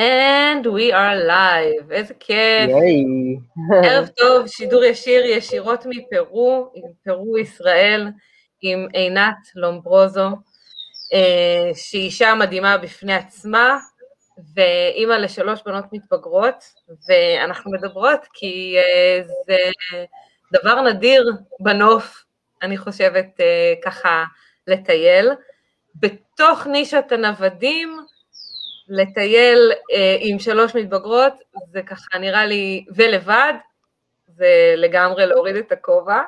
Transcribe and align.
And 0.00 0.64
we 0.66 0.92
are 0.92 1.16
live, 1.28 1.92
איזה 1.92 2.14
כיף. 2.14 2.70
ערב 3.84 4.08
טוב, 4.08 4.46
שידור 4.46 4.84
ישיר 4.84 5.24
ישירות 5.24 5.86
מפרו, 5.86 6.70
עם 6.74 6.84
פרו 7.04 7.38
ישראל, 7.38 8.08
עם 8.62 8.86
עינת 8.92 9.36
לומברוזו, 9.54 10.28
אה, 11.12 11.70
שהיא 11.74 12.02
אישה 12.02 12.34
מדהימה 12.34 12.78
בפני 12.78 13.14
עצמה, 13.14 13.78
ואימא 14.54 15.12
לשלוש 15.12 15.60
בנות 15.66 15.84
מתבגרות, 15.92 16.64
ואנחנו 17.08 17.72
מדברות 17.72 18.20
כי 18.32 18.76
אה, 18.78 19.22
זה 19.46 19.56
דבר 20.52 20.80
נדיר 20.80 21.32
בנוף, 21.60 22.24
אני 22.62 22.76
חושבת 22.76 23.40
אה, 23.40 23.74
ככה 23.84 24.24
לטייל. 24.66 25.30
בתוך 25.94 26.66
נישת 26.66 27.12
הנוודים, 27.12 27.98
לטייל 28.90 29.72
אה, 29.92 30.16
עם 30.20 30.38
שלוש 30.38 30.74
מתבגרות, 30.74 31.32
זה 31.72 31.82
ככה 31.82 32.18
נראה 32.18 32.46
לי, 32.46 32.84
ולבד, 32.94 33.52
זה 34.28 34.74
לגמרי 34.76 35.26
להוריד 35.26 35.56
את 35.56 35.72
הכובע. 35.72 36.20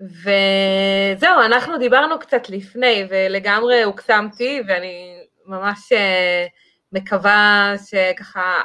וזהו, 0.00 1.40
אנחנו 1.44 1.78
דיברנו 1.78 2.18
קצת 2.18 2.48
לפני, 2.48 3.06
ולגמרי 3.10 3.82
הוקסמתי, 3.82 4.62
ואני 4.68 5.18
ממש 5.46 5.92
אה, 5.92 6.46
מקווה 6.92 7.72
שככה 7.86 8.60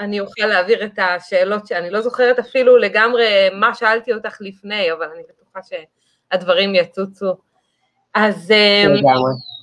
אני 0.00 0.20
אוכל 0.20 0.46
להעביר 0.46 0.84
את 0.84 0.98
השאלות 0.98 1.66
שאני 1.66 1.90
לא 1.90 2.00
זוכרת 2.00 2.38
אפילו 2.38 2.76
לגמרי 2.76 3.48
מה 3.52 3.74
שאלתי 3.74 4.12
אותך 4.12 4.38
לפני, 4.40 4.92
אבל 4.92 5.06
אני 5.14 5.22
בטוחה 5.28 5.60
שהדברים 5.62 6.74
יצוצו. 6.74 7.34
אז... 8.14 8.50
אה, 8.50 8.84
לגמרי. 8.86 9.55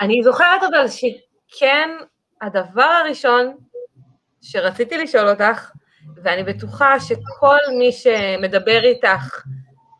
אני 0.00 0.22
זוכרת 0.22 0.62
אבל 0.62 0.86
שכן, 0.88 1.90
הדבר 2.42 2.82
הראשון 2.82 3.56
שרציתי 4.42 4.98
לשאול 4.98 5.28
אותך, 5.28 5.70
ואני 6.22 6.42
בטוחה 6.42 7.00
שכל 7.00 7.58
מי 7.78 7.92
שמדבר 7.92 8.80
איתך 8.84 9.42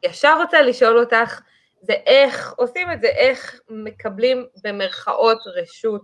ישר 0.05 0.37
רוצה 0.43 0.63
לשאול 0.63 0.99
אותך, 0.99 1.41
זה 1.83 1.93
איך 1.93 2.53
עושים 2.57 2.93
את 2.93 3.01
זה, 3.01 3.07
איך 3.07 3.61
מקבלים 3.69 4.47
במרכאות 4.65 5.39
רשות. 5.55 6.03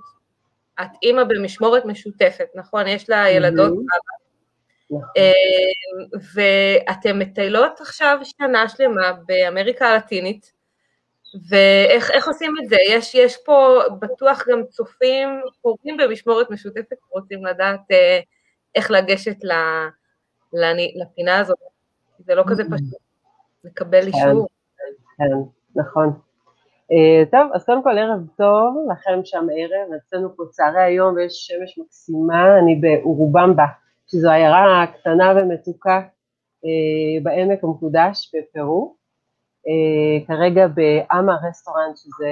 את 0.83 0.91
אימא 1.03 1.25
במשמורת 1.25 1.85
משותפת, 1.85 2.47
נכון? 2.55 2.87
יש 2.87 3.11
לה 3.11 3.31
ילדות 3.31 3.73
אבא. 3.73 4.21
נכון. 4.91 5.09
אה, 5.17 5.33
ואתן 6.35 7.19
מטיילות 7.19 7.81
עכשיו 7.81 8.19
שנה 8.25 8.69
שלמה 8.69 9.13
באמריקה 9.27 9.89
הלטינית, 9.89 10.53
ואיך 11.49 12.29
עושים 12.29 12.55
את 12.63 12.69
זה? 12.69 12.77
יש, 12.89 13.15
יש 13.15 13.37
פה 13.45 13.79
בטוח 14.01 14.45
גם 14.49 14.63
צופים, 14.69 15.29
קוראים 15.63 15.97
במשמורת 15.97 16.51
משותפת, 16.51 16.97
רוצים 17.11 17.47
לדעת 17.47 17.81
אה, 17.93 18.21
איך 18.75 18.91
לגשת 18.91 19.45
ל, 19.45 19.53
לפינה 21.03 21.39
הזאת. 21.39 21.59
זה 22.19 22.35
לא 22.35 22.45
כזה 22.47 22.65
פשוט, 22.65 23.01
לקבל 23.65 24.01
כן, 24.01 24.07
אישור. 24.07 24.49
כן, 25.19 25.25
נכון. 25.81 26.21
Uh, 26.93 27.31
טוב, 27.31 27.51
אז 27.55 27.65
קודם 27.65 27.83
כל 27.83 27.99
ערב 27.99 28.21
טוב, 28.37 28.77
לכם 28.93 29.21
שם 29.25 29.47
ערב, 29.57 29.93
אצלנו 29.97 30.37
פה 30.37 30.43
צהרי 30.51 30.83
היום 30.83 31.15
ויש 31.15 31.33
שמש 31.33 31.79
מקסימה, 31.79 32.59
אני 32.59 32.75
באורובמבה, 32.75 33.67
שזו 34.07 34.31
עיירה 34.31 34.87
קטנה 34.87 35.33
ומתוקה 35.37 36.01
uh, 36.65 37.23
בעמק 37.23 37.65
המקודש 37.65 38.35
בפרו. 38.35 39.00
Uh, 39.67 40.27
כרגע 40.27 40.67
באמה 40.67 41.37
רסטורנט, 41.49 41.97
שזה 41.97 42.29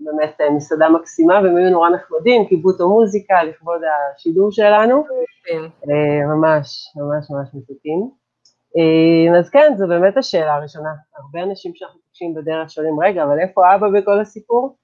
באמת 0.00 0.40
uh, 0.40 0.50
מסעדה 0.50 0.88
מקסימה, 0.88 1.34
והם 1.34 1.56
היו 1.56 1.70
נורא 1.70 1.90
נחמדים, 1.90 2.46
קיבלו 2.46 2.70
אותו 2.70 2.88
מוזיקה 2.88 3.42
לכבוד 3.44 3.80
השידור 4.14 4.50
שלנו, 4.52 5.04
uh, 5.06 5.90
ממש, 6.26 6.92
ממש 6.96 7.30
ממש 7.30 7.48
מתוקים. 7.54 8.10
אז 9.38 9.50
כן, 9.50 9.72
זו 9.76 9.88
באמת 9.88 10.16
השאלה 10.16 10.54
הראשונה. 10.54 10.90
הרבה 11.16 11.42
אנשים 11.42 11.72
שאנחנו 11.74 12.00
פוגשים 12.00 12.34
בדרך 12.34 12.70
שואלים, 12.70 13.00
רגע, 13.00 13.24
אבל 13.24 13.40
איפה 13.40 13.74
אבא 13.74 13.88
בכל 13.88 14.20
הסיפור? 14.20 14.76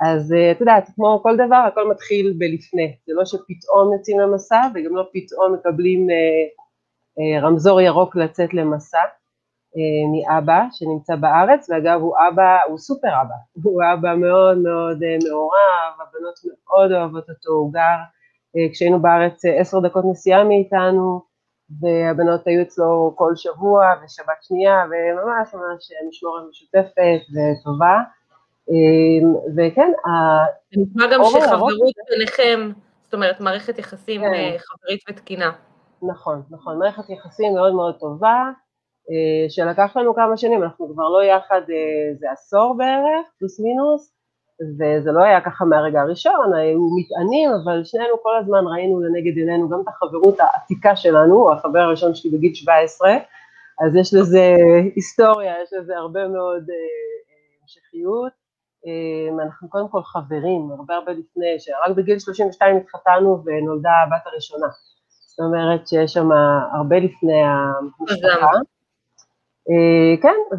אז 0.00 0.34
את 0.52 0.60
יודעת, 0.60 0.88
כמו 0.94 1.20
כל 1.22 1.36
דבר, 1.36 1.64
הכל 1.68 1.90
מתחיל 1.90 2.34
בלפני. 2.38 2.96
זה 3.06 3.12
לא 3.16 3.24
שפתאום 3.24 3.92
יוצאים 3.92 4.20
למסע, 4.20 4.60
וגם 4.74 4.96
לא 4.96 5.04
פתאום 5.12 5.54
מקבלים 5.54 6.06
רמזור 7.42 7.80
ירוק 7.80 8.16
לצאת 8.16 8.54
למסע. 8.54 8.98
אה, 9.76 10.32
מאבא 10.32 10.62
שנמצא 10.72 11.16
בארץ, 11.16 11.70
ואגב 11.70 12.00
הוא 12.00 12.14
אבא, 12.28 12.58
הוא 12.68 12.78
סופר 12.78 13.08
אבא, 13.08 13.34
הוא 13.62 13.82
אבא 13.94 14.14
מאוד 14.14 14.58
מאוד 14.58 15.02
אה, 15.02 15.16
מעורב, 15.28 15.92
הבנות 16.00 16.34
מאוד 16.44 16.92
אוהבות 16.92 17.30
אותו, 17.30 17.50
הוא 17.50 17.72
גר, 17.72 17.98
אה, 18.56 18.72
כשהיינו 18.72 19.02
בארץ 19.02 19.42
עשר 19.44 19.80
דקות 19.80 20.04
נסיעה 20.10 20.44
מאיתנו, 20.44 21.20
והבנות 21.80 22.46
היו 22.46 22.62
אצלו 22.62 23.12
כל 23.16 23.32
שבוע 23.36 23.92
ושבת 24.04 24.42
שנייה, 24.42 24.84
וממש 24.84 25.54
ממש 25.54 25.90
משמורת 26.08 26.42
משותפת 26.50 27.20
וטובה. 27.34 27.98
וכן, 29.56 29.92
נשמע 30.76 31.04
גם 31.12 31.20
שחברות 31.24 31.74
ביניכם, 32.10 32.70
זאת 33.02 33.14
אומרת 33.14 33.40
מערכת 33.40 33.78
יחסים 33.78 34.20
כן. 34.20 34.56
חברית 34.58 35.00
ותקינה. 35.10 35.52
נכון, 36.02 36.42
נכון, 36.50 36.78
מערכת 36.78 37.10
יחסים 37.10 37.54
מאוד 37.54 37.74
מאוד 37.74 37.94
טובה, 38.00 38.50
שלקח 39.48 39.96
לנו 39.96 40.14
כמה 40.14 40.36
שנים, 40.36 40.62
אנחנו 40.62 40.92
כבר 40.94 41.08
לא 41.08 41.24
יחד 41.24 41.60
איזה 41.68 42.26
אה, 42.26 42.32
עשור 42.32 42.74
בערך, 42.78 43.26
פלוס 43.38 43.60
מינוס, 43.60 44.14
וזה 44.78 45.12
לא 45.12 45.22
היה 45.22 45.40
ככה 45.40 45.64
מהרגע 45.64 46.00
הראשון, 46.00 46.54
היו 46.54 46.80
מטענים, 46.96 47.50
אבל 47.64 47.84
שנינו 47.84 48.22
כל 48.22 48.36
הזמן 48.36 48.64
ראינו 48.66 49.00
לנגד 49.00 49.36
עינינו 49.36 49.68
גם 49.68 49.80
את 49.80 49.88
החברות 49.88 50.40
העתיקה 50.40 50.96
שלנו, 50.96 51.52
החבר 51.52 51.78
הראשון 51.78 52.14
שלי 52.14 52.30
בגיל 52.30 52.54
17, 52.54 53.10
אז 53.86 53.96
יש 53.96 54.14
לזה 54.14 54.54
היסטוריה, 54.94 55.54
יש 55.62 55.72
לזה 55.72 55.96
הרבה 55.96 56.28
מאוד 56.28 56.62
אה, 56.70 56.76
המשכיות. 57.62 58.32
אנחנו 59.42 59.70
קודם 59.70 59.88
כל 59.88 60.02
חברים, 60.02 60.70
הרבה 60.70 60.94
הרבה 60.94 61.12
לפני, 61.12 61.56
שרק 61.58 61.96
בגיל 61.96 62.18
32 62.18 62.76
התחתנו 62.76 63.42
ונולדה 63.44 63.90
הבת 64.06 64.26
הראשונה. 64.26 64.66
זאת 65.08 65.40
אומרת 65.40 65.88
שיש 65.88 66.12
שם 66.12 66.28
הרבה 66.72 66.96
לפני 66.96 67.42
המשפחה. 67.42 68.50
אה, 69.70 70.22
כן, 70.22 70.56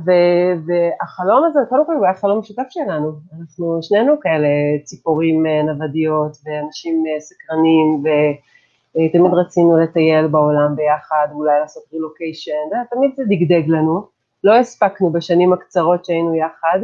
והחלום 0.65 1.43
הזה, 1.45 1.59
קודם 1.69 1.85
כל 1.85 1.95
הוא 1.95 2.05
היה 2.05 2.13
חלום 2.13 2.39
משותף 2.39 2.65
שלנו, 2.69 3.11
אנחנו 3.39 3.79
שנינו 3.81 4.19
כאלה 4.19 4.47
ציפורים 4.83 5.45
אה, 5.45 5.63
נוודיות 5.63 6.37
ואנשים 6.45 7.03
אה, 7.07 7.19
סקרנים 7.19 8.03
ותמיד 8.03 9.33
רצינו 9.33 9.77
לטייל 9.77 10.27
בעולם 10.27 10.75
ביחד, 10.75 11.27
אולי 11.31 11.59
לעשות 11.59 11.83
רילוקיישן, 11.93 12.69
תמיד 12.91 13.11
זה 13.15 13.23
דגדג 13.29 13.69
לנו, 13.69 14.07
לא 14.43 14.55
הספקנו 14.55 15.11
בשנים 15.11 15.53
הקצרות 15.53 16.05
שהיינו 16.05 16.35
יחד, 16.35 16.79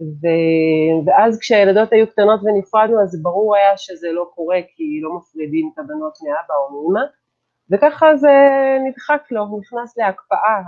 ו... 0.00 0.26
ואז 1.06 1.38
כשהילדות 1.38 1.92
היו 1.92 2.06
קטנות 2.06 2.40
ונפרדנו 2.44 3.02
אז 3.02 3.22
ברור 3.22 3.56
היה 3.56 3.76
שזה 3.76 4.08
לא 4.12 4.30
קורה 4.34 4.58
כי 4.76 5.00
לא 5.02 5.16
מפרידים 5.16 5.70
את 5.74 5.78
הבנות 5.78 6.18
מאבא 6.24 6.54
או 6.54 6.82
מאמא, 6.82 7.06
וככה 7.70 8.16
זה 8.16 8.30
נדחק 8.88 9.22
לו, 9.30 9.58
נכנס 9.60 9.98
להקפאה 9.98 10.60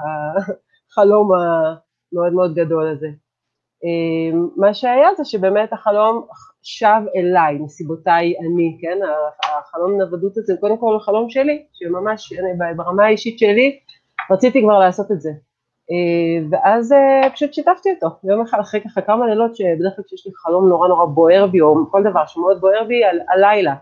החלום 0.90 1.30
המאוד 1.32 2.32
מאוד 2.32 2.54
גדול 2.54 2.88
הזה. 2.88 3.08
אמ, 3.84 4.48
מה 4.56 4.74
שהיה 4.74 5.08
זה 5.16 5.24
שבאמת 5.24 5.72
החלום 5.72 6.26
שב 6.62 7.00
אליי 7.16 7.54
מסיבותיי 7.54 8.34
אני, 8.40 8.78
כן, 8.80 8.98
החלום 9.44 10.00
נוודות 10.00 10.36
הזה 10.36 10.54
קודם 10.60 10.78
כל 10.78 10.96
החלום 10.96 11.30
שלי, 11.30 11.64
שממש 11.72 12.32
אני, 12.32 12.74
ברמה 12.76 13.04
האישית 13.04 13.38
שלי 13.38 13.78
רציתי 14.30 14.62
כבר 14.62 14.78
לעשות 14.78 15.12
את 15.12 15.20
זה. 15.20 15.30
אמ, 15.90 16.48
ואז 16.50 16.92
אה, 16.92 17.30
פשוט 17.30 17.54
שיתפתי 17.54 17.88
אותו, 17.94 18.06
יום 18.24 18.40
אחד 18.40 18.58
אחרי 18.60 18.80
ככה 18.80 19.00
כמה 19.00 19.26
לילות 19.26 19.56
שבדרך 19.56 19.96
כלל 19.96 20.04
כשיש 20.04 20.26
לי 20.26 20.32
חלום 20.34 20.68
נורא 20.68 20.88
נורא 20.88 21.06
בוער 21.06 21.46
בי, 21.46 21.60
או 21.60 21.74
כל 21.90 22.02
דבר 22.02 22.26
שמאוד 22.26 22.60
בוער 22.60 22.84
בי, 22.84 23.00
הלילה 23.28 23.74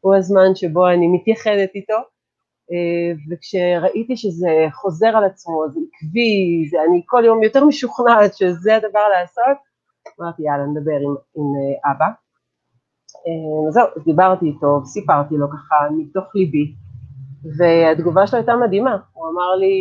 הוא 0.00 0.14
הזמן 0.14 0.54
שבו 0.54 0.88
אני 0.88 1.06
מתייחדת 1.06 1.70
איתו, 1.74 1.94
וכשראיתי 3.30 4.16
שזה 4.16 4.66
חוזר 4.72 5.06
על 5.06 5.24
עצמו, 5.24 5.64
זה 5.68 5.80
עקבי, 5.80 6.66
זה, 6.70 6.76
אני 6.88 7.02
כל 7.06 7.22
יום 7.26 7.42
יותר 7.42 7.64
משוכנעת 7.64 8.34
שזה 8.34 8.76
הדבר 8.76 9.08
לעשות, 9.18 9.58
אמרתי 10.20 10.42
יאללה 10.42 10.64
נדבר 10.66 10.92
עם, 10.92 11.14
עם 11.36 11.44
אה, 11.44 11.92
אבא. 11.92 12.06
אה, 13.26 13.70
זהו, 13.70 13.86
אז 13.96 14.04
דיברתי 14.04 14.46
איתו, 14.46 14.80
סיפרתי 14.84 15.34
לו 15.34 15.46
ככה 15.50 15.76
מתוך 15.96 16.24
ליבי, 16.34 16.74
והתגובה 17.58 18.26
שלו 18.26 18.38
הייתה 18.38 18.56
מדהימה, 18.56 18.96
הוא 19.12 19.26
אמר 19.32 19.54
לי, 19.56 19.76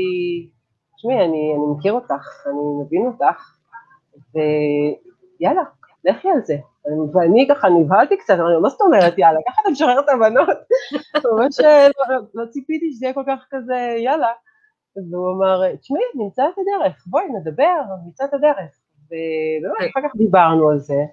תשמעי, 0.95 1.15
אני, 1.15 1.53
אני 1.55 1.65
מכיר 1.77 1.93
אותך, 1.93 2.47
אני 2.47 2.85
מבין 2.85 3.05
אותך, 3.05 3.57
ויאללה, 4.33 5.63
לכי 6.05 6.29
על 6.29 6.41
זה. 6.43 6.57
ואני 7.13 7.47
ככה 7.49 7.69
נבהלתי 7.69 8.17
קצת, 8.17 8.33
אמרתי 8.33 8.53
לו, 8.53 8.61
מה 8.61 8.69
זאת 8.69 8.81
אומרת, 8.81 9.17
יאללה, 9.17 9.39
ככה 9.47 9.61
אתה 9.61 9.69
משחרר 9.71 9.99
את 9.99 10.09
הבנות? 10.09 10.57
ממש 11.33 11.59
אה, 11.59 11.87
לא, 11.87 12.15
לא 12.33 12.45
ציפיתי 12.49 12.91
שזה 12.91 13.05
יהיה 13.05 13.13
כל 13.13 13.23
כך 13.27 13.45
כזה, 13.49 13.95
יאללה. 13.97 14.31
והוא 15.11 15.33
אמר, 15.33 15.75
תשמעי, 15.75 16.01
נמצא 16.15 16.43
את 16.43 16.53
הדרך, 16.57 17.03
בואי 17.07 17.25
נדבר, 17.39 17.81
נמצא 18.05 18.25
את 18.25 18.33
הדרך. 18.33 18.79
ובאמת, 19.05 19.91
אחר 19.91 20.07
כך 20.09 20.15
דיברנו 20.15 20.69
על 20.69 20.79
זה, 20.79 21.03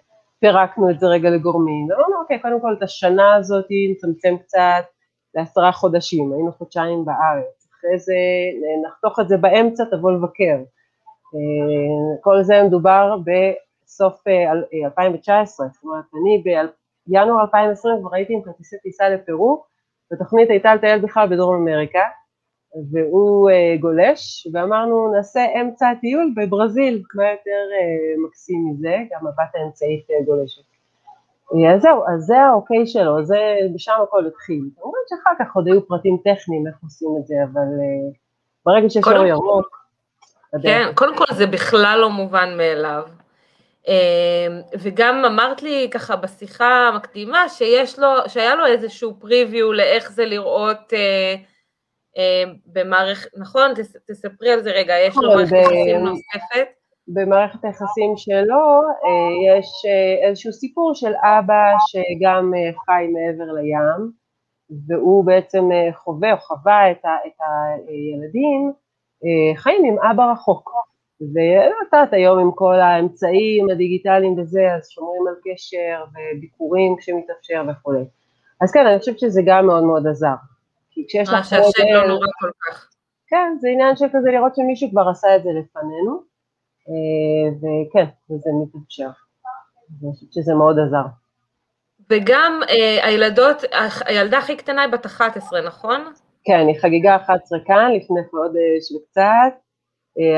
פירקנו 0.40 0.90
את 0.90 1.00
זה 1.00 1.06
רגע 1.06 1.31
לגורמים, 1.31 1.87
ואמרנו, 1.90 2.20
אוקיי, 2.23 2.38
קודם 2.38 2.61
כל 2.61 2.75
את 2.78 2.82
השנה 2.82 3.34
הזאת 3.34 3.66
נצמצם 3.90 4.37
קצת 4.38 4.84
לעשרה 5.34 5.73
חודשים, 5.73 6.32
היינו 6.32 6.52
חודשיים 6.52 7.05
בארץ, 7.05 7.69
אחרי 7.78 7.99
זה 7.99 8.14
נחתוך 8.87 9.20
את 9.20 9.28
זה 9.28 9.37
באמצע, 9.37 9.84
תבוא 9.84 10.12
לבקר. 10.12 10.58
כל 12.20 12.43
זה 12.43 12.62
מדובר 12.62 13.16
בסוף 13.90 14.25
2019, 14.84 15.66
זאת 15.66 15.84
אומרת, 15.84 16.04
אני 16.14 16.42
בינואר 17.06 17.40
2020 17.40 17.94
כבר 18.00 18.14
הייתי 18.14 18.32
עם 18.32 18.42
כרטיסי 18.42 18.76
טיסה 18.82 19.08
לפרו, 19.08 19.64
והתוכנית 20.10 20.50
הייתה 20.50 20.75
לטייל 20.75 21.00
בכלל 21.00 21.28
בדרום 21.28 21.69
אמריקה, 21.69 22.02
והוא 22.92 23.50
uh, 23.50 23.81
גולש, 23.81 24.46
ואמרנו 24.52 25.12
נעשה 25.12 25.40
אמצע 25.60 25.88
הטיול 25.88 26.32
בברזיל, 26.37 27.02
מה 27.14 27.31
יותר 27.31 27.60
מקסים 28.26 28.70
מזה, 28.70 28.96
גם 29.10 29.26
הבת 29.26 29.54
האמצעית 29.54 30.06
גולשת. 30.26 30.62
אז 31.75 31.82
זהו, 31.82 32.04
אז 32.14 32.20
זה 32.20 32.40
האוקיי 32.40 32.87
שלו, 32.87 33.25
זה, 33.25 33.56
בשם 33.75 33.92
הכל 34.02 34.26
התחיל. 34.26 34.62
כמובן 34.76 34.98
שאחר 35.08 35.31
כך 35.38 35.56
עוד 35.56 35.66
היו 35.66 35.87
פרטים 35.87 36.16
טכניים 36.16 36.66
איך 36.66 36.76
עושים 36.82 37.08
את 37.20 37.26
זה, 37.26 37.34
אבל 37.52 37.69
ברגע 38.66 38.90
שיש 38.90 39.04
אור 39.06 39.26
ירוק... 39.26 39.81
כן, 40.62 40.88
קודם 40.94 41.16
כל 41.16 41.34
זה 41.34 41.46
בכלל 41.46 41.98
לא 42.00 42.10
מובן 42.10 42.56
מאליו. 42.56 43.02
וגם 44.78 45.24
אמרת 45.24 45.62
לי 45.62 45.88
ככה 45.90 46.16
בשיחה 46.16 46.88
המקדימה 46.88 47.48
שיש 47.48 47.98
לו, 47.98 48.08
שהיה 48.28 48.54
לו 48.54 48.66
איזשהו 48.66 49.14
פריוויו 49.20 49.72
לאיך 49.72 50.12
זה 50.12 50.24
לראות 50.24 50.92
אה, 52.18 52.52
במערכת, 52.66 53.30
נכון? 53.38 53.70
תספרי 54.08 54.52
על 54.52 54.62
זה 54.62 54.70
רגע, 54.70 54.94
יש 54.98 55.16
לו 55.16 55.28
מערכת 55.28 55.56
יחסים 55.56 56.04
נוספת? 56.04 56.68
במערכת 57.08 57.64
היחסים 57.64 58.16
שלו 58.16 58.80
אה, 59.04 59.58
יש 59.58 59.66
אה, 59.86 60.28
איזשהו 60.28 60.52
סיפור 60.52 60.94
של 60.94 61.12
אבא 61.24 61.64
שגם 61.86 62.52
חי 62.86 63.06
מעבר 63.12 63.52
לים, 63.52 64.10
והוא 64.88 65.24
בעצם 65.24 65.68
חווה 65.94 66.32
או 66.32 66.38
חווה 66.38 66.90
את, 66.90 67.04
ה, 67.04 67.16
את 67.26 67.40
הילדים 67.88 68.72
חיים 69.56 69.84
עם 69.84 69.96
אבא 70.10 70.32
רחוק. 70.32 70.70
ואת 71.20 71.93
יודעת, 71.93 72.12
היום 72.12 72.38
עם 72.38 72.50
כל 72.55 72.75
האמצעים 72.75 73.70
הדיגיטליים 73.70 74.38
וזה, 74.38 74.75
אז 74.75 74.88
שומרים 74.88 75.22
על 75.28 75.34
קשר 75.44 76.05
וביקורים 76.11 76.96
כשמתאפשר 76.99 77.62
וכולי. 77.70 78.05
אז 78.61 78.72
כן, 78.72 78.87
אני 78.87 78.99
חושבת 78.99 79.19
שזה 79.19 79.43
גם 79.46 79.67
מאוד 79.67 79.84
מאוד 79.84 80.06
עזר. 80.06 80.34
כי 80.90 81.05
כשיש 81.08 81.28
לך... 81.28 81.44
שהשם 81.44 81.82
לא 81.94 82.06
נורא 82.08 82.26
כל 82.40 82.50
כך. 82.61 82.88
כן, 83.26 83.56
זה 83.61 83.69
עניין 83.69 83.96
של 83.96 84.06
כזה 84.12 84.31
לראות 84.31 84.56
שמישהו 84.56 84.90
כבר 84.90 85.08
עשה 85.08 85.37
את 85.37 85.43
זה 85.43 85.49
לפנינו, 85.50 86.22
אה, 86.88 87.56
וכן, 87.56 88.11
וזה 88.31 88.50
מתאפשר. 88.62 89.11
אני 90.02 90.12
חושבת 90.12 90.32
שזה 90.32 90.55
מאוד 90.55 90.76
עזר. 90.78 91.06
וגם 92.11 92.61
אה, 92.69 93.06
הילדות, 93.06 93.56
הילדה 94.06 94.38
הכי 94.38 94.56
קטנה 94.56 94.82
היא 94.82 94.93
בת 94.93 95.06
11, 95.06 95.61
נכון? 95.61 96.12
כן, 96.44 96.66
היא 96.69 96.81
חגיגה 96.81 97.16
11 97.16 97.58
כאן 97.66 97.93
לפני 97.96 98.20
חודש 98.31 98.93
וקצת, 98.96 99.23
אה, 99.23 99.69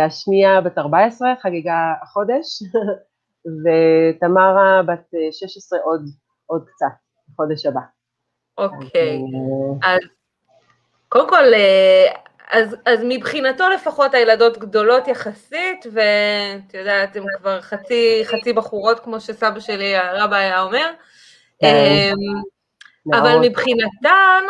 השנייה 0.06 0.60
בת 0.60 0.78
14, 0.78 1.28
חגיגה 1.42 1.94
החודש, 2.02 2.62
ותמרה 3.62 4.82
בת 4.86 5.14
16 5.32 5.78
עוד, 5.84 6.04
עוד 6.46 6.64
קצת, 6.69 6.86
בחודש 7.28 7.66
הבא. 7.66 7.80
אוקיי, 8.58 9.19
אז 9.82 10.00
קודם 11.08 11.28
כל, 11.28 11.54
אה, 11.54 12.12
אז, 12.50 12.76
אז 12.86 13.00
מבחינתו 13.04 13.69
לפחות 13.69 14.14
הילדות 14.14 14.58
גדולות 14.58 15.08
יחסית, 15.08 15.86
ואת 15.92 16.75
יודעת, 16.75 17.16
הן 17.16 17.25
כבר 17.38 17.60
חצי, 17.60 18.22
חצי 18.25 18.52
בחורות, 18.52 19.00
כמו 19.00 19.20
שסבא 19.20 19.60
שלי 19.60 19.96
הרבא 19.96 20.36
היה 20.36 20.62
אומר, 20.62 20.90
כן. 21.60 22.12
אבל 23.12 23.38
מבחינתן 23.42 24.42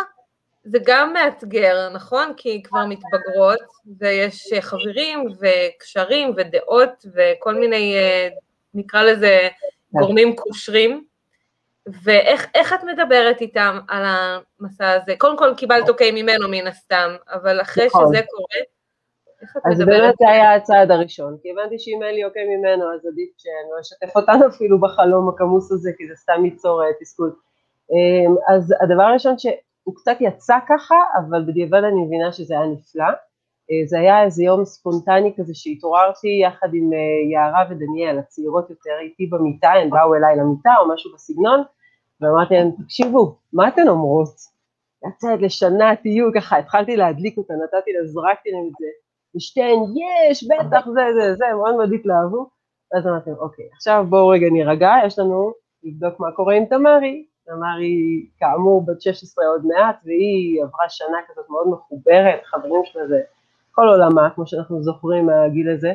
זה 0.64 0.78
גם 0.86 1.12
מאתגר, 1.12 1.88
נכון? 1.94 2.32
כי 2.36 2.62
כבר 2.62 2.86
מתבגרות, 2.86 3.60
ויש 3.98 4.52
חברים 4.60 5.28
וקשרים 5.40 6.34
ודעות 6.36 7.06
וכל 7.14 7.54
מיני, 7.54 7.94
אה, 7.94 8.28
נקרא 8.74 9.02
לזה. 9.02 9.48
גורמים 9.92 10.36
קושרים. 10.36 11.04
ואיך 12.02 12.72
את 12.74 12.84
מדברת 12.84 13.40
איתם 13.40 13.78
על 13.88 14.02
המסע 14.06 14.90
הזה? 14.90 15.14
קודם 15.18 15.38
כל 15.38 15.54
קיבלת 15.56 15.88
אוקיי 15.88 16.22
ממנו 16.22 16.48
מן 16.48 16.66
הסתם, 16.66 17.10
אבל 17.32 17.60
אחרי 17.60 17.86
נכון. 17.86 18.06
שזה 18.06 18.22
קורה, 18.30 18.60
איך 19.42 19.56
את 19.56 19.62
מדברת? 19.66 19.72
אז 19.72 19.86
באמת 19.86 20.14
זה 20.18 20.28
היה 20.28 20.54
הצעד 20.54 20.90
הראשון, 20.90 21.36
כי 21.42 21.50
הבנתי 21.50 21.78
שאם 21.78 22.00
אין 22.02 22.14
לי 22.14 22.24
אוקיי 22.24 22.56
ממנו, 22.56 22.94
אז 22.94 23.06
עדיף 23.06 23.30
שאני 23.38 23.70
לא 23.76 23.80
אשתף 23.80 24.16
אותנו 24.16 24.48
אפילו 24.48 24.80
בחלום 24.80 25.28
הכמוס 25.28 25.72
הזה, 25.72 25.90
כי 25.98 26.08
זה 26.08 26.14
סתם 26.16 26.44
ייצור 26.44 26.82
אה, 26.84 26.88
תסכול. 27.00 27.32
אז 28.48 28.74
הדבר 28.80 29.02
הראשון 29.02 29.38
שהוא 29.82 29.94
קצת 29.96 30.16
יצא 30.20 30.58
ככה, 30.68 30.94
אבל 31.18 31.44
בדיעבד 31.46 31.84
אני 31.84 32.04
מבינה 32.04 32.32
שזה 32.32 32.54
היה 32.54 32.66
נפלא. 32.66 33.04
אה, 33.70 33.86
זה 33.86 33.98
היה 33.98 34.24
איזה 34.24 34.44
יום 34.44 34.64
ספונטני 34.64 35.34
כזה 35.36 35.54
שהתעוררתי 35.54 36.28
יחד 36.42 36.68
עם 36.74 36.92
אה, 36.92 37.32
יערה 37.32 37.64
ודניאל, 37.70 38.18
הצעירות 38.18 38.70
יותר 38.70 38.96
איתי 39.00 39.26
במיטה, 39.26 39.68
הן 39.68 39.90
באו 39.90 40.14
אליי 40.14 40.36
למיטה 40.36 40.70
או 40.80 40.94
משהו 40.94 41.12
בסגנון, 41.14 41.62
ואמרתי 42.20 42.54
להם, 42.54 42.70
תקשיבו, 42.84 43.36
מה 43.52 43.68
אתן 43.68 43.88
אומרות? 43.88 44.34
לצאת 45.06 45.42
לשנה 45.42 45.96
טיול, 45.96 46.32
ככה 46.34 46.58
התחלתי 46.58 46.96
להדליק 46.96 47.38
אותה, 47.38 47.54
נתתי 47.54 47.92
לה, 47.92 48.06
זרקתי 48.06 48.50
להם 48.50 48.66
את 48.66 48.72
זה, 48.80 48.86
ושתיהן, 49.36 49.78
יש, 50.30 50.44
בטח, 50.44 50.86
זה, 50.86 51.00
זה, 51.14 51.34
זה, 51.34 51.44
מאוד 51.56 51.76
מאוד 51.76 51.92
התלהבו, 51.92 52.46
ואז 52.94 53.06
אמרתי, 53.06 53.30
אוקיי, 53.30 53.64
עכשיו 53.74 54.04
בואו 54.08 54.28
רגע 54.28 54.46
נירגע, 54.50 54.92
יש 55.06 55.18
לנו 55.18 55.52
לבדוק 55.82 56.20
מה 56.20 56.32
קורה 56.32 56.54
עם 56.54 56.64
תמרי, 56.64 57.26
תמרי 57.46 58.26
כאמור 58.38 58.86
בת 58.86 59.00
16 59.00 59.44
עוד 59.46 59.66
מעט, 59.66 59.96
והיא 60.04 60.62
עברה 60.62 60.88
שנה 60.88 61.18
כזאת 61.28 61.50
מאוד 61.50 61.68
מחוברת, 61.68 62.40
חברים 62.44 62.82
שלה 62.84 63.08
זה 63.08 63.20
כל 63.70 63.88
עולמה, 63.88 64.30
כמו 64.34 64.46
שאנחנו 64.46 64.82
זוכרים 64.82 65.26
מהגיל 65.26 65.70
הזה. 65.70 65.92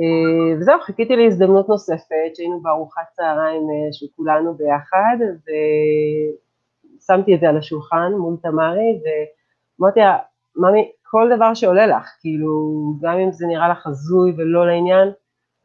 אה, 0.00 0.58
וזהו, 0.58 0.80
חיכיתי 0.80 1.16
להזדמנות 1.16 1.68
נוספת, 1.68 2.34
שהיינו 2.34 2.60
בארוחת 2.60 3.02
צהריים 3.12 3.62
אה, 3.62 3.92
של 3.92 4.06
כולנו 4.16 4.54
ביחד, 4.54 5.16
ושמתי 7.00 7.34
את 7.34 7.40
זה 7.40 7.48
על 7.48 7.58
השולחן 7.58 8.12
מול 8.18 8.36
תמרי, 8.42 9.00
ואמרתי 9.02 10.00
לה, 10.00 10.18
ממי, 10.56 10.92
כל 11.02 11.30
דבר 11.36 11.54
שעולה 11.54 11.86
לך, 11.86 12.08
כאילו, 12.20 12.82
גם 13.00 13.18
אם 13.18 13.32
זה 13.32 13.46
נראה 13.46 13.68
לך 13.68 13.86
הזוי 13.86 14.32
ולא 14.36 14.66
לעניין, 14.66 15.08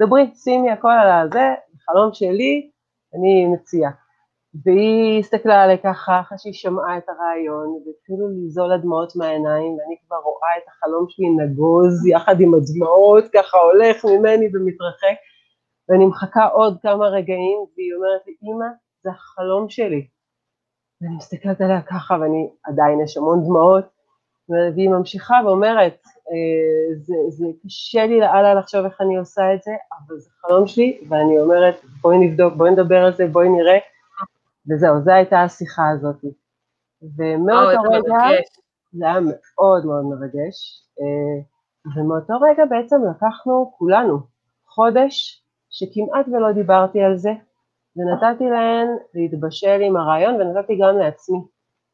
דברי, 0.02 0.32
שימי 0.36 0.72
הכל 0.72 0.92
על 0.92 1.28
הזה, 1.28 1.54
חלום 1.86 2.10
שלי, 2.14 2.70
אני 3.14 3.46
מציעה. 3.46 3.92
והיא 4.54 5.20
הסתכלה 5.20 5.64
עליי 5.64 5.78
ככה, 5.84 6.20
אחרי 6.20 6.38
שהיא 6.38 6.54
שמעה 6.54 6.98
את 6.98 7.10
הרעיון, 7.10 7.68
והתחילו 7.86 8.28
לזול 8.30 8.72
הדמעות 8.72 9.16
מהעיניים, 9.16 9.72
ואני 9.72 9.96
כבר 10.08 10.18
רואה 10.18 10.58
את 10.58 10.64
החלום 10.68 11.06
שלי 11.10 11.30
נגוז 11.30 12.08
יחד 12.08 12.42
עם 12.42 12.54
הדמעות, 12.54 13.24
ככה 13.34 13.58
הולך 13.58 14.06
ממני 14.06 14.50
ומתרחק, 14.54 15.18
ואני 15.90 16.06
מחכה 16.06 16.48
עוד 16.48 16.78
כמה 16.82 17.08
רגעים, 17.08 17.60
והיא 17.78 17.94
אומרת 17.96 18.22
לי, 18.28 18.34
אמא, 18.44 18.66
זה 19.04 19.10
החלום 19.10 19.70
שלי. 19.70 20.08
ואני 21.02 21.16
מסתכלת 21.16 21.62
עליה 21.62 21.82
ככה, 21.82 22.18
ואני, 22.22 22.50
עדיין 22.64 23.02
יש 23.02 23.18
המון 23.18 23.44
דמעות, 23.44 23.86
והיא 24.76 24.90
ממשיכה 24.90 25.36
ואומרת, 25.46 25.98
אה, 26.04 26.96
זה, 26.96 27.16
זה 27.30 27.46
קשה 27.66 28.06
לי 28.06 28.20
לאללה 28.20 28.54
לחשוב 28.54 28.86
איך 28.86 29.02
אני 29.02 29.18
עושה 29.18 29.54
את 29.54 29.64
זה, 29.64 29.72
אבל 29.72 30.18
זה 30.18 30.30
חלום 30.42 30.68
שלי, 30.68 31.00
ואני 31.10 31.40
אומרת, 31.40 31.76
בואי 32.02 32.18
נבדוק, 32.18 32.54
בואי 32.54 32.72
נדבר 32.72 33.06
על 33.06 33.14
זה, 33.14 33.28
בואי 33.28 33.50
נראה. 33.50 33.78
וזהו, 34.70 35.02
זו 35.02 35.12
הייתה 35.12 35.44
השיחה 35.44 35.90
הזאת. 35.90 36.22
ומאותו 37.02 37.82
רגע, 37.82 38.18
זה 38.94 39.06
היה 39.06 39.20
מאוד 39.20 39.86
מאוד 39.86 40.06
מרגש, 40.06 40.86
אה, 41.00 41.42
ומאותו 41.96 42.34
רגע 42.34 42.66
בעצם 42.66 42.96
לקחנו 43.10 43.72
כולנו 43.78 44.20
חודש 44.68 45.44
שכמעט 45.70 46.28
ולא 46.28 46.52
דיברתי 46.52 47.02
על 47.02 47.18
זה, 47.18 47.30
ונתתי 47.96 48.44
להן 48.50 48.88
להתבשל 49.14 49.82
עם 49.82 49.98
הרעיון, 49.98 50.36
ונתתי 50.36 50.80
גם 50.82 50.98
לעצמי 50.98 51.40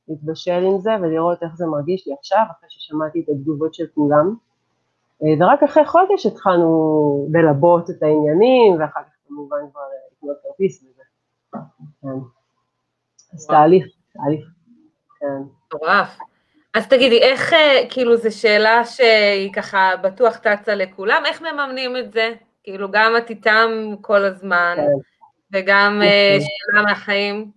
להתבשל 0.08 0.64
עם 0.66 0.80
זה 0.80 0.92
ולראות 1.02 1.44
איך 1.44 1.56
זה 1.56 1.66
מרגיש 1.66 2.08
לי 2.08 2.14
עכשיו, 2.14 2.44
אחרי 2.52 2.70
ששמעתי 2.70 3.20
את 3.20 3.30
התגובות 3.30 3.74
של 3.74 3.86
כולם. 3.96 4.36
אה, 5.24 5.46
ורק 5.46 5.64
אחרי 5.64 5.86
חודש 5.86 6.26
התחלנו 6.26 7.28
ללבות 7.34 7.90
את 7.90 8.04
העניינים, 8.04 8.80
ואחר 8.80 9.02
כך 9.04 9.28
כמובן 9.28 9.58
כבר 9.72 9.82
לקנות 10.18 10.38
כרטיס 10.44 10.84
וזה. 10.84 11.04
כן. 12.02 12.20
אז 13.36 13.48
תהליך, 13.48 13.86
תהליך, 14.14 14.46
כן. 15.20 15.26
מטורף. 15.68 16.18
אז 16.74 16.88
תגידי, 16.88 17.22
איך, 17.22 17.54
אה, 17.54 17.84
כאילו, 17.90 18.18
זו 18.18 18.40
שאלה 18.40 18.86
שהיא 18.86 19.54
ככה 19.54 19.96
בטוח 20.02 20.38
טצה 20.38 20.76
לכולם, 20.76 21.24
איך 21.26 21.42
מממנים 21.42 21.98
את 21.98 22.12
זה? 22.12 22.34
כאילו, 22.64 22.92
גם 22.92 23.18
את 23.18 23.30
איתם 23.30 23.70
כל 24.02 24.26
הזמן, 24.26 24.76
כן. 24.78 24.84
וגם 25.54 26.02
אה, 26.04 26.38
נכון. 26.38 26.48
שאלה 26.72 26.82
מהחיים. 26.84 27.52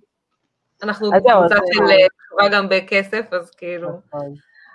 אנחנו 0.82 1.10
קבוצה 1.10 1.56
של 1.56 1.82
קשורה 2.18 2.44
אה, 2.44 2.48
גם 2.48 2.68
בכסף, 2.68 3.32
אז 3.32 3.50
כאילו... 3.50 3.88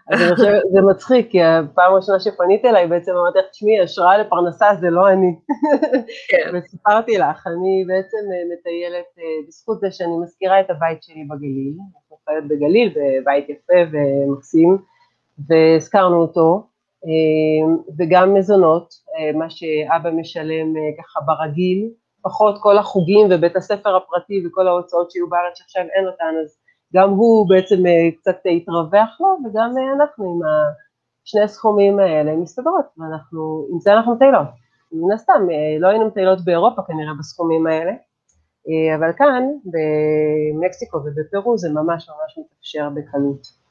אז 0.10 0.22
אני 0.22 0.36
חושבת, 0.36 0.62
זה 0.72 0.82
מצחיק, 0.82 1.32
כי 1.32 1.44
הפעם 1.44 1.94
הראשונה 1.94 2.20
שפנית 2.20 2.66
אליי 2.66 2.88
בעצם 2.88 3.12
אמרתי 3.12 3.40
לך, 3.40 3.46
תשמעי, 3.52 3.80
השראה 3.80 4.18
לפרנסה 4.18 4.66
זה 4.80 4.90
לא 4.90 5.10
אני. 5.10 5.36
כן. 6.32 6.52
וסיפרתי 6.54 7.18
לך, 7.18 7.48
אני 7.48 7.86
בעצם 7.88 8.18
אה, 8.18 8.44
מטיילת 8.54 9.06
אה, 9.20 9.48
בזכות 9.48 9.80
זה 9.80 9.92
שאני 9.92 10.18
מזכירה 10.24 10.60
את 10.60 10.70
הבית 10.70 11.04
שלי 11.04 11.24
בגליל, 11.24 11.74
אנחנו 11.80 12.18
חיות 12.26 12.44
בגליל, 12.48 12.94
בבית 12.96 13.50
יפה 13.50 13.80
ומקסים, 13.92 14.78
והזכרנו 15.50 16.22
אותו, 16.22 16.68
אה, 17.06 17.76
וגם 17.98 18.34
מזונות, 18.34 18.94
מה 19.34 19.50
שאבא 19.50 20.12
משלם 20.12 20.74
ככה 21.00 21.20
ברגיל, 21.22 21.90
פחות 22.24 22.56
כל 22.60 22.78
החוגים 22.78 23.28
ובית 23.30 23.56
הספר 23.56 23.96
הפרטי 23.96 24.48
וכל 24.48 24.68
ההוצאות 24.68 25.12
שיהיו 25.12 25.30
בארץ 25.30 25.58
שעכשיו 25.58 25.84
אין 25.96 26.08
אותן, 26.08 26.34
אז 26.44 26.63
גם 26.96 27.10
הוא 27.10 27.50
בעצם 27.50 27.86
אה, 27.86 28.12
קצת 28.18 28.38
התרווח 28.46 29.18
לו, 29.20 29.38
וגם 29.46 29.74
אה, 29.78 29.94
אנחנו 29.94 30.26
עם 30.26 30.40
שני 31.26 31.42
הסכומים 31.42 32.00
האלה 32.00 32.36
מסתדרות, 32.36 32.86
ואנחנו, 32.98 33.68
עם 33.72 33.80
זה 33.80 33.94
אנחנו 33.94 34.16
מטיילות. 34.16 34.48
מן 34.92 35.14
הסתם, 35.14 35.48
אה, 35.52 35.80
לא 35.80 35.88
היינו 35.88 36.08
מטיילות 36.08 36.46
באירופה 36.46 36.82
כנראה 36.88 37.14
בסכומים 37.20 37.68
האלה, 37.68 37.92
אבל 38.96 39.14
כאן, 39.18 39.44
במקסיקו 39.66 40.98
ובפרו, 40.98 41.58
זה 41.58 41.70
ממש 41.70 42.10
ממש 42.10 42.38
מתאפשר 42.38 42.90
בקלות. 42.90 43.64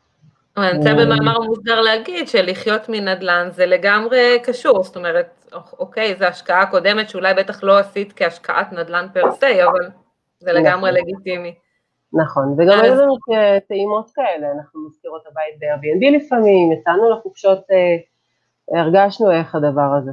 אני 0.56 0.78
רוצה 0.78 0.94
במאמר 0.94 1.40
מוסגר 1.40 1.80
להגיד 1.80 2.28
שלחיות 2.28 2.88
מנדל"ן 2.88 3.48
זה 3.50 3.66
לגמרי 3.66 4.38
קשור, 4.44 4.82
זאת 4.82 4.96
אומרת, 4.96 5.44
אוקיי, 5.78 6.16
זו 6.18 6.24
השקעה 6.24 6.70
קודמת 6.70 7.08
שאולי 7.08 7.34
בטח 7.34 7.62
לא 7.62 7.78
עשית 7.78 8.12
כהשקעת 8.16 8.72
נדל"ן 8.72 9.06
פר 9.14 9.32
סי, 9.32 9.64
אבל 9.64 9.88
זה 10.40 10.52
לגמרי 10.52 10.90
נכון. 10.90 11.02
לגיטימי. 11.02 11.54
נכון, 12.14 12.54
וגם 12.58 12.80
היו 12.82 12.94
לנו 12.94 13.14
טעימות 13.68 14.10
כאלה, 14.14 14.52
אנחנו 14.52 14.86
מזכירות 14.86 15.22
הבית 15.26 15.54
ב-Airbnb 15.58 16.16
לפעמים, 16.16 16.72
יצאנו 16.72 17.10
לחופשות, 17.10 17.58
אה, 17.70 18.80
הרגשנו 18.80 19.30
איך 19.30 19.54
הדבר 19.54 19.94
הזה. 19.98 20.10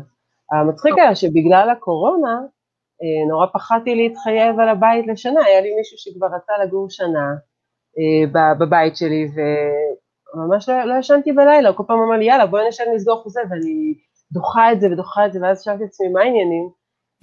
המצחיק 0.51 0.91
אוקיי. 0.91 1.05
היה 1.05 1.15
שבגלל 1.15 1.69
הקורונה, 1.69 2.39
אה, 3.01 3.27
נורא 3.29 3.45
פחדתי 3.53 3.95
להתחייב 3.95 4.59
על 4.59 4.69
הבית 4.69 5.07
לשנה, 5.07 5.45
היה 5.45 5.61
לי 5.61 5.75
מישהו 5.75 5.97
שכבר 5.97 6.27
רצה 6.27 6.53
לגור 6.63 6.89
שנה 6.89 7.33
אה, 7.99 8.53
בבית 8.59 8.97
שלי, 8.97 9.27
וממש 10.35 10.69
לא, 10.69 10.83
לא 10.83 10.93
ישנתי 10.93 11.31
בלילה, 11.31 11.73
כל 11.73 11.83
פעם 11.87 11.99
אמר 11.99 12.17
לי, 12.17 12.25
יאללה, 12.25 12.45
בואי 12.45 12.67
נשב 12.67 12.83
נסגור 12.95 13.23
חוזה, 13.23 13.41
ואני 13.49 13.93
דוחה 14.31 14.71
את 14.71 14.81
זה 14.81 14.87
ודוחה 14.91 15.25
את 15.25 15.33
זה, 15.33 15.39
ואז 15.41 15.63
שאלתי 15.63 15.83
את 15.83 15.89
עצמי, 15.89 16.07
מה 16.07 16.21
העניינים? 16.21 16.69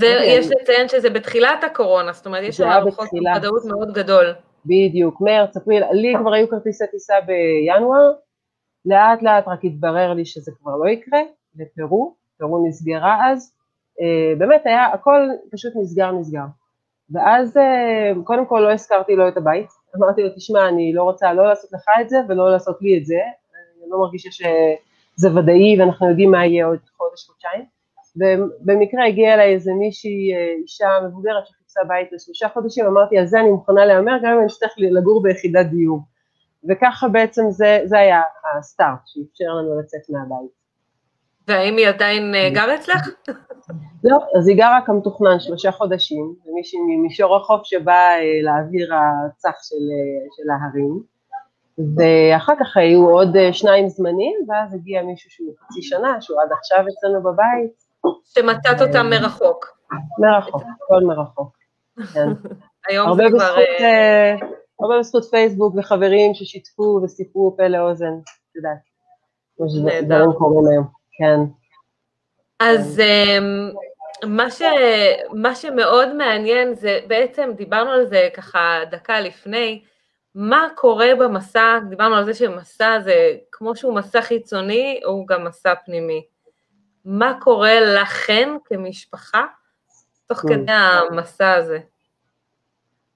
ויש 0.01 0.47
לציין 0.51 0.89
שזה 0.89 1.11
בתחילת 1.11 1.65
הקורונה, 1.65 2.13
זאת 2.13 2.27
אומרת, 2.27 2.45
יש 2.45 2.61
לנו 2.61 2.93
חוסר 2.93 3.17
ודאות 3.37 3.65
מאוד 3.65 3.93
גדול. 3.93 4.35
בדיוק, 4.67 5.21
מרץ, 5.21 5.57
אפריל, 5.57 5.85
לי 5.93 6.15
כבר 6.21 6.33
היו 6.33 6.49
כרטיסי 6.49 6.85
טיסה 6.91 7.15
בינואר, 7.27 8.13
לאט 8.87 9.23
לאט 9.23 9.49
רק 9.49 9.65
התברר 9.65 10.13
לי 10.13 10.25
שזה 10.25 10.53
כבר 10.61 10.77
לא 10.77 10.89
יקרה, 10.89 11.21
לפרו, 11.57 12.15
פרו 12.39 12.69
נסגרה 12.69 13.31
אז, 13.31 13.55
uh, 14.01 14.39
באמת 14.39 14.63
היה, 14.65 14.87
הכל 14.87 15.29
פשוט 15.53 15.73
נסגר 15.77 16.13
נסגר. 16.13 16.45
ואז 17.11 17.57
uh, 17.57 18.25
קודם 18.25 18.47
כל 18.47 18.61
לא 18.61 18.73
הזכרתי 18.73 19.17
לו 19.17 19.29
את 19.29 19.37
הבית, 19.37 19.69
אמרתי 19.97 20.23
לו, 20.23 20.29
תשמע, 20.37 20.69
אני 20.69 20.93
לא 20.95 21.03
רוצה 21.03 21.33
לא 21.33 21.47
לעשות 21.47 21.73
לך 21.73 21.85
את 22.01 22.09
זה 22.09 22.17
ולא 22.29 22.53
לעשות 22.53 22.83
לי 22.83 22.99
את 22.99 23.07
זה, 23.07 23.21
אני 23.83 23.91
לא 23.91 23.99
מרגישה 23.99 24.31
שזה 24.31 25.35
ודאי 25.35 25.81
ואנחנו 25.81 26.09
יודעים 26.09 26.31
מה 26.31 26.47
יהיה 26.47 26.67
עוד 26.67 26.79
חודש, 26.97 27.27
חודשיים. 27.27 27.65
ובמקרה 28.17 29.07
הגיעה 29.07 29.35
אליי 29.35 29.55
איזה 29.55 29.73
מישהי, 29.75 30.35
אה, 30.35 30.55
אישה 30.63 30.89
מבוגרת 31.05 31.45
מחפשה 31.77 31.89
בית 31.89 32.13
לשלושה 32.13 32.49
חודשים, 32.49 32.87
אמרתי, 32.87 33.19
על 33.19 33.27
זה 33.27 33.41
אני 33.41 33.51
מוכנה 33.51 33.87
להמר, 33.87 34.13
גם 34.23 34.33
אם 34.33 34.39
אני 34.39 34.47
אצטרך 34.47 34.73
לגור 34.79 35.23
ביחידת 35.23 35.67
דיור. 35.67 36.01
וככה 36.69 37.09
בעצם 37.09 37.43
זה, 37.51 37.81
זה 37.85 37.99
היה 37.99 38.23
הסטארט 38.59 38.99
שאפשר 39.07 39.45
לנו 39.45 39.81
לצאת 39.81 40.01
מהבית. 40.09 40.51
והאם 41.49 41.77
היא 41.77 41.89
עדיין 41.89 42.35
אה, 42.35 42.51
גרה 42.55 42.75
אצלך? 42.75 43.09
לא, 44.05 44.19
אז 44.39 44.49
היא 44.49 44.57
גרה 44.57 44.79
כמתוכנן 44.87 45.41
שלושה 45.41 45.73
חודשים, 45.73 46.35
ומישהי 46.47 46.79
ממישור 46.89 47.37
החוף 47.37 47.61
שבא 47.65 47.93
אה, 47.93 48.23
לאוויר 48.43 48.95
הצח 48.95 49.57
של, 49.63 49.75
אה, 49.77 50.27
של 50.37 50.51
ההרים, 50.51 51.03
ואחר 51.97 52.53
כך 52.61 52.77
היו 52.77 53.11
עוד 53.11 53.37
שניים 53.53 53.89
זמנים, 53.89 54.35
ואז 54.49 54.75
הגיע 54.75 55.03
מישהו 55.03 55.31
שהוא 55.31 55.55
חצי 55.61 55.83
שנה, 55.83 56.21
שהוא 56.21 56.41
עד 56.43 56.53
עכשיו 56.53 56.85
אצלנו 56.89 57.23
בבית. 57.23 57.87
שמצאת 58.25 58.89
אותם 58.89 59.07
מרחוק. 59.11 59.77
מרחוק, 60.19 60.63
הכל 60.63 61.05
מרחוק. 61.05 61.57
כן. 62.15 62.29
היום 62.89 63.17
זה 63.17 63.23
כבר... 63.31 63.39
בזכות, 63.39 63.59
uh, 63.79 64.45
הרבה 64.81 64.99
בזכות 64.99 65.25
פייסבוק 65.25 65.75
וחברים 65.79 66.35
ששיתפו 66.35 67.01
וסיפרו 67.03 67.55
פה 67.57 67.69
לאוזן, 67.69 68.15
את 68.25 68.57
יודעת. 68.57 68.79
היום, 70.69 70.87
כן. 71.19 71.41
אז 72.61 73.01
um, 73.01 73.77
מה, 74.27 74.51
ש, 74.51 74.63
מה 75.33 75.55
שמאוד 75.55 76.15
מעניין 76.15 76.75
זה, 76.75 76.99
בעצם 77.07 77.51
דיברנו 77.57 77.91
על 77.91 78.07
זה 78.07 78.29
ככה 78.35 78.81
דקה 78.91 79.21
לפני, 79.21 79.83
מה 80.35 80.69
קורה 80.75 81.09
במסע, 81.19 81.79
דיברנו 81.89 82.15
על 82.15 82.25
זה 82.25 82.35
שמסע 82.35 83.01
זה, 83.01 83.37
כמו 83.53 83.77
שהוא 83.77 83.95
מסע 83.95 84.23
חיצוני, 84.23 85.01
הוא 85.05 85.27
גם 85.27 85.45
מסע 85.45 85.75
פנימי. 85.85 86.25
מה 87.05 87.39
קורה 87.41 87.81
לכן 87.81 88.49
כמשפחה 88.65 89.45
תוך 90.27 90.39
כן. 90.39 90.49
כדי 90.49 90.73
המסע 90.73 91.53
הזה? 91.53 91.79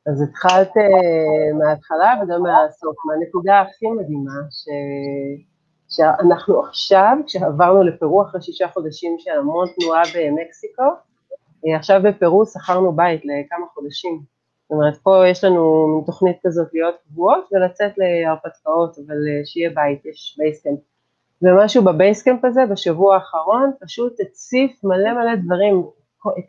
אז 0.07 0.23
התחלת 0.23 0.69
uh, 0.69 1.59
מההתחלה 1.59 2.13
וגם 2.23 2.43
מהסוף, 2.43 2.97
מהנקודה 3.07 3.61
הכי 3.61 3.87
מדהימה, 3.87 4.41
ש... 4.51 4.65
שאנחנו 5.97 6.61
עכשיו, 6.61 7.17
כשעברנו 7.27 7.83
לפרו 7.83 8.23
אחרי 8.23 8.43
שישה 8.43 8.69
חודשים 8.69 9.17
של 9.19 9.31
המון 9.31 9.67
תנועה 9.79 10.03
במקסיקו, 10.03 10.83
אה, 10.83 11.77
עכשיו 11.77 12.01
בפרו 12.05 12.47
שכרנו 12.47 12.93
בית 12.93 13.21
לכמה 13.25 13.67
חודשים. 13.75 14.21
זאת 14.63 14.71
אומרת, 14.71 14.97
פה 14.97 15.29
יש 15.29 15.45
לנו 15.45 16.03
תוכנית 16.07 16.37
כזאת 16.47 16.69
להיות 16.75 16.95
קבועות 17.09 17.49
ולצאת 17.53 17.93
להרפתקאות, 17.99 18.99
אבל 18.99 19.15
אה, 19.17 19.47
שיהיה 19.47 19.71
בית, 19.71 20.07
יש 20.07 20.37
base 20.39 20.56
camp. 20.56 20.79
ומשהו 21.43 21.85
ב 21.85 21.91
base 21.91 22.18
camp 22.18 22.45
הזה, 22.45 22.61
בשבוע 22.71 23.15
האחרון, 23.15 23.73
פשוט 23.81 24.13
הציף 24.21 24.85
מלא 24.85 25.13
מלא 25.13 25.35
דברים, 25.45 25.85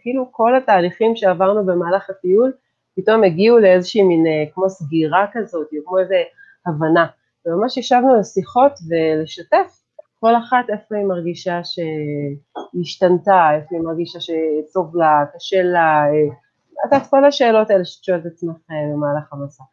כאילו 0.01 0.31
כל 0.31 0.55
התהליכים 0.55 1.15
שעברנו 1.15 1.65
במהלך 1.65 2.09
הטיול, 2.09 2.51
פתאום 2.95 3.23
הגיעו 3.23 3.59
לאיזושהי 3.59 4.03
מין 4.03 4.27
אה, 4.27 4.43
כמו 4.53 4.69
סגירה 4.69 5.25
כזאת, 5.33 5.67
כמו 5.85 5.99
איזו 5.99 6.15
הבנה. 6.65 7.07
וממש 7.45 7.77
ישבנו 7.77 8.15
לשיחות 8.19 8.71
ולשתף 8.89 9.81
כל 10.19 10.35
אחת 10.35 10.65
איפה 10.69 10.95
היא 10.95 11.05
מרגישה 11.05 11.61
שהשתנתה, 11.63 13.49
איפה 13.55 13.75
היא 13.75 13.83
מרגישה 13.83 14.19
שטוב 14.19 14.95
לה, 14.95 15.25
קשה 15.35 15.63
לה, 15.63 16.03
אה, 16.05 16.33
את 16.87 16.93
יודעת, 16.93 17.09
כל 17.09 17.25
השאלות 17.25 17.69
האלה 17.69 17.85
שאת 17.85 18.03
שואלת 18.03 18.25
את 18.25 18.31
עצמך 18.31 18.55
אה, 18.71 18.75
במהלך 18.93 19.33
המסע. 19.33 19.63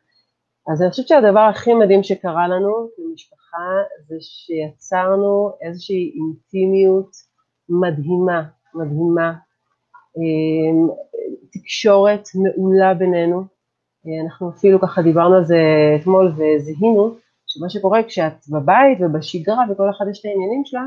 אז 0.72 0.82
אני 0.82 0.90
חושבת 0.90 1.08
שהדבר 1.08 1.40
הכי 1.40 1.74
מדהים 1.74 2.02
שקרה 2.02 2.48
לנו 2.48 2.88
כמשפחה 2.96 3.68
זה 4.08 4.16
שיצרנו 4.20 5.52
איזושהי 5.62 6.12
אינטימיות 6.14 7.10
מדהימה, 7.68 8.42
מדהימה, 8.74 9.32
תקשורת 11.52 12.22
מעולה 12.34 12.94
בינינו. 12.94 13.44
אה, 14.06 14.24
אנחנו 14.24 14.50
אפילו 14.50 14.80
ככה 14.80 15.02
דיברנו 15.02 15.34
על 15.34 15.44
זה 15.44 15.58
אתמול 16.00 16.32
וזיהינו 16.36 17.14
שמה 17.46 17.70
שקורה 17.70 18.02
כשאת 18.02 18.48
בבית 18.48 18.98
ובשגרה 19.00 19.64
וכל 19.70 19.90
אחד 19.90 20.04
יש 20.10 20.20
את 20.20 20.24
העניינים 20.24 20.62
שלה, 20.64 20.86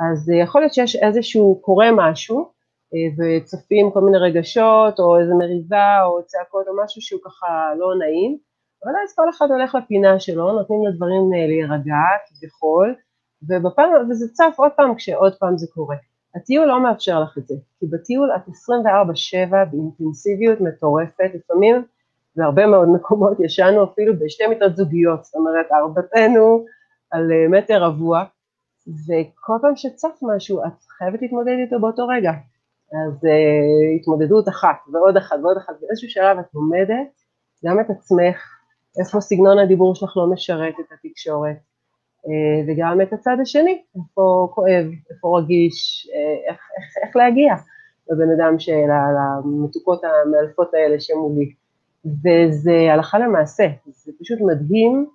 אז 0.00 0.30
יכול 0.42 0.60
להיות 0.60 0.74
שיש 0.74 0.96
איזשהו, 0.96 1.58
קורה 1.62 1.88
משהו 1.92 2.50
אה, 2.94 3.08
וצופים 3.18 3.90
כל 3.90 4.00
מיני 4.00 4.18
רגשות 4.18 4.98
או 4.98 5.20
איזה 5.20 5.34
מריבה 5.34 6.04
או 6.04 6.22
צעקות 6.26 6.68
או 6.68 6.72
משהו 6.84 7.02
שהוא 7.02 7.20
ככה 7.24 7.74
לא 7.78 7.94
נעים, 7.98 8.38
אבל 8.84 8.92
אז 9.04 9.14
כל 9.16 9.30
אחד 9.30 9.46
הולך 9.50 9.74
לפינה 9.74 10.20
שלו, 10.20 10.52
נותנים 10.52 10.86
לדברים 10.86 11.22
אה, 11.34 11.46
להירגע 11.46 12.02
כביכול, 12.26 12.94
ובפעם, 13.48 14.10
וזה 14.10 14.26
צף 14.32 14.54
עוד 14.56 14.72
פעם 14.76 14.94
כשעוד 14.94 15.34
פעם 15.38 15.58
זה 15.58 15.66
קורה. 15.74 15.96
הטיול 16.36 16.66
לא 16.66 16.82
מאפשר 16.82 17.20
לך 17.20 17.38
את 17.38 17.46
זה, 17.46 17.54
כי 17.80 17.86
בטיול 17.86 18.30
את 18.36 18.48
24/7 18.48 19.64
באינטנסיביות 19.70 20.60
מטורפת, 20.60 21.30
לפעמים 21.34 21.84
בהרבה 22.36 22.66
מאוד 22.66 22.88
מקומות 22.96 23.40
ישנו 23.40 23.84
אפילו 23.84 24.18
בשתי 24.18 24.46
מיטות 24.46 24.76
זוגיות, 24.76 25.24
זאת 25.24 25.34
אומרת 25.34 25.66
ארבעתנו 25.72 26.64
על 27.10 27.32
אה, 27.32 27.58
מטר 27.58 27.82
רבוע, 27.82 28.24
וכל 28.88 29.52
פעם 29.62 29.76
שצף 29.76 30.18
משהו 30.22 30.64
את 30.66 30.82
חייבת 30.98 31.22
להתמודד 31.22 31.56
איתו 31.64 31.80
באותו 31.80 32.06
רגע. 32.06 32.32
אז 32.92 33.24
uh, 33.24 34.00
התמודדות 34.00 34.48
אחת 34.48 34.76
ועוד 34.92 35.16
אחת 35.16 35.36
ועוד 35.42 35.56
אחת, 35.56 35.74
באיזשהו 35.80 36.08
שלב 36.10 36.38
את 36.38 36.54
לומדת 36.54 37.20
גם 37.64 37.80
את 37.80 37.90
עצמך, 37.90 38.36
איפה 39.00 39.20
סגנון 39.20 39.58
הדיבור 39.58 39.94
שלך 39.94 40.16
לא 40.16 40.26
משרת 40.26 40.74
את 40.80 40.92
התקשורת, 40.92 41.56
וגם 42.68 43.00
את 43.00 43.12
הצד 43.12 43.36
השני, 43.42 43.82
איפה 43.96 44.48
כואב, 44.54 44.86
איפה 45.10 45.38
רגיש, 45.38 46.08
אה, 46.14 46.50
איך, 46.50 46.60
איך, 46.78 47.06
איך 47.06 47.16
להגיע 47.16 47.54
לבן 48.10 48.30
אדם, 48.36 48.58
של, 48.58 48.72
למתוקות 49.44 50.02
המאלפות 50.04 50.74
האלה 50.74 51.00
שמולי. 51.00 51.52
וזה 52.04 52.92
הלכה 52.92 53.18
למעשה, 53.18 53.66
זה 53.86 54.12
פשוט 54.20 54.38
מדהים. 54.40 55.06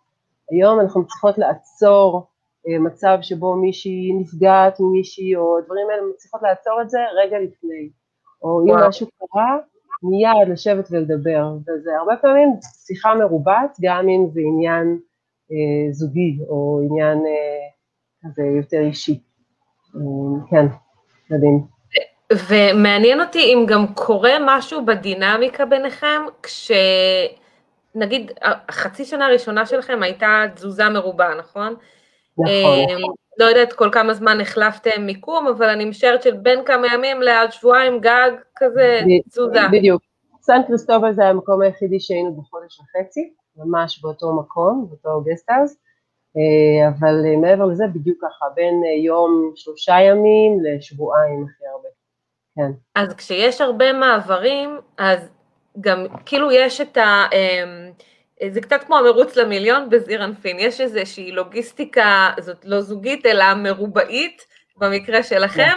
היום 0.51 0.79
אנחנו 0.79 1.07
צריכות 1.07 1.37
לעצור, 1.37 2.27
אה, 2.67 2.79
מצב 2.79 3.17
שבו 3.21 3.55
מישהי 3.55 4.11
נפגעת 4.19 4.79
ממישהי, 4.79 5.35
או 5.35 5.57
הדברים 5.57 5.87
האלה 5.89 6.01
מצליחות 6.13 6.41
לעצור 6.41 6.81
את 6.81 6.89
זה 6.89 6.99
רגע 7.23 7.39
לפני. 7.39 7.89
או 8.43 8.61
אם 8.61 8.87
משהו 8.87 9.07
קרה, 9.19 9.57
מיד 10.03 10.49
לשבת 10.49 10.87
ולדבר. 10.91 11.53
וזה 11.61 11.91
הרבה 11.99 12.15
פעמים 12.21 12.49
שיחה 12.85 13.15
מרובעת, 13.15 13.77
גם 13.81 14.09
אם 14.09 14.27
זה 14.33 14.39
עניין 14.39 14.87
אה, 14.87 14.99
זוגי, 15.91 16.39
או 16.49 16.81
עניין 16.89 17.17
אה, 17.17 17.59
כזה 18.23 18.43
יותר 18.57 18.79
אישי. 18.79 19.19
אה, 19.95 20.01
כן, 20.49 20.65
מדהים. 21.29 21.63
ומעניין 22.49 23.21
אותי 23.21 23.39
אם 23.39 23.65
גם 23.67 23.93
קורה 23.93 24.31
משהו 24.45 24.85
בדינמיקה 24.85 25.65
ביניכם, 25.65 26.21
כשנגיד 26.43 28.31
החצי 28.41 29.05
שנה 29.05 29.25
הראשונה 29.25 29.65
שלכם 29.65 30.03
הייתה 30.03 30.45
תזוזה 30.55 30.89
מרובה, 30.89 31.29
נכון? 31.39 31.75
נכון. 32.37 33.09
לא 33.39 33.45
יודעת 33.45 33.73
כל 33.73 33.89
כמה 33.91 34.13
זמן 34.13 34.41
החלפתם 34.41 35.01
מיקום, 35.05 35.47
אבל 35.47 35.69
אני 35.69 35.85
משערת 35.85 36.23
של 36.23 36.37
בין 36.37 36.59
כמה 36.65 36.87
ימים 36.93 37.21
לעד 37.21 37.51
שבועיים 37.51 37.99
גג 37.99 38.31
כזה 38.55 39.01
תזוזה. 39.29 39.59
בדיוק. 39.71 40.01
סן 40.41 40.61
קריסטובל 40.67 41.13
זה 41.13 41.25
המקום 41.25 41.61
היחידי 41.61 41.99
שהיינו 41.99 42.31
בחודש 42.31 42.79
וחצי, 42.79 43.33
ממש 43.55 44.01
באותו 44.01 44.35
מקום, 44.35 44.87
באותו 44.89 45.21
גסטהאוז, 45.21 45.77
אה, 46.37 46.89
אבל 46.89 47.25
אה, 47.25 47.37
מעבר 47.37 47.65
לזה 47.65 47.83
בדיוק 47.93 48.17
ככה, 48.21 48.45
בין 48.55 48.81
אה, 48.85 49.03
יום 49.03 49.51
שלושה 49.55 49.95
ימים 50.01 50.59
לשבועיים 50.63 51.45
הכי 51.45 51.65
הרבה. 51.73 51.89
כן. 52.55 52.71
אז 52.95 53.13
כשיש 53.13 53.61
הרבה 53.61 53.93
מעברים, 53.93 54.79
אז 54.97 55.29
גם 55.81 56.05
כאילו 56.25 56.51
יש 56.51 56.81
את 56.81 56.97
ה... 56.97 57.25
אמ, 57.33 57.91
זה 58.53 58.61
קצת 58.61 58.83
כמו 58.83 58.97
המרוץ 58.97 59.35
למיליון 59.35 59.89
בזעיר 59.89 60.23
אנפין, 60.23 60.59
יש 60.59 60.81
איזושהי 60.81 61.31
לוגיסטיקה, 61.31 62.29
זאת 62.39 62.65
לא 62.65 62.81
זוגית, 62.81 63.25
אלא 63.25 63.53
מרובעית, 63.53 64.45
במקרה 64.77 65.23
שלכם, 65.23 65.71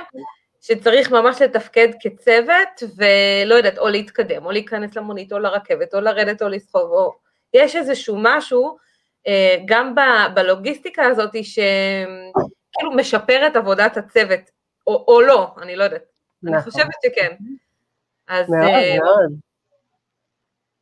שצריך 0.61 1.11
ממש 1.11 1.43
לתפקד 1.43 1.89
כצוות, 2.01 2.83
ולא 2.97 3.55
יודעת, 3.55 3.79
או 3.79 3.89
להתקדם, 3.89 4.45
או 4.45 4.51
להיכנס 4.51 4.97
למונית, 4.97 5.33
או 5.33 5.39
לרכבת, 5.39 5.95
או 5.95 6.01
לרדת, 6.01 6.43
או 6.43 6.49
לסחוב, 6.49 6.91
או... 6.91 7.13
יש 7.55 7.77
איזשהו 7.77 8.17
משהו, 8.21 8.77
אה, 9.27 9.57
גם 9.65 9.95
בלוגיסטיקה 10.35 11.07
הזאת, 11.07 11.31
שכאילו 11.43 12.93
משפר 12.97 13.47
את 13.47 13.57
עבודת 13.57 13.97
הצוות, 13.97 14.41
או, 14.87 15.05
או 15.09 15.21
לא, 15.21 15.55
אני 15.63 15.77
לא 15.77 15.85
יודעת. 15.85 16.03
נכון. 16.43 16.55
אני 16.55 16.63
חושבת 16.63 16.95
שכן. 17.07 17.35
אז, 18.29 18.51
מאוד, 18.51 18.71
uh, 18.71 19.03
מאוד. 19.03 19.33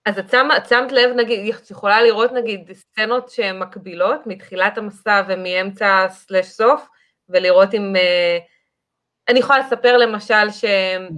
אז 0.06 0.18
את 0.18 0.30
שמת, 0.30 0.68
שמת 0.68 0.92
לב, 0.92 1.10
נגיד, 1.16 1.54
את 1.54 1.70
יכולה 1.70 2.02
לראות 2.02 2.32
נגיד 2.32 2.72
סצנות 2.72 3.30
שהן 3.30 3.58
מקבילות 3.58 4.26
מתחילת 4.26 4.78
המסע 4.78 5.22
ומאמצע 5.28 6.06
סלש 6.08 6.46
סוף, 6.46 6.88
ולראות 7.28 7.74
אם... 7.74 7.94
Uh, 7.96 8.50
אני 9.28 9.38
יכולה 9.38 9.58
לספר 9.58 9.96
למשל 9.96 10.50
שאם 10.50 11.08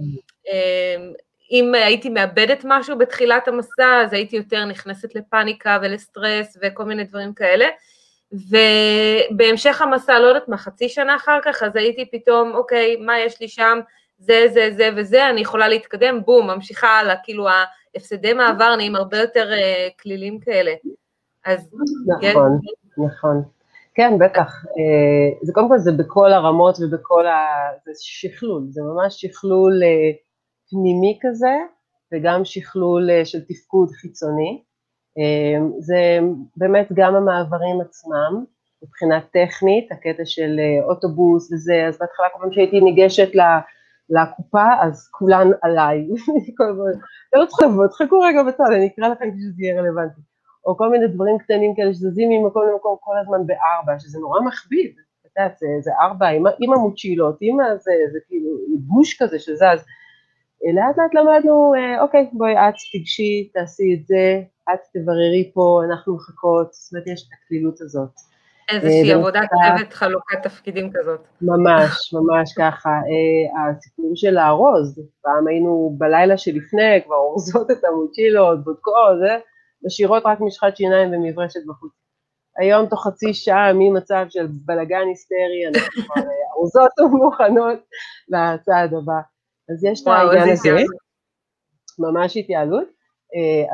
uh, 1.61 1.77
הייתי 1.77 2.09
מאבדת 2.09 2.61
משהו 2.63 2.97
בתחילת 2.97 3.47
המסע, 3.47 4.01
אז 4.03 4.13
הייתי 4.13 4.35
יותר 4.35 4.65
נכנסת 4.65 5.15
לפאניקה 5.15 5.79
ולסטרס 5.81 6.57
וכל 6.61 6.83
מיני 6.83 7.03
דברים 7.03 7.33
כאלה. 7.33 7.65
ובהמשך 8.33 9.81
המסע, 9.81 10.19
לא 10.19 10.27
יודעת 10.27 10.47
מה, 10.47 10.57
חצי 10.57 10.89
שנה 10.89 11.15
אחר 11.15 11.39
כך, 11.43 11.63
אז 11.63 11.75
הייתי 11.75 12.11
פתאום, 12.11 12.55
אוקיי, 12.55 12.95
מה 12.95 13.19
יש 13.19 13.41
לי 13.41 13.47
שם? 13.47 13.79
זה, 14.17 14.45
זה, 14.53 14.69
זה 14.77 14.89
וזה, 14.95 15.29
אני 15.29 15.41
יכולה 15.41 15.67
להתקדם, 15.67 16.21
בום, 16.25 16.47
ממשיכה 16.47 16.87
הלאה, 16.87 17.15
כאילו 17.23 17.47
ההפסדי 17.95 18.33
מעבר 18.33 18.75
נהיים 18.75 18.95
הרבה 18.95 19.17
יותר 19.17 19.51
uh, 19.51 20.01
כלילים 20.01 20.39
כאלה. 20.39 20.73
אז... 21.45 21.69
נכון, 22.07 22.59
יש... 22.63 22.73
נכון. 22.97 23.43
כן, 23.95 24.17
בטח. 24.19 24.63
Uh, 24.65 25.45
זה 25.45 25.53
קודם 25.53 25.69
כל, 25.69 25.77
זה 25.77 25.91
בכל 25.91 26.33
הרמות 26.33 26.75
ובכל 26.81 27.27
ה... 27.27 27.45
זה 27.85 27.91
שכלול, 27.99 28.63
זה 28.69 28.81
ממש 28.81 29.21
שכלול 29.21 29.73
uh, 29.83 30.17
פנימי 30.73 31.19
כזה, 31.21 31.55
וגם 32.13 32.45
שכלול 32.45 33.09
uh, 33.09 33.25
של 33.25 33.41
תפקוד 33.41 33.89
חיצוני. 33.89 34.63
Uh, 35.19 35.63
זה 35.79 36.19
באמת 36.57 36.87
גם 36.93 37.15
המעברים 37.15 37.81
עצמם, 37.81 38.45
מבחינה 38.83 39.21
טכנית, 39.21 39.91
הקטע 39.91 40.25
של 40.25 40.59
uh, 40.59 40.85
אוטובוס 40.89 41.51
וזה, 41.51 41.85
אז 41.87 41.97
בהתחלה 41.99 42.27
כל 42.33 42.39
פעם 42.39 42.51
שהייתי 42.51 42.81
ניגשת. 42.81 43.29
לקופה, 44.09 44.65
אז 44.81 45.07
כולן 45.11 45.47
עליי. 45.61 46.07
לא 47.33 47.45
צריכות 47.45 47.65
לבוא, 47.65 47.87
תחכו 47.87 48.19
רגע 48.19 48.43
בצד, 48.43 48.71
אני 48.75 48.87
אקרא 48.87 49.07
לכם 49.07 49.31
כשזה 49.31 49.63
יהיה 49.63 49.81
רלוונטי. 49.81 50.21
או 50.65 50.77
כל 50.77 50.89
מיני 50.89 51.07
דברים 51.07 51.37
קטנים 51.37 51.75
כאלה 51.75 51.93
שזזים 51.93 52.29
ממקום 52.29 52.63
למקום 52.71 52.97
כל 52.99 53.17
הזמן 53.21 53.47
בארבע, 53.47 53.99
שזה 53.99 54.19
נורא 54.19 54.41
מכביד. 54.41 54.91
את 55.21 55.31
יודעת, 55.37 55.57
זה, 55.57 55.67
זה 55.81 55.91
ארבע 56.01 56.27
עם, 56.27 56.43
עם 56.59 56.73
המוצ'ילות, 56.73 57.37
עם 57.41 57.59
הזה, 57.59 57.91
זה 58.11 58.19
כאילו 58.27 58.49
גוש 58.87 59.21
כזה 59.21 59.39
שזז. 59.39 59.85
לאט 60.71 60.97
לאט 60.97 61.13
למדנו, 61.13 61.73
אה, 61.75 62.01
אוקיי, 62.01 62.29
בואי 62.33 62.53
את 62.53 62.73
תיגשי, 62.91 63.49
תעשי 63.53 63.97
את 63.99 64.07
זה, 64.07 64.41
את 64.73 64.79
תבררי 64.93 65.51
פה, 65.53 65.81
אנחנו 65.89 66.15
מחכות, 66.15 66.73
זאת 66.73 66.93
אומרת, 66.93 67.07
יש 67.07 67.27
את 67.27 67.33
הקלילות 67.33 67.81
הזאת. 67.81 68.09
איזושהי 68.69 69.11
אה, 69.11 69.15
עבודת 69.15 69.49
צוות 69.49 69.93
חלוקת 69.93 70.43
תפקידים 70.43 70.91
כזאת. 70.93 71.19
ממש, 71.41 72.13
ממש 72.13 72.53
ככה. 72.57 72.89
אה, 72.89 73.69
הסיפור 73.69 74.11
של 74.15 74.37
הארוז, 74.37 74.99
פעם 75.21 75.47
היינו 75.47 75.95
בלילה 75.97 76.37
שלפני, 76.37 77.01
כבר 77.05 77.15
אורזות 77.15 77.71
את 77.71 77.83
המוצ'ילות, 77.83 78.63
בודקות, 78.63 79.17
משאירות 79.85 80.23
רק 80.25 80.41
משחת 80.41 80.77
שיניים 80.77 81.13
ומברשת 81.13 81.59
בחוץ. 81.67 81.91
היום 82.57 82.85
תוך 82.85 83.07
חצי 83.07 83.33
שעה 83.33 83.73
ממצב 83.73 84.25
של 84.29 84.47
בלגן 84.65 85.07
היסטרי, 85.07 85.67
אנחנו 85.67 86.03
כבר 86.03 86.21
אורזות 86.55 86.99
ומוכנות 86.99 87.79
לצעד 88.29 88.93
הבא. 88.93 89.32
אז 89.73 89.83
יש 89.83 90.01
את 90.01 90.07
העניין 90.07 90.49
הזה, 90.49 90.69
ממש 91.99 92.37
התייעלות, 92.37 92.87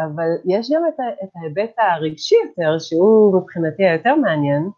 אבל 0.05 0.29
יש 0.45 0.71
גם 0.71 0.81
את 1.23 1.29
ההיבט 1.35 1.75
הרגשי 1.77 2.35
יותר, 2.45 2.79
שהוא 2.79 3.41
מבחינתי 3.41 3.85
היותר 3.85 4.15
מעניין, 4.15 4.69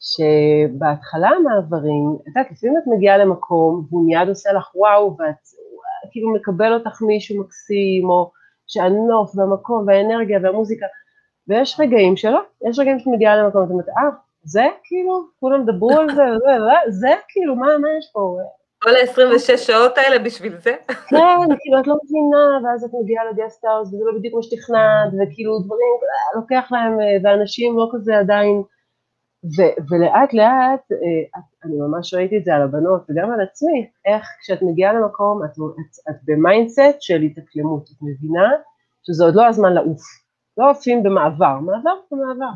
שבהתחלה 0.00 1.28
המעברים, 1.28 2.16
את 2.22 2.26
יודעת, 2.26 2.50
לפעמים 2.50 2.76
את 2.76 2.82
מגיעה 2.86 3.18
למקום 3.18 3.86
והוא 3.90 4.06
מיד 4.06 4.28
עושה 4.28 4.52
לך 4.52 4.76
וואו, 4.76 5.16
ואת 5.18 5.36
כאילו 6.10 6.34
מקבל 6.34 6.74
אותך 6.74 7.02
מישהו 7.02 7.40
מקסים, 7.40 8.10
או 8.10 8.30
שהנוף 8.66 9.36
והמקום 9.36 9.84
והאנרגיה 9.86 10.38
והמוזיקה, 10.42 10.86
ויש 11.48 11.80
רגעים 11.80 12.16
שלא, 12.16 12.40
יש 12.68 12.78
רגעים 12.78 12.98
שאת 12.98 13.06
מגיעה 13.06 13.36
למקום, 13.36 13.62
ואת 13.62 13.70
אומרת, 13.70 13.88
אה, 13.88 14.10
זה 14.42 14.66
כאילו, 14.84 15.22
כולם 15.40 15.66
דברו 15.66 15.98
על 15.98 16.08
זה, 16.08 16.14
זה, 16.14 16.60
זה, 16.60 16.90
זה 16.90 17.14
כאילו, 17.28 17.56
מה, 17.56 17.78
מה 17.78 17.88
יש 17.98 18.10
פה? 18.12 18.38
כל 18.82 18.90
ה-26 18.90 19.56
שעות 19.56 19.98
האלה 19.98 20.18
בשביל 20.18 20.56
זה? 20.56 20.74
כן, 20.86 21.56
כאילו, 21.60 21.80
את 21.80 21.86
לא 21.86 21.96
מבינה, 22.04 22.58
ואז 22.64 22.84
את 22.84 22.90
מגיעה 23.02 23.24
לגסטהאוס, 23.24 23.88
וזה 23.88 24.04
לא 24.04 24.18
בדיוק 24.18 24.34
מה 24.34 24.42
שתכננת, 24.42 25.12
וכאילו 25.12 25.58
דברים, 25.58 25.94
לוקח 26.34 26.68
להם, 26.70 27.00
אה, 27.00 27.16
ואנשים 27.22 27.78
לא 27.78 27.88
כזה 27.92 28.18
עדיין, 28.18 28.62
ו- 29.44 29.76
ולאט 29.90 30.34
לאט, 30.34 30.92
אה, 30.92 31.40
אני 31.64 31.76
ממש 31.76 32.14
ראיתי 32.14 32.38
את 32.38 32.44
זה 32.44 32.54
על 32.54 32.62
הבנות 32.62 33.02
וגם 33.08 33.30
על 33.30 33.40
עצמי, 33.40 33.90
איך 34.04 34.26
כשאת 34.40 34.62
מגיעה 34.62 34.92
למקום, 34.92 35.44
את, 35.44 35.50
את, 35.50 36.10
את 36.10 36.16
ב 36.24 36.33
mindset 36.33 36.96
של 37.00 37.20
התאקלמות, 37.22 37.82
את 37.82 37.96
מבינה 38.02 38.48
שזה 39.02 39.24
עוד 39.24 39.34
לא 39.34 39.46
הזמן 39.46 39.72
לעוף, 39.72 40.02
לא 40.58 40.70
עופים 40.70 41.02
במעבר, 41.02 41.58
מעבר 41.60 41.94
זה 42.10 42.16
מעבר, 42.16 42.52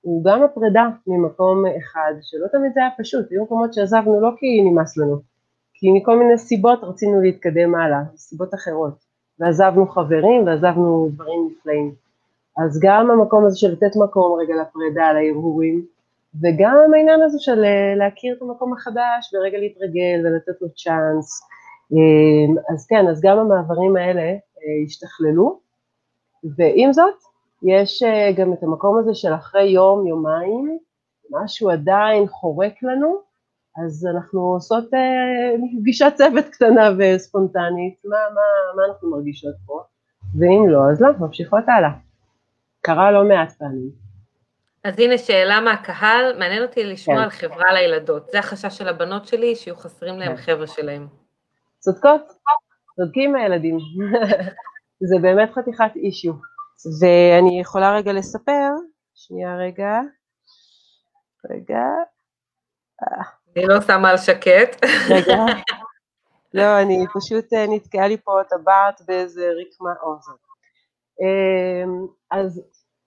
הוא 0.00 0.24
גם 0.24 0.42
הפרידה 0.42 0.88
ממקום 1.06 1.64
אחד, 1.66 2.12
שלא 2.22 2.46
תמיד 2.52 2.72
זה 2.74 2.80
היה 2.80 2.90
פשוט, 2.98 3.30
היו 3.30 3.44
מקומות 3.44 3.74
שעזבנו 3.74 4.20
לא 4.20 4.30
כי 4.38 4.62
נמאס 4.62 4.98
לנו, 4.98 5.20
כי 5.80 5.86
מכל 5.92 6.18
מיני 6.18 6.38
סיבות 6.38 6.78
רצינו 6.82 7.20
להתקדם 7.20 7.74
הלאה, 7.74 8.00
סיבות 8.16 8.54
אחרות, 8.54 8.94
ועזבנו 9.40 9.88
חברים 9.88 10.46
ועזבנו 10.46 11.08
דברים 11.14 11.48
נפלאים. 11.50 11.94
אז 12.64 12.80
גם 12.82 13.10
המקום 13.10 13.46
הזה 13.46 13.58
של 13.58 13.72
לתת 13.72 13.96
מקום 13.96 14.40
רגע 14.40 14.54
לפרידה, 14.62 15.12
להרהורים, 15.12 15.86
וגם 16.42 16.94
העניין 16.94 17.22
הזה 17.22 17.38
של 17.40 17.64
אה, 17.64 17.94
להכיר 17.96 18.36
את 18.36 18.42
המקום 18.42 18.72
החדש 18.72 19.34
ורגע 19.34 19.58
להתרגל 19.58 20.18
ולתת 20.24 20.62
לו 20.62 20.68
צ'אנס. 20.68 21.42
אמ, 21.92 22.54
אז 22.72 22.86
כן, 22.86 23.08
אז 23.08 23.20
גם 23.22 23.38
המעברים 23.38 23.96
האלה 23.96 24.22
אה, 24.22 24.84
השתכללו, 24.86 25.60
ועם 26.56 26.92
זאת, 26.92 27.14
יש 27.62 28.02
אה, 28.02 28.32
גם 28.36 28.52
את 28.52 28.62
המקום 28.62 28.98
הזה 28.98 29.14
של 29.14 29.34
אחרי 29.34 29.68
יום, 29.68 30.06
יומיים, 30.06 30.78
משהו 31.30 31.70
עדיין 31.70 32.26
חורק 32.28 32.82
לנו, 32.82 33.27
אז 33.86 34.06
אנחנו 34.16 34.40
עושות 34.40 34.84
פגישת 35.80 36.12
צוות 36.16 36.44
קטנה 36.48 36.90
וספונטנית, 36.98 37.94
מה, 38.04 38.16
מה, 38.34 38.40
מה 38.76 38.82
אנחנו 38.88 39.10
מרגישות 39.10 39.54
פה, 39.66 39.82
ואם 40.38 40.68
לא, 40.68 40.90
אז 40.92 41.00
לא, 41.00 41.08
ממשיכות 41.20 41.64
הלאה. 41.66 41.90
קרה 42.80 43.10
לא 43.10 43.24
מעט 43.24 43.52
פעמים. 43.52 43.90
אז 44.84 44.98
הנה 44.98 45.18
שאלה 45.18 45.60
מהקהל, 45.60 46.38
מעניין 46.38 46.62
אותי 46.62 46.84
לשמוע 46.84 47.16
כן. 47.16 47.22
על 47.22 47.30
חברה 47.30 47.72
לילדות. 47.72 48.30
זה 48.30 48.38
החשש 48.38 48.78
של 48.78 48.88
הבנות 48.88 49.26
שלי, 49.26 49.56
שיהיו 49.56 49.76
חסרים 49.76 50.18
להם 50.18 50.36
כן. 50.36 50.42
חבר'ה 50.42 50.66
שלהם. 50.66 51.06
צודקות, 51.78 52.22
צודקים 52.96 53.36
הילדים. 53.36 53.78
זה 55.08 55.16
באמת 55.22 55.50
חתיכת 55.52 55.90
אישיו. 55.96 56.32
ואני 57.00 57.60
יכולה 57.60 57.96
רגע 57.96 58.12
לספר, 58.12 58.70
שנייה 59.14 59.56
רגע, 59.56 60.00
רגע, 61.50 61.84
אני 63.58 63.66
לא 63.66 63.80
שמה 63.80 64.10
על 64.10 64.16
שקט. 64.16 64.84
רגע. 65.10 65.36
לא, 66.54 66.80
אני 66.82 67.04
פשוט 67.14 67.52
אה, 67.52 67.66
נתקעה 67.68 68.08
לי 68.08 68.16
פה 68.16 68.40
הטבעת 68.40 69.02
באיזה 69.08 69.50
רקמה 69.60 69.90
אוזן. 70.02 70.32
אמ, 71.20 72.06
אז 72.30 72.62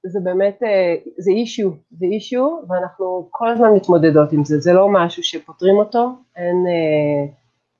זה 0.05 0.19
באמת, 0.23 0.63
אה, 0.63 0.95
זה 1.17 1.31
אישיו, 1.31 1.69
זה 1.91 2.05
אישיו, 2.05 2.47
ואנחנו 2.69 3.27
כל 3.31 3.49
הזמן 3.49 3.73
מתמודדות 3.73 4.31
עם 4.31 4.45
זה, 4.45 4.59
זה 4.59 4.73
לא 4.73 4.87
משהו 4.89 5.23
שפותרים 5.23 5.75
אותו, 5.75 6.09
אין, 6.35 6.65
אה, 6.67 7.33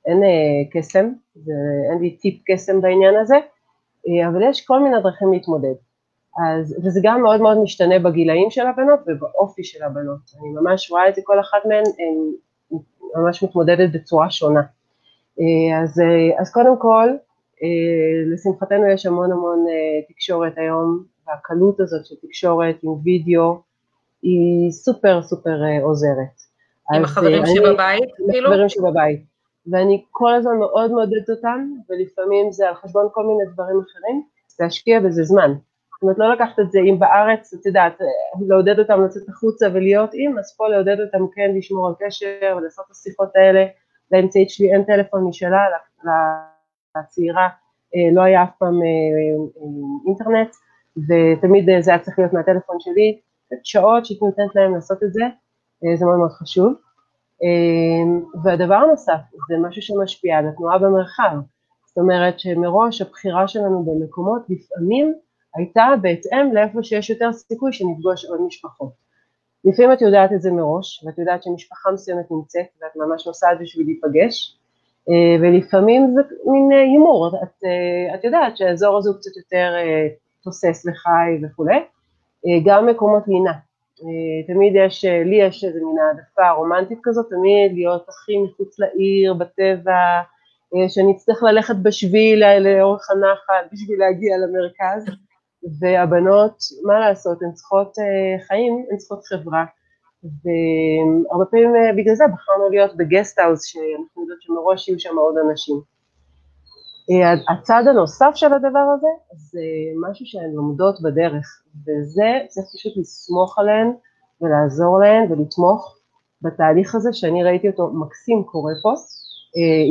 אין 0.06 0.22
קסם, 0.72 1.12
אין 1.92 2.00
לי 2.02 2.18
טיפ 2.18 2.42
קסם 2.46 2.82
בעניין 2.82 3.16
הזה, 3.22 3.36
אבל 4.28 4.50
יש 4.50 4.66
כל 4.66 4.80
מיני 4.84 5.02
דרכים 5.04 5.34
להתמודד. 5.34 5.76
אז, 6.38 6.80
וזה 6.84 7.00
גם 7.04 7.22
מאוד 7.22 7.42
מאוד 7.42 7.58
משתנה 7.58 8.00
בגילאים 8.00 8.52
של 8.52 8.68
הבנות 8.68 9.00
ובאופי 9.08 9.64
של 9.64 9.84
הבנות. 9.84 10.20
אני 10.40 10.50
ממש 10.50 10.92
רואה 10.92 11.10
את 11.10 11.16
זה, 11.16 11.22
כל 11.26 11.40
אחת 11.40 11.66
מהן 11.66 11.84
ממש 13.16 13.44
מתמודדת 13.44 13.90
בצורה 13.94 14.32
שונה. 14.32 14.62
אה, 15.40 15.82
אז, 15.84 16.00
אה, 16.00 16.42
אז 16.42 16.52
קודם 16.52 16.80
כל, 16.80 17.10
אה, 17.64 18.34
לשמחתנו 18.34 18.88
יש 18.88 19.06
המון 19.06 19.32
המון 19.32 19.66
תקשורת 20.10 20.58
היום, 20.58 21.04
והקלות 21.28 21.80
הזאת 21.80 22.06
של 22.06 22.16
תקשורת 22.28 22.76
עם 22.84 22.92
וידאו 23.04 23.62
היא 24.22 24.72
סופר 24.72 25.22
סופר 25.22 25.60
עוזרת. 25.82 26.42
עם 26.94 27.04
החברים 27.04 27.46
שבבית, 27.46 28.10
כאילו? 28.16 28.48
עם 28.48 28.54
החברים 28.54 28.70
שבבית. 28.70 29.22
ואני 29.68 30.06
כל 30.12 30.34
הזמן 30.34 30.58
מאוד 30.60 30.92
מעודדת 30.92 31.30
אותם, 31.30 31.72
ולפעמים 31.90 32.52
זה 32.52 32.70
על 32.70 32.76
חשבון 32.76 33.08
כל 33.12 33.24
מיני 33.24 33.44
דברים 33.54 33.80
אחרים, 33.80 34.24
להשקיע 34.60 35.00
בזה 35.00 35.24
זמן. 35.24 35.54
זאת 36.02 36.04
אומרת, 36.04 36.18
לא 36.20 36.34
לקחת 36.34 36.60
את 36.60 36.72
זה, 36.72 36.80
אם 36.80 37.00
בארץ, 37.00 37.54
את 37.54 37.66
יודעת, 37.66 37.94
לעודד 38.48 38.80
אותם 38.80 39.06
לצאת 39.06 39.30
החוצה 39.30 39.68
ולהיות 39.74 40.10
עם, 40.14 40.40
אז 40.40 40.56
פה 40.58 40.68
לעודד 40.68 41.00
אותם 41.00 41.28
כן 41.36 41.52
לשמור 41.58 41.88
על 41.88 41.94
קשר 42.00 42.56
ולעשות 42.58 42.86
את 42.86 42.92
השיחות 42.92 43.36
האלה. 43.36 43.66
לאמצעית 44.12 44.50
שלי 44.50 44.74
אין 44.74 44.84
טלפון 44.84 45.24
משלה, 45.28 45.60
לצעירה 46.98 47.50
אה, 47.96 48.14
לא 48.14 48.22
היה 48.22 48.44
אף 48.44 48.50
פעם 48.60 48.74
אה, 48.82 48.88
אה, 48.88 49.68
אינטרנט, 50.08 50.56
ותמיד 50.98 51.82
זה 51.82 51.92
היה 51.92 52.00
צריך 52.00 52.20
להיות 52.20 52.34
מהטלפון 52.34 52.76
שלי, 52.80 53.20
שעות 53.64 54.06
שהייתי 54.06 54.26
נותנת 54.26 54.56
להם 54.56 54.76
לעשות 54.76 55.04
את 55.04 55.14
זה, 55.14 55.24
זה 55.96 56.06
מאוד 56.06 56.18
מאוד 56.18 56.32
חשוב. 56.32 56.74
והדבר 58.44 58.76
הנוסף, 58.76 59.20
זה 59.50 59.56
משהו 59.68 59.82
שמשפיע 59.82 60.38
על 60.38 60.48
התנועה 60.48 60.78
במרחב, 60.78 61.38
זאת 61.86 61.98
אומרת 61.98 62.40
שמראש 62.40 63.02
הבחירה 63.02 63.48
שלנו 63.48 63.86
במקומות 63.86 64.42
לפעמים 64.50 65.14
הייתה 65.56 65.86
בהתאם 66.02 66.54
לאיפה 66.54 66.84
שיש 66.84 67.10
יותר 67.10 67.34
סיכוי 67.34 67.74
שנפגוש 67.74 68.26
עוד 68.26 68.42
משפחות. 68.42 68.92
לפעמים 69.66 69.94
את 69.94 70.02
יודעת 70.02 70.34
את 70.34 70.42
זה 70.42 70.52
מראש, 70.52 71.04
ואת 71.06 71.18
יודעת 71.18 71.44
שמשפחה 71.44 71.92
מסוימת 71.92 72.32
נמצאת, 72.32 72.66
ואת 72.82 72.96
ממש 72.96 73.28
נוסעת 73.28 73.60
בשביל 73.60 73.86
להיפגש, 73.86 74.58
אה, 75.10 75.42
ולפעמים 75.42 76.14
זה 76.16 76.22
מין 76.52 76.72
אה, 76.72 76.82
הימור, 76.82 77.32
את, 77.44 77.64
אה, 77.64 78.16
את 78.16 78.24
יודעת 78.24 78.58
שהאזור 78.58 78.98
הזה 78.98 79.10
הוא 79.10 79.18
קצת 79.18 79.38
יותר 79.38 79.74
תוסס 80.44 80.86
וחי 80.88 81.46
וכולי, 81.46 81.80
גם 82.66 82.88
מקומות 82.88 83.24
לינה. 83.28 83.54
תמיד 84.48 84.74
יש, 84.76 85.06
לי 85.06 85.36
יש 85.36 85.64
איזה 85.64 85.80
מין 85.86 85.96
העדפה 86.00 86.50
רומנטית 86.52 87.00
כזאת, 87.04 87.26
תמיד 87.30 87.74
להיות 87.74 88.10
הכי 88.10 88.38
מחוץ 88.38 88.80
לעיר, 88.80 89.34
בטבע, 89.34 89.94
שאני 90.88 91.12
אצטרך 91.12 91.44
ללכת 91.44 91.76
בשביל 91.84 92.44
לאורך 92.60 93.12
הנחל 93.12 93.68
בשביל 93.72 94.00
להגיע 94.00 94.38
למרכז. 94.38 95.16
והבנות, 95.80 96.58
מה 96.84 97.00
לעשות, 97.00 97.42
הן 97.42 97.52
צריכות 97.52 97.98
uh, 97.98 98.48
חיים, 98.48 98.86
הן 98.92 98.98
צריכות 98.98 99.26
חברה. 99.26 99.66
והרבה 100.24 101.46
פעמים 101.52 101.74
אה, 101.76 101.98
בגלל 101.98 102.16
זה 102.16 102.24
בחרנו 102.34 102.70
להיות 102.70 102.98
בגסט-האוס, 102.98 103.66
שאנחנו 103.66 104.22
יודעות 104.22 104.42
שמראש 104.42 104.88
יהיו 104.88 105.00
שם 105.00 105.18
עוד 105.18 105.36
אנשים. 105.50 105.76
אה, 107.12 107.54
הצד 107.54 107.84
הנוסף 107.90 108.32
של 108.36 108.54
הדבר 108.54 108.86
הזה, 108.96 109.08
זה 109.36 109.62
משהו 110.10 110.26
שהן 110.26 110.52
לומדות 110.52 111.02
בדרך, 111.02 111.64
וזה, 111.88 112.30
צריך 112.48 112.68
פשוט 112.76 112.98
לסמוך 112.98 113.60
עליהן 113.60 113.92
ולעזור 114.42 115.00
להן 115.00 115.32
ולתמוך 115.32 115.98
בתהליך 116.42 116.96
הזה, 116.96 117.14
שאני 117.14 117.44
ראיתי 117.44 117.70
אותו 117.70 117.92
מקסים 117.94 118.44
קורה 118.44 118.74
פה. 118.84 118.94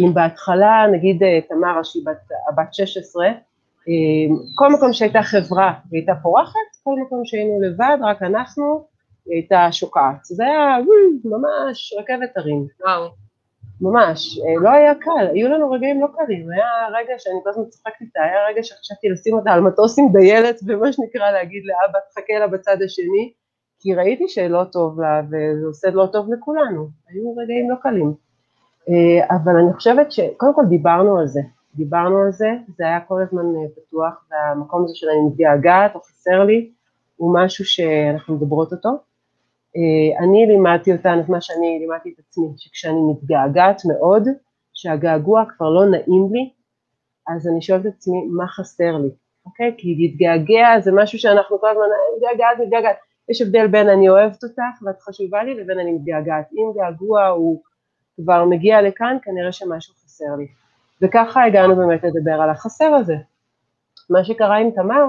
אם 0.04 0.14
בהתחלה, 0.14 0.86
נגיד 0.92 1.22
תמרה, 1.48 1.84
שהיא 1.84 2.02
בת, 2.06 2.18
בת 2.56 2.74
16, 2.74 3.26
אמ, 3.26 3.34
כל 4.54 4.72
מקום 4.72 4.92
שהייתה 4.92 5.22
חברה 5.22 5.72
והייתה 5.90 6.12
פורחת, 6.22 6.70
כל 6.84 6.94
מקום 7.06 7.24
שהיינו 7.24 7.60
לבד, 7.60 7.96
רק 8.02 8.22
אנחנו, 8.22 8.84
היא 9.26 9.34
הייתה 9.34 9.72
שוקעת. 9.72 10.24
זה 10.24 10.44
היה 10.44 10.76
ממש 11.24 11.94
רכבת 11.98 12.36
הרים. 12.36 12.66
וואו. 12.84 13.10
ממש, 13.80 14.38
אה, 14.38 14.62
לא 14.62 14.70
היה 14.70 14.94
קל, 14.94 15.26
היו 15.32 15.48
לנו 15.48 15.70
רגעים 15.70 16.00
לא 16.00 16.06
קלים, 16.16 16.50
היה 16.50 16.98
רגע 16.98 17.14
שאני 17.18 17.34
כל 17.44 17.50
הזמן 17.50 17.64
צוחקת 17.64 18.00
איתה, 18.00 18.22
היה 18.22 18.46
רגע 18.48 18.62
שחשבתי 18.62 19.08
לשים 19.08 19.34
אותה 19.34 19.50
על 19.52 19.60
מטוס 19.60 19.98
עם 19.98 20.12
דיילת, 20.12 20.56
ומה 20.66 20.92
שנקרא 20.92 21.30
להגיד 21.30 21.62
לאבא, 21.64 21.98
תחכה 22.10 22.38
לה 22.38 22.46
בצד 22.46 22.76
השני, 22.84 23.32
כי 23.80 23.94
ראיתי 23.94 24.28
שלא 24.28 24.64
טוב 24.72 25.00
לה, 25.00 25.20
וזה 25.26 25.66
עושה 25.66 25.90
לא 25.90 26.06
טוב 26.12 26.32
לכולנו, 26.32 26.88
היו 27.08 27.36
רגעים 27.36 27.70
לא 27.70 27.76
קלים. 27.82 28.14
אה, 28.88 29.36
אבל 29.36 29.56
אני 29.56 29.72
חושבת 29.74 30.12
שקודם 30.12 30.54
כל 30.54 30.64
דיברנו 30.68 31.18
על 31.18 31.26
זה, 31.26 31.40
דיברנו 31.74 32.18
על 32.18 32.32
זה, 32.32 32.50
זה 32.76 32.84
היה 32.84 33.00
כל 33.00 33.22
הזמן 33.22 33.42
אה, 33.56 33.68
פתוח, 33.76 34.26
והמקום 34.30 34.84
הזה 34.84 34.94
של 34.96 35.06
אני 35.08 35.20
מתגעגעת 35.20 35.94
או 35.94 36.00
חסר 36.00 36.44
לי, 36.44 36.70
הוא 37.16 37.34
משהו 37.34 37.64
שאנחנו 37.64 38.34
מדברות 38.34 38.72
אותו. 38.72 38.88
אה, 39.76 40.24
אני 40.24 40.46
לימדתי 40.46 40.92
אותן 40.92 41.20
את 41.20 41.28
מה 41.28 41.40
שאני 41.40 41.78
לימדתי 41.80 42.14
את 42.14 42.18
עצמי, 42.18 42.46
שכשאני 42.56 43.00
מתגעגעת 43.10 43.82
מאוד, 43.84 44.28
שהגעגוע 44.74 45.44
כבר 45.56 45.70
לא 45.70 45.86
נעים 45.90 46.28
לי, 46.32 46.50
אז 47.28 47.48
אני 47.48 47.62
שואלת 47.62 47.86
את 47.86 47.92
עצמי, 47.96 48.26
מה 48.36 48.46
חסר 48.48 48.96
לי, 48.96 49.08
אוקיי? 49.46 49.74
כי 49.78 49.94
להתגעגע 49.98 50.80
זה 50.80 50.90
משהו 50.94 51.18
שאנחנו 51.18 51.60
כל 51.60 51.68
הזמן, 51.68 51.82
מתגעגעת, 52.16 52.58
מתגעגעת. 52.58 52.96
יש 53.28 53.42
הבדל 53.42 53.66
בין 53.66 53.88
אני 53.88 54.08
אוהבת 54.08 54.44
אותך 54.44 54.82
ואת 54.82 55.00
חשובה 55.00 55.42
לי, 55.42 55.54
לבין 55.54 55.78
אני 55.78 55.92
מתגעגעת. 55.92 56.48
אם 56.52 56.72
געגוע 56.76 57.26
הוא 57.26 57.62
כבר 58.16 58.44
מגיע 58.44 58.82
לכאן, 58.82 59.16
כנראה 59.22 59.52
שמשהו 59.52 59.94
חסר 59.94 60.36
לי. 60.38 60.46
וככה 61.02 61.44
הגענו 61.44 61.76
באמת 61.76 62.04
לדבר 62.04 62.40
על 62.42 62.50
החסר 62.50 62.94
הזה. 62.94 63.16
מה 64.10 64.24
שקרה 64.24 64.56
עם 64.56 64.70
תמר, 64.70 65.04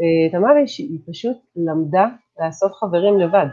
אה, 0.00 0.30
תמר 0.32 0.54
היא 0.78 0.98
פשוט 1.10 1.36
למדה 1.56 2.06
לעשות 2.38 2.72
חברים 2.74 3.18
לבד. 3.18 3.46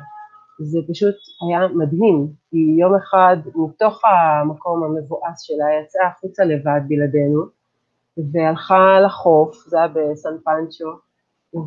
זה 0.59 0.79
פשוט 0.89 1.15
היה 1.47 1.67
מדהים, 1.67 2.27
היא 2.51 2.81
יום 2.81 2.95
אחד 2.95 3.37
מתוך 3.55 4.01
המקום 4.05 4.83
המבואס 4.83 5.41
שלה 5.41 5.65
יצאה 5.81 6.07
החוצה 6.07 6.45
לבד 6.45 6.81
בלעדינו, 6.87 7.41
והלכה 8.31 8.99
לחוף, 9.05 9.55
זה 9.67 9.77
היה 9.77 9.87
בסן 9.87 10.37
פנצ'ו, 10.45 10.89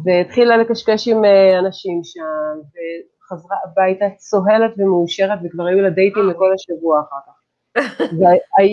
והתחילה 0.04 0.56
לקשקש 0.56 1.08
עם 1.08 1.24
אה, 1.24 1.58
אנשים 1.58 2.00
שם, 2.04 2.60
וחזרה 2.70 3.56
הביתה 3.64 4.04
צוהלת 4.16 4.70
ומאושרת, 4.78 5.38
וכבר 5.44 5.66
היו 5.66 5.80
לה 5.80 5.90
דייטים 5.90 6.28
לכל 6.28 6.52
השבוע 6.54 7.00
אחר 7.00 7.16
כך. 7.26 7.39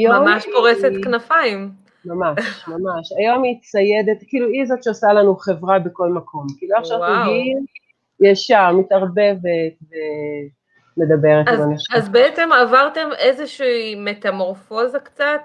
ממש 0.09 0.45
פורסת 0.53 0.91
כנפיים. 1.03 1.71
ממש, 2.05 2.39
ממש. 2.67 3.11
היום 3.17 3.43
היא 3.43 3.61
ציידת, 3.61 4.17
כאילו 4.27 4.47
היא 4.47 4.65
זאת 4.65 4.83
שעושה 4.83 5.13
לנו 5.13 5.35
חברה 5.35 5.79
בכל 5.79 6.09
מקום. 6.09 6.47
כאילו 6.57 6.77
עכשיו 6.77 6.99
תגיעי 6.99 7.53
ישר, 8.19 8.71
מתערבבת 8.71 9.73
ומדברת 10.97 11.47
עם 11.47 11.71
אנשים. 11.71 11.95
אז 11.97 12.09
בעצם 12.09 12.49
עברתם 12.51 13.09
איזושהי 13.17 13.95
מטמורפוזה 13.95 14.99
קצת, 14.99 15.39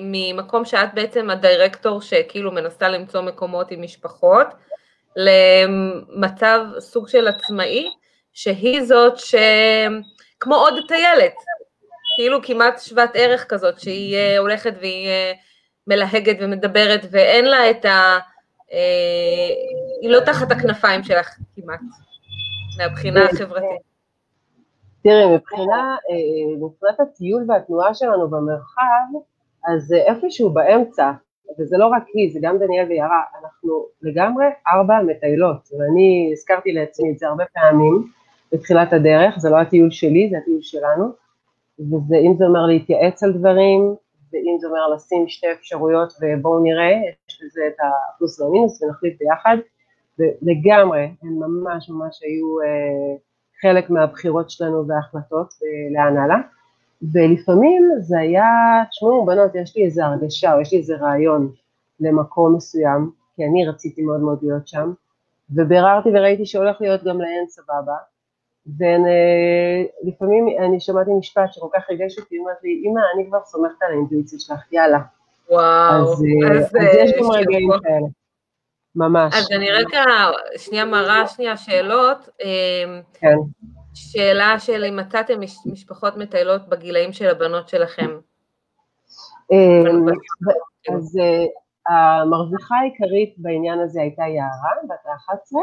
ממקום 0.00 0.64
שאת 0.64 0.94
בעצם 0.94 1.30
הדירקטור 1.30 2.00
שכאילו 2.00 2.52
מנסה 2.52 2.88
למצוא 2.88 3.20
מקומות 3.20 3.70
עם 3.70 3.82
משפחות, 3.82 4.46
למצב 5.16 6.60
סוג 6.78 7.08
של 7.08 7.28
עצמאי, 7.28 7.90
שהיא 8.32 8.82
זאת 8.82 9.18
ש... 9.18 9.34
כמו 10.40 10.54
עוד 10.54 10.74
טיילת, 10.88 11.34
כאילו 12.16 12.42
כמעט 12.42 12.78
שוות 12.78 13.10
ערך 13.14 13.46
כזאת, 13.48 13.80
שהיא 13.80 14.16
אה, 14.16 14.38
הולכת 14.38 14.74
והיא 14.80 15.08
אה, 15.08 15.32
מלהגת 15.86 16.36
ומדברת, 16.40 17.00
ואין 17.10 17.44
לה 17.44 17.70
את 17.70 17.84
ה... 17.84 18.18
אה, 18.72 19.48
היא 20.02 20.10
לא 20.10 20.20
תחת 20.20 20.50
הכנפיים 20.50 21.02
שלך 21.02 21.36
כמעט, 21.56 21.80
מהבחינה 22.78 23.24
החברתית. 23.24 23.92
תראי, 25.02 25.34
מבחינה, 25.34 25.96
מבחינת 26.62 27.00
הטיול 27.00 27.44
והתנועה 27.48 27.94
שלנו 27.94 28.30
במרחב, 28.30 29.18
אז 29.68 29.94
איפשהו 30.06 30.50
באמצע, 30.50 31.10
וזה 31.58 31.76
לא 31.78 31.86
רק 31.86 32.02
היא, 32.14 32.32
זה 32.32 32.38
גם 32.42 32.58
דניאל 32.58 32.88
ויערה, 32.88 33.22
אנחנו 33.42 33.86
לגמרי 34.02 34.44
ארבע 34.74 34.94
מטיילות, 35.06 35.68
ואני 35.78 36.30
הזכרתי 36.32 36.72
לעצמי 36.72 37.12
את 37.12 37.18
זה 37.18 37.26
הרבה 37.28 37.44
פעמים 37.54 38.08
בתחילת 38.52 38.92
הדרך, 38.92 39.38
זה 39.38 39.50
לא 39.50 39.56
הטיול 39.56 39.90
שלי, 39.90 40.28
זה 40.30 40.38
הטיול 40.38 40.62
שלנו, 40.62 41.21
וזה 41.88 42.16
אם 42.16 42.34
זה 42.38 42.44
אומר 42.44 42.66
להתייעץ 42.66 43.22
על 43.22 43.32
דברים, 43.32 43.94
ואם 44.32 44.56
זה 44.60 44.66
אומר 44.66 44.88
לשים 44.94 45.28
שתי 45.28 45.46
אפשרויות 45.52 46.12
ובואו 46.20 46.62
נראה, 46.62 46.92
יש 47.28 47.42
לזה 47.42 47.60
את 47.66 47.76
הפלוס 47.80 48.40
והמינוס 48.40 48.82
ונחליט 48.82 49.18
ביחד, 49.20 49.56
ולגמרי, 50.18 51.10
הם 51.22 51.38
ממש 51.38 51.90
ממש 51.90 52.20
היו 52.22 52.60
אה, 52.60 53.16
חלק 53.62 53.90
מהבחירות 53.90 54.50
שלנו 54.50 54.88
וההחלטות 54.88 55.54
לאן 55.94 56.16
הלאה. 56.16 56.36
ולפעמים 57.12 57.90
זה 57.98 58.18
היה, 58.18 58.44
תשמעו 58.90 59.26
בנות, 59.26 59.54
יש 59.54 59.76
לי 59.76 59.84
איזו 59.84 60.02
הרגשה 60.02 60.54
או 60.54 60.60
יש 60.60 60.72
לי 60.72 60.78
איזה 60.78 60.96
רעיון 60.96 61.52
למקום 62.00 62.56
מסוים, 62.56 63.10
כי 63.36 63.44
אני 63.44 63.68
רציתי 63.68 64.02
מאוד 64.02 64.20
מאוד 64.20 64.38
להיות 64.42 64.68
שם, 64.68 64.92
וביררתי 65.50 66.08
וראיתי 66.08 66.46
שהולך 66.46 66.80
להיות 66.80 67.04
גם 67.04 67.20
להן 67.20 67.46
סבבה, 67.48 67.96
ולפעמים 68.66 70.46
אני 70.58 70.80
שמעתי 70.80 71.10
משפט 71.18 71.52
שכל 71.52 71.68
כך 71.74 71.90
ריגש 71.90 72.18
אותי, 72.18 72.34
היא 72.34 72.40
אומרת 72.40 72.56
לי, 72.62 72.82
אמא, 72.86 73.00
אני 73.14 73.26
כבר 73.28 73.38
סומכת 73.44 73.82
על 73.82 73.92
האינטואיציה 73.92 74.38
שלך, 74.38 74.72
יאללה. 74.72 74.98
וואו, 75.50 76.12
אז, 76.12 76.24
אז, 76.50 76.64
אז 76.64 76.96
יש 76.96 77.12
גם 77.18 77.30
רגעים 77.30 77.70
כאלה. 77.82 78.06
ממש. 78.94 79.34
אז 79.34 79.48
אני 79.56 79.70
רגע, 79.70 80.04
שנייה 80.56 80.84
מראה 80.84 81.26
שנייה 81.26 81.56
שאלות. 81.56 82.28
כן. 83.14 83.36
שאלה 83.94 84.58
של 84.58 84.84
אם 84.84 84.96
מצאתם 84.96 85.40
משפחות 85.72 86.16
מטיילות 86.16 86.68
בגילאים 86.68 87.12
של 87.12 87.28
הבנות 87.28 87.68
שלכם. 87.68 88.10
אמ, 89.52 90.06
אז 90.96 91.18
אה, 91.20 91.44
המרוויחה 91.94 92.74
העיקרית 92.74 93.34
בעניין 93.36 93.80
הזה 93.80 94.00
הייתה 94.00 94.22
יערה, 94.22 94.72
בת 94.88 95.06
ה-11. 95.06 95.56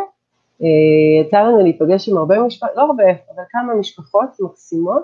אה, 0.62 1.26
יצא 1.26 1.42
לנו 1.42 1.64
להיפגש 1.64 2.10
עם 2.10 2.18
הרבה 2.18 2.40
משפחות, 2.40 2.76
לא 2.76 2.82
הרבה, 2.82 3.04
אבל 3.04 3.44
כמה 3.50 3.74
משפחות 3.74 4.30
מקסימות, 4.40 5.04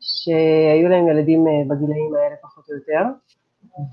שהיו 0.00 0.88
להם 0.88 1.08
ילדים 1.08 1.46
אה, 1.48 1.52
בגילאים 1.68 2.14
האלה 2.14 2.36
פחות 2.42 2.64
או 2.68 2.74
יותר. 2.74 3.02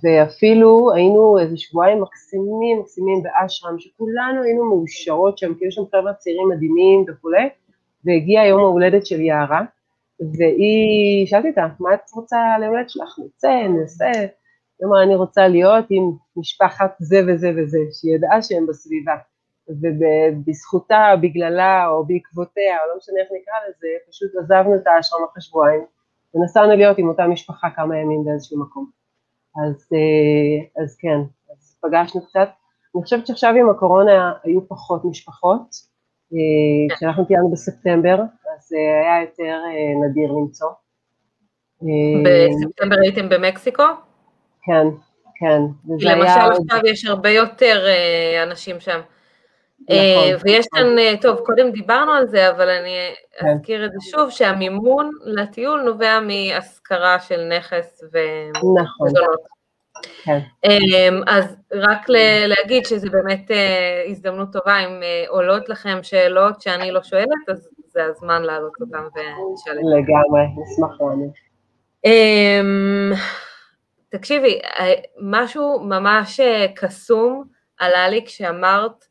ואפילו 0.03 0.93
היינו 0.95 1.39
איזה 1.39 1.57
שבועיים 1.57 2.01
מקסימים, 2.01 2.79
מקסימים 2.79 3.23
באשרם, 3.23 3.79
שכולנו 3.79 4.43
היינו 4.43 4.65
מאושרות 4.65 5.37
שם, 5.37 5.53
כאילו 5.53 5.71
שם 5.71 5.81
חבר'ה 5.91 6.13
צעירים 6.13 6.49
מדהימים 6.49 7.05
וכולי, 7.07 7.49
והגיע 8.05 8.45
יום 8.45 8.59
ההולדת 8.59 9.05
של 9.05 9.21
יערה, 9.21 9.61
והיא, 10.19 11.27
שאלתי 11.27 11.49
אותה, 11.49 11.67
מה 11.79 11.93
את 11.93 12.11
רוצה 12.15 12.37
להולדת 12.59 12.89
שלך? 12.89 13.15
נצא, 13.25 13.67
נעשה. 13.67 14.11
היא 14.79 14.87
אמרה, 14.87 15.03
אני 15.03 15.15
רוצה 15.15 15.47
להיות 15.47 15.85
עם 15.89 16.11
משפחת 16.37 16.95
זה 16.99 17.21
וזה 17.27 17.51
וזה, 17.57 17.77
שהיא 17.91 18.15
ידעה 18.15 18.41
שהם 18.41 18.65
בסביבה. 18.67 19.15
ובזכותה, 19.69 21.13
בגללה, 21.21 21.87
או 21.87 22.05
בעקבותיה, 22.05 22.77
או 22.83 22.89
לא 22.89 22.97
משנה 22.97 23.19
איך 23.19 23.29
נקרא 23.41 23.55
לזה, 23.69 23.87
פשוט 24.09 24.31
עזבנו 24.39 24.75
את 24.75 24.87
האשרם 24.87 25.19
אחרי 25.31 25.41
שבועיים, 25.41 25.85
ונסענו 26.35 26.75
להיות 26.75 26.97
עם 26.97 27.07
אותה 27.07 27.27
משפחה 27.27 27.67
כמה 27.75 27.97
ימים 27.97 28.25
באיזשהו 28.25 28.61
מקום. 28.61 28.89
אז, 29.65 29.87
אה, 29.93 30.83
אז 30.83 30.97
כן, 30.99 31.19
אז 31.51 31.77
פגשנו 31.81 32.21
קצת. 32.25 32.49
אני 32.95 33.03
חושבת 33.03 33.27
שעכשיו 33.27 33.53
עם 33.55 33.69
הקורונה 33.69 34.33
היו 34.43 34.67
פחות 34.67 35.05
משפחות. 35.05 35.67
אה, 36.33 36.95
כשאנחנו 36.95 37.25
טיילנו 37.25 37.51
בספטמבר, 37.51 38.15
אז 38.55 38.73
אה, 38.73 39.01
היה 39.01 39.21
יותר 39.21 39.57
נדיר 40.03 40.31
למצוא. 40.31 40.69
בספטמבר 42.23 42.95
הייתם 43.03 43.29
במקסיקו? 43.29 43.83
כן, 44.61 44.87
כן. 45.39 45.61
למשל 45.89 46.21
עכשיו 46.21 46.79
יש 46.85 47.05
הרבה 47.05 47.29
יותר 47.29 47.85
אנשים 48.43 48.79
שם. 48.79 48.99
נכון, 49.81 50.39
ויש 50.43 50.65
כאן, 50.75 50.95
נכון. 50.95 51.17
טוב, 51.21 51.39
קודם 51.45 51.71
דיברנו 51.71 52.11
על 52.11 52.27
זה, 52.27 52.49
אבל 52.49 52.69
אני 52.69 52.95
כן. 53.39 53.47
אזכיר 53.47 53.85
את 53.85 53.91
זה 53.91 53.97
שוב, 54.11 54.29
שהמימון 54.29 55.11
לטיול 55.23 55.81
נובע 55.81 56.19
מהשכרה 56.19 57.19
של 57.19 57.49
נכס 57.57 58.03
ומזונות. 58.03 58.83
נכון. 58.83 59.47
כן. 60.23 60.39
אמ, 60.63 61.21
אז 61.27 61.55
רק 61.73 62.09
להגיד 62.47 62.85
שזה 62.85 63.09
באמת 63.09 63.51
אה, 63.51 64.03
הזדמנות 64.07 64.53
טובה, 64.53 64.79
אם 64.79 65.03
אה, 65.03 65.25
עולות 65.27 65.69
לכם 65.69 65.99
שאלות 66.01 66.61
שאני 66.61 66.91
לא 66.91 67.03
שואלת, 67.03 67.49
אז 67.49 67.69
זה 67.87 68.05
הזמן 68.05 68.41
להעלות 68.41 68.73
אותן 68.81 68.97
ונשאל. 68.97 69.73
לגמרי, 69.73 70.41
נשמח 70.61 71.01
לענות. 71.01 71.33
אמ, 72.05 73.11
תקשיבי, 74.09 74.59
אה, 74.79 74.93
משהו 75.21 75.79
ממש 75.79 76.39
קסום 76.75 77.43
עלה 77.79 78.09
לי 78.09 78.25
כשאמרת 78.25 79.05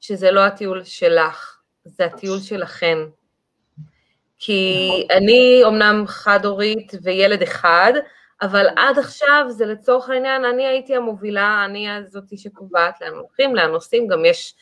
שזה 0.00 0.30
לא 0.30 0.40
הטיול 0.40 0.84
שלך, 0.84 1.58
זה 1.84 2.04
הטיול 2.04 2.38
שלכן. 2.38 2.98
כי 4.38 4.90
אני 5.10 5.60
אומנם 5.64 6.04
חד-הורית 6.06 6.92
וילד 7.02 7.42
אחד, 7.42 7.92
אבל 8.42 8.66
עד 8.76 8.98
עכשיו 8.98 9.44
זה 9.48 9.66
לצורך 9.66 10.10
העניין, 10.10 10.44
אני 10.44 10.66
הייתי 10.66 10.96
המובילה, 10.96 11.62
אני 11.64 11.90
הזאתי 11.90 12.38
שקובעת 12.38 13.00
לאן 13.00 13.12
הולכים, 13.14 13.56
לאן 13.56 13.70
נוסעים, 13.70 14.06
גם 14.06 14.24
יש 14.24 14.54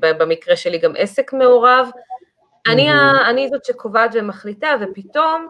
במקרה 0.00 0.56
שלי 0.56 0.78
גם 0.78 0.92
עסק 0.98 1.32
מעורב. 1.32 1.90
אני, 2.68 2.88
אני 3.30 3.48
זאת 3.48 3.64
שקובעת 3.64 4.10
ומחליטה, 4.14 4.68
ופתאום 4.80 5.48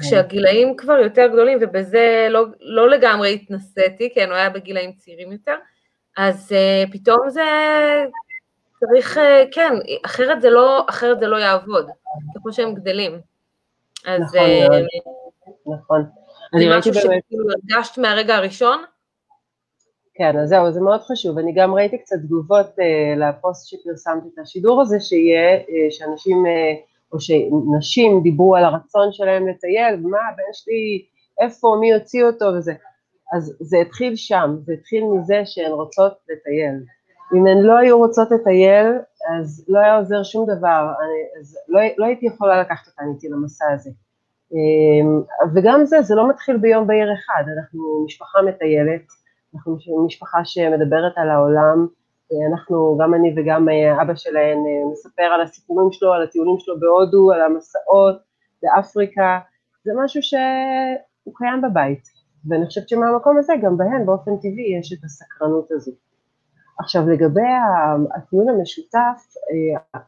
כשהגילאים 0.00 0.76
כבר 0.76 0.98
יותר 0.98 1.26
גדולים, 1.26 1.58
ובזה 1.60 2.26
לא, 2.30 2.44
לא 2.60 2.90
לגמרי 2.90 3.34
התנסיתי, 3.34 4.10
כי 4.14 4.24
אני 4.24 4.34
היה 4.34 4.50
בגילאים 4.50 4.92
צעירים 4.92 5.32
יותר, 5.32 5.56
אז 6.16 6.52
uh, 6.52 6.92
פתאום 6.92 7.30
זה 7.30 7.42
צריך, 8.86 9.16
uh, 9.16 9.20
כן, 9.52 9.72
אחרת 10.06 10.42
זה 10.42 10.50
לא, 10.50 10.84
אחרת 10.88 11.20
זה 11.20 11.26
לא 11.26 11.36
יעבוד, 11.36 11.86
ככל 12.36 12.52
שהם 12.52 12.74
גדלים. 12.74 13.20
אז, 14.06 14.22
נכון, 14.22 14.46
uh, 15.66 15.74
נכון. 15.74 16.04
אני 16.54 16.68
ראיתי 16.68 16.90
באמת... 16.90 17.02
זה 17.02 17.08
משהו 17.08 17.22
שכאילו 17.26 17.44
הרגשת 17.50 17.98
מהרגע 17.98 18.36
הראשון? 18.36 18.84
כן, 20.14 20.38
אז 20.38 20.48
זהו, 20.48 20.72
זה 20.72 20.80
מאוד 20.80 21.00
חשוב. 21.00 21.38
אני 21.38 21.52
גם 21.52 21.74
ראיתי 21.74 21.98
קצת 21.98 22.16
תגובות 22.16 22.66
uh, 22.66 23.18
לפוסט 23.18 23.68
שפרסמתי 23.68 24.28
את 24.34 24.38
השידור 24.38 24.82
הזה, 24.82 25.00
שיהיה 25.00 25.60
uh, 25.60 25.64
שאנשים, 25.90 26.44
uh, 26.46 26.94
או 27.12 27.20
שנשים 27.20 28.20
דיברו 28.22 28.56
על 28.56 28.64
הרצון 28.64 29.12
שלהם 29.12 29.48
לטייל, 29.48 29.94
ומה, 29.94 30.18
הבן 30.32 30.52
שלי, 30.52 31.04
איפה, 31.40 31.76
מי 31.80 31.94
הוציא 31.94 32.24
אותו 32.24 32.44
וזה. 32.44 32.72
אז 33.36 33.56
זה 33.60 33.76
התחיל 33.78 34.16
שם, 34.16 34.56
זה 34.66 34.72
התחיל 34.72 35.04
מזה 35.04 35.42
שהן 35.44 35.70
רוצות 35.70 36.12
לטייל. 36.28 36.74
אם 37.34 37.46
הן 37.46 37.62
לא 37.62 37.78
היו 37.78 37.98
רוצות 37.98 38.30
לטייל, 38.30 38.86
אז 39.38 39.64
לא 39.68 39.78
היה 39.78 39.96
עוזר 39.96 40.22
שום 40.22 40.46
דבר, 40.56 40.92
אני, 41.00 41.40
אז 41.40 41.58
לא, 41.68 41.80
לא 41.98 42.04
הייתי 42.06 42.26
יכולה 42.26 42.60
לקחת 42.60 42.86
אותן 42.86 43.04
איתי 43.14 43.28
למסע 43.28 43.64
הזה. 43.72 43.90
אמ, 44.52 45.22
וגם 45.54 45.84
זה, 45.84 46.02
זה 46.02 46.14
לא 46.14 46.28
מתחיל 46.28 46.56
ביום 46.56 46.86
בהיר 46.86 47.12
אחד, 47.12 47.44
אנחנו 47.56 48.04
משפחה 48.04 48.38
מטיילת, 48.42 49.06
אנחנו 49.54 49.78
משפחה 50.06 50.44
שמדברת 50.44 51.12
על 51.16 51.30
העולם, 51.30 51.86
אנחנו, 52.52 52.98
גם 53.00 53.14
אני 53.14 53.34
וגם 53.36 53.68
אבא 54.02 54.14
שלהן 54.14 54.58
אה, 54.58 54.92
מספר 54.92 55.22
על 55.22 55.40
הסיפורים 55.40 55.92
שלו, 55.92 56.12
על 56.12 56.22
הטיולים 56.22 56.56
שלו 56.58 56.80
בהודו, 56.80 57.32
על 57.32 57.40
המסעות 57.40 58.16
באפריקה, 58.62 59.38
זה 59.84 59.92
משהו 60.04 60.22
שהוא 60.22 61.34
קיים 61.34 61.62
בבית, 61.62 62.02
ואני 62.48 62.66
חושבת 62.66 62.88
שמהמקום 62.88 63.38
הזה 63.38 63.52
גם 63.62 63.76
בהן 63.76 64.06
באופן 64.06 64.36
טבעי 64.36 64.78
יש 64.78 64.92
את 64.92 65.04
הסקרנות 65.04 65.70
הזו. 65.70 65.92
עכשיו 66.78 67.08
לגבי 67.08 67.40
הטיול 68.16 68.48
המשותף, 68.48 69.36
אה, 69.50 70.00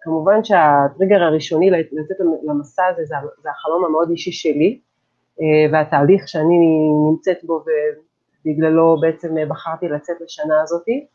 כמובן 0.00 0.44
שהטריגר 0.44 1.22
הראשוני 1.22 1.70
לצאת 1.70 2.16
למסע 2.44 2.82
הזה 2.86 3.02
זה, 3.04 3.14
זה 3.42 3.50
החלום 3.50 3.84
המאוד 3.84 4.10
אישי 4.10 4.32
שלי, 4.32 4.80
אה, 5.40 5.72
והתהליך 5.72 6.28
שאני 6.28 6.58
נמצאת 7.10 7.44
בו 7.44 7.64
ובגללו 8.44 8.96
בעצם 9.00 9.34
בחרתי 9.48 9.88
לצאת 9.88 10.16
לשנה 10.20 10.62
הזאתי, 10.62 11.06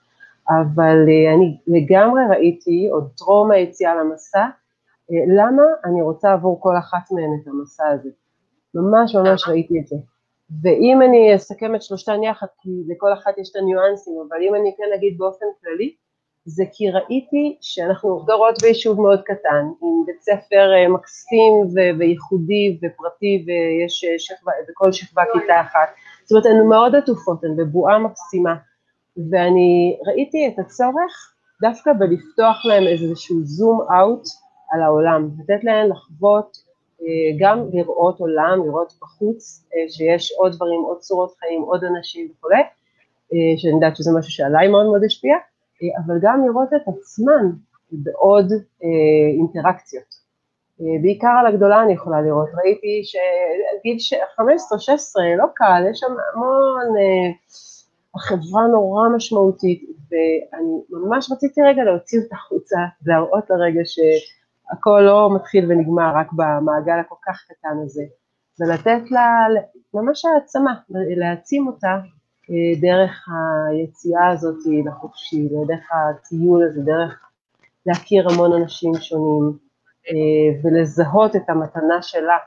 אבל 0.49 0.97
אה, 1.09 1.33
אני 1.33 1.57
לגמרי 1.67 2.21
ראיתי, 2.29 2.89
עוד 2.91 3.09
טרום 3.17 3.51
היציאה 3.51 3.95
למסע, 3.95 4.45
למה 5.37 5.63
אני 5.85 6.01
רוצה 6.01 6.33
עבור 6.33 6.61
כל 6.61 6.77
אחת 6.77 7.11
מהן 7.11 7.29
את 7.41 7.47
המסע 7.47 7.87
הזה. 7.87 8.09
ממש 8.75 9.15
ממש 9.15 9.47
ראיתי 9.47 9.79
את 9.79 9.87
זה. 9.87 9.95
ואם 10.61 11.01
אני 11.01 11.35
אסכם 11.35 11.75
את 11.75 11.83
שלושתן 11.83 12.23
יחד, 12.23 12.47
כי 12.61 12.69
לכל 12.87 13.13
אחת 13.13 13.37
יש 13.37 13.49
את 13.51 13.55
הניואנסים, 13.55 14.13
אבל 14.29 14.37
אם 14.41 14.55
אני 14.55 14.73
כן 14.77 14.95
אגיד 14.95 15.17
באופן 15.17 15.45
כללי, 15.61 15.95
זה 16.45 16.63
כי 16.73 16.89
ראיתי 16.89 17.57
שאנחנו 17.61 18.23
גרות 18.25 18.55
ביישוב 18.61 19.01
מאוד 19.01 19.21
קטן, 19.21 19.65
עם 19.81 20.05
בית 20.05 20.21
ספר 20.21 20.73
אה, 20.73 20.89
מקסים 20.89 21.53
ו- 21.53 21.99
וייחודי 21.99 22.79
ופרטי 22.81 23.45
ויש 23.45 24.03
אה, 24.03 24.19
שכבה, 24.19 24.51
בכל 24.69 24.91
שכבה 24.91 25.23
כיתה 25.33 25.61
אחת, 25.61 25.89
זאת 26.23 26.31
אומרת 26.31 26.45
הן 26.45 26.67
מאוד 26.67 26.95
עטופות, 26.95 27.43
הן 27.43 27.55
בבועה 27.55 27.99
מקסימה, 27.99 28.55
ואני 29.31 29.97
ראיתי 30.07 30.47
את 30.47 30.59
הצורך 30.59 31.33
דווקא 31.61 31.91
בלפתוח 31.99 32.65
להם 32.65 32.83
איזשהו 32.87 33.39
זום 33.43 33.81
אאוט 33.81 34.23
על 34.71 34.81
העולם, 34.81 35.29
לתת 35.39 35.63
להן 35.63 35.89
לחוות, 35.89 36.57
גם 37.39 37.69
לראות 37.73 38.19
עולם, 38.19 38.61
לראות 38.65 38.93
בחוץ, 39.01 39.65
שיש 39.89 40.33
עוד 40.37 40.51
דברים, 40.55 40.81
עוד 40.81 40.97
צורות 40.97 41.33
חיים, 41.39 41.61
עוד 41.61 41.83
אנשים 41.83 42.31
וכולי, 42.31 42.61
שאני 43.57 43.73
יודעת 43.73 43.95
שזה 43.95 44.11
משהו 44.17 44.31
שעליי 44.31 44.67
מאוד 44.67 44.85
מאוד 44.85 45.03
השפיע, 45.03 45.35
אבל 46.05 46.15
גם 46.21 46.45
לראות 46.45 46.69
את 46.75 46.87
עצמן 46.87 47.51
בעוד 47.91 48.51
אה, 48.83 49.37
אינטראקציות. 49.37 50.23
אה, 50.81 50.85
בעיקר 51.01 51.35
על 51.39 51.47
הגדולה 51.47 51.83
אני 51.83 51.93
יכולה 51.93 52.21
לראות, 52.21 52.49
ראיתי 52.63 53.01
שגיל 53.03 53.97
15-16 54.39 54.41
לא 55.37 55.45
קל, 55.55 55.83
יש 55.91 55.99
שם 55.99 56.13
המון, 56.33 56.97
אה, 56.97 57.31
החברה 58.15 58.67
נורא 58.67 59.09
משמעותית, 59.15 59.83
ואני 60.11 60.73
ממש 60.89 61.31
רציתי 61.31 61.61
רגע 61.61 61.83
להוציא 61.83 62.19
אותה 62.19 62.35
החוצה, 62.35 62.77
להראות 63.05 63.49
לה 63.49 63.55
רגע 63.55 63.81
ש, 63.85 63.99
הכל 64.71 65.01
לא 65.05 65.35
מתחיל 65.35 65.71
ונגמר 65.71 66.11
רק 66.15 66.27
במעגל 66.31 66.99
הכל 66.99 67.15
כך 67.25 67.43
קטן 67.49 67.77
הזה, 67.85 68.03
ולתת 68.59 69.11
לה 69.11 69.45
ממש 69.93 70.25
העצמה, 70.25 70.73
להעצים 70.89 71.67
אותה 71.67 71.97
אה, 72.49 72.81
דרך 72.81 73.27
היציאה 73.71 74.29
הזאת 74.29 74.57
לחופשי, 74.85 75.47
דרך 75.67 75.89
הטיול 75.91 76.63
הזה, 76.63 76.81
דרך 76.81 77.19
להכיר 77.85 78.29
המון 78.29 78.61
אנשים 78.61 78.91
שונים 79.01 79.57
אה, 80.09 80.59
ולזהות 80.63 81.35
את 81.35 81.49
המתנה 81.49 82.01
שלה 82.01 82.37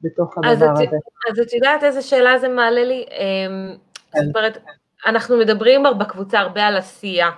בתוך 0.00 0.38
הדבר 0.38 0.52
אז 0.52 0.62
הזה. 0.62 0.84
אז 1.30 1.40
את 1.40 1.52
יודעת 1.52 1.84
איזה 1.84 2.02
שאלה 2.02 2.38
זה 2.38 2.48
מעלה 2.48 2.84
לי? 2.84 3.04
אמ, 3.10 3.76
כן. 4.12 4.24
זאת 4.24 4.36
אומרת, 4.36 4.58
אנחנו 5.06 5.38
מדברים 5.38 5.82
בקבוצה 5.98 6.38
הרבה 6.38 6.66
על 6.66 6.76
עשייה, 6.76 7.30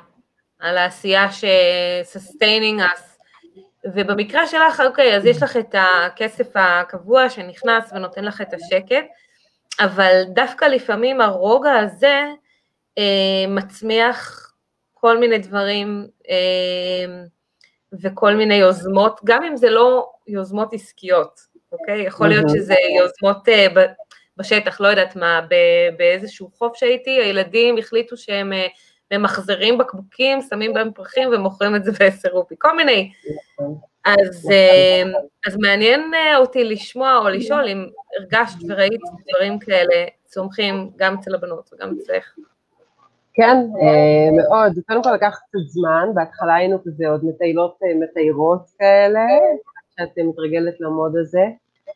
על 0.61 0.77
העשייה 0.79 1.33
ש-sustaining 1.33 2.81
us, 2.81 3.10
ובמקרה 3.85 4.47
שלך, 4.47 4.83
אוקיי, 4.87 5.17
אז 5.17 5.27
יש 5.27 5.43
לך 5.43 5.57
את 5.57 5.75
הכסף 5.79 6.47
הקבוע 6.55 7.31
שנכנס 7.31 7.93
ונותן 7.93 8.25
לך 8.25 8.41
את 8.41 8.55
השקט, 8.55 9.07
אבל 9.81 10.23
דווקא 10.35 10.65
לפעמים 10.65 11.21
הרוגע 11.21 11.79
הזה 11.79 12.25
אה, 12.99 13.45
מצמיח 13.49 14.51
כל 14.95 15.19
מיני 15.19 15.39
דברים 15.39 16.07
אה, 16.31 17.23
וכל 18.03 18.35
מיני 18.35 18.55
יוזמות, 18.55 19.21
גם 19.25 19.43
אם 19.43 19.57
זה 19.57 19.71
לא 19.71 20.11
יוזמות 20.27 20.73
עסקיות, 20.73 21.41
אוקיי? 21.73 22.03
יכול 22.03 22.29
להיות 22.29 22.49
שזה 22.49 22.75
יוזמות 22.99 23.49
אה, 23.49 23.67
בשטח, 24.37 24.81
לא 24.81 24.89
יודעת 24.89 25.17
מה, 25.17 25.41
באיזשהו 25.97 26.51
חוף 26.59 26.77
שהייתי, 26.77 27.11
הילדים 27.11 27.79
החליטו 27.79 28.17
שהם 28.17 28.53
אה, 28.53 28.67
ממחזרים 29.13 29.79
בקבוקים, 29.79 30.43
שמים 30.43 30.75
בהם 30.75 30.93
פרחים 30.93 31.29
ומוכרים 31.33 31.77
את 31.77 31.85
זה 31.85 31.93
בעשר 31.93 32.29
רופי, 32.29 32.55
כל 32.59 32.77
מיני. 32.77 33.13
אז, 34.05 34.51
אה, 34.53 35.03
אז 35.47 35.57
מעניין 35.57 36.13
אותי 36.37 36.65
לשמוע 36.65 37.19
או 37.19 37.29
לשאול 37.29 37.65
אם 37.69 37.87
הרגשת 38.19 38.59
וראית 38.69 39.01
דברים 39.29 39.59
כאלה 39.59 40.07
צומחים 40.27 40.91
גם 40.97 41.15
אצל 41.15 41.35
הבנות 41.35 41.71
וגם 41.73 41.95
אצלך. 41.99 42.35
כן, 43.35 43.57
מאוד. 44.37 44.73
קודם 44.89 45.03
כל 45.03 45.13
לקח 45.15 45.39
קצת 45.49 45.59
זמן, 45.69 46.09
בהתחלה 46.15 46.55
היינו 46.55 46.79
כזה 46.85 47.09
עוד 47.09 47.25
מטיילות 47.25 47.79
מטיירות 48.01 48.71
כאלה, 48.79 49.27
שאת 49.97 50.19
מתרגלת 50.19 50.81
למוד 50.81 51.17
הזה. 51.17 51.45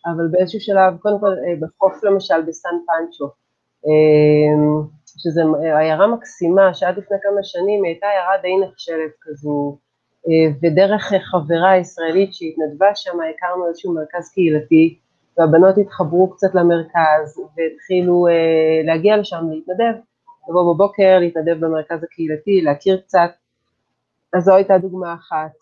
אבל 0.07 0.29
באיזשהו 0.31 0.61
שלב, 0.61 0.97
קודם 0.97 1.21
כל 1.21 1.27
אה, 1.27 1.55
בחוף 1.61 2.05
למשל 2.05 2.43
בסן 2.43 2.75
פנצ'ו, 2.87 3.25
אה, 3.87 4.85
שזו 5.19 5.43
עיירה 5.79 6.07
מקסימה, 6.07 6.75
שעד 6.75 6.99
לפני 6.99 7.17
כמה 7.23 7.43
שנים 7.43 7.85
היא 7.85 7.93
הייתה 7.93 8.07
עיירה 8.07 8.33
די 8.43 8.67
נחשלת 8.67 9.11
כזו, 9.23 9.79
אה, 10.29 10.53
ודרך 10.63 11.13
חברה 11.31 11.77
ישראלית 11.77 12.35
שהתנדבה 12.35 12.95
שם 12.95 13.19
הכרנו 13.37 13.69
איזשהו 13.69 13.95
מרכז 13.95 14.31
קהילתי, 14.35 14.99
והבנות 15.39 15.79
התחברו 15.79 16.31
קצת 16.31 16.55
למרכז 16.55 17.41
והתחילו 17.57 18.27
להגיע 18.85 19.17
לשם 19.17 19.45
להתנדב, 19.51 19.95
לבוא 20.49 20.75
בבוקר, 20.75 21.19
להתנדב 21.19 21.57
במרכז 21.61 22.05
הקהילתי, 22.05 22.61
להכיר 22.61 23.01
קצת 23.01 23.31
אז 24.35 24.45
זו 24.45 24.55
הייתה 24.55 24.79
דוגמה 24.79 25.15
אחת. 25.15 25.53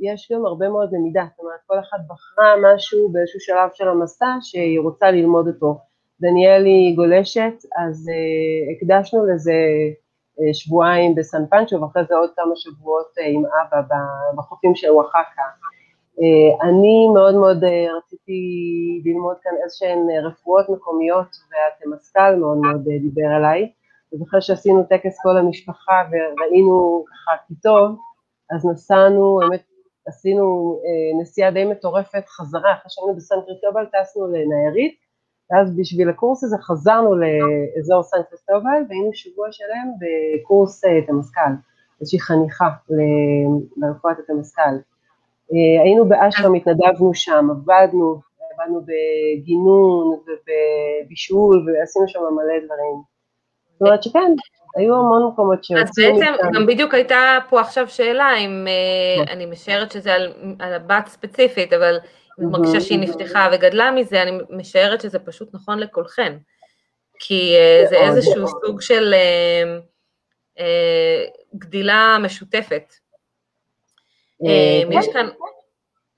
יש 0.00 0.32
גם 0.32 0.46
הרבה 0.46 0.68
מאוד 0.68 0.88
למידה, 0.92 1.24
זאת 1.30 1.38
אומרת 1.38 1.60
כל 1.66 1.78
אחת 1.78 1.98
בחרה 2.08 2.54
משהו 2.62 3.08
באיזשהו 3.12 3.40
שלב 3.40 3.70
של 3.74 3.88
המסע 3.88 4.36
שהיא 4.40 4.80
רוצה 4.80 5.10
ללמוד 5.10 5.48
אותו. 5.48 5.78
דניאלי 6.20 6.92
גולשת, 6.96 7.54
אז 7.84 8.08
uh, 8.08 8.76
הקדשנו 8.76 9.26
לזה 9.26 9.52
uh, 9.52 10.54
שבועיים 10.54 11.14
בסן 11.14 11.46
פנצ'ו 11.50 11.80
ואחרי 11.80 12.04
זה 12.08 12.14
עוד 12.14 12.30
כמה 12.36 12.56
שבועות 12.56 13.06
uh, 13.18 13.22
עם 13.26 13.42
אבא 13.46 13.80
בחופים 14.36 14.74
של 14.74 14.90
וואחקה. 14.90 15.42
Uh, 16.18 16.64
אני 16.68 17.08
מאוד 17.14 17.34
מאוד 17.34 17.64
uh, 17.64 17.66
רציתי 17.98 18.40
ללמוד 19.04 19.36
כאן 19.42 19.52
איזשהן 19.64 19.98
רפואות 20.26 20.68
מקומיות 20.68 21.28
והתמסכ"ל 21.50 22.36
מאוד 22.36 22.58
מאוד 22.58 22.86
uh, 22.86 23.02
דיבר 23.02 23.36
אליי. 23.36 23.70
אז 24.12 24.22
אחרי 24.22 24.42
שעשינו 24.42 24.84
טקס 24.84 25.22
כל 25.22 25.36
המשפחה 25.36 26.02
וראינו 26.10 27.04
ככה 27.08 27.36
כי 27.46 27.54
טוב, 27.62 27.96
אז 28.50 28.66
נסענו, 28.66 29.38
באמת 29.40 29.62
עשינו 30.06 30.76
נסיעה 31.20 31.50
די 31.50 31.64
מטורפת 31.64 32.28
חזרה, 32.28 32.72
אחרי 32.72 32.88
שהיינו 32.88 33.16
בסן 33.16 33.34
קריסטובל 33.46 33.86
טסנו 33.86 34.26
לניירית, 34.26 34.94
ואז 35.54 35.76
בשביל 35.76 36.08
הקורס 36.08 36.44
הזה 36.44 36.56
חזרנו 36.58 37.14
לאזור 37.16 38.02
סן 38.02 38.18
קריסטובל 38.30 38.82
והיינו 38.88 39.10
שבוע 39.14 39.46
שלם 39.50 39.90
בקורס 40.00 40.84
אה, 40.84 41.02
תמסכ"ל, 41.06 41.52
איזושהי 42.00 42.20
חניכה 42.20 42.68
לרפואת 43.76 44.16
התמסכ"ל. 44.18 44.76
אה, 45.52 45.82
היינו 45.82 46.08
באשרם, 46.08 46.54
התנדבנו 46.54 47.14
שם, 47.14 47.48
עבדנו, 47.50 48.20
עבדנו 48.58 48.80
בגינון 48.80 50.06
ובבישול 50.06 51.66
ועשינו 51.66 52.08
שם 52.08 52.20
מלא 52.20 52.64
דברים. 52.64 53.14
זאת 53.72 53.82
אומרת 53.82 54.02
שכן, 54.02 54.32
היו 54.76 54.94
המון 54.94 55.28
מקומות 55.32 55.64
שהוציאו 55.64 56.16
אז 56.16 56.20
בעצם. 56.20 56.48
גם 56.54 56.66
בדיוק 56.66 56.94
הייתה 56.94 57.38
פה 57.48 57.60
עכשיו 57.60 57.88
שאלה, 57.88 58.36
אם 58.38 58.66
אה, 58.68 59.32
אני 59.32 59.46
משערת 59.46 59.92
שזה 59.92 60.14
על, 60.14 60.32
על 60.58 60.72
הבת 60.72 61.06
ספציפית, 61.06 61.72
אבל 61.72 61.98
מרגישה 62.38 62.80
שהיא 62.80 62.98
נפתחה 62.98 63.48
וגדלה 63.52 63.90
מזה, 63.90 64.22
אני 64.22 64.38
משערת 64.50 65.00
שזה 65.00 65.18
פשוט 65.18 65.54
נכון 65.54 65.78
לכולכן. 65.78 66.36
כי 67.18 67.54
אה, 67.56 67.86
זה 67.88 67.96
איזשהו 67.96 68.48
סוג 68.48 68.80
של 68.80 69.14
אה, 69.14 69.78
אה, 70.58 71.24
גדילה 71.54 72.16
משותפת. 72.22 72.94
אה, 74.46 74.82
יש 74.90 75.06
כאן, 75.12 75.28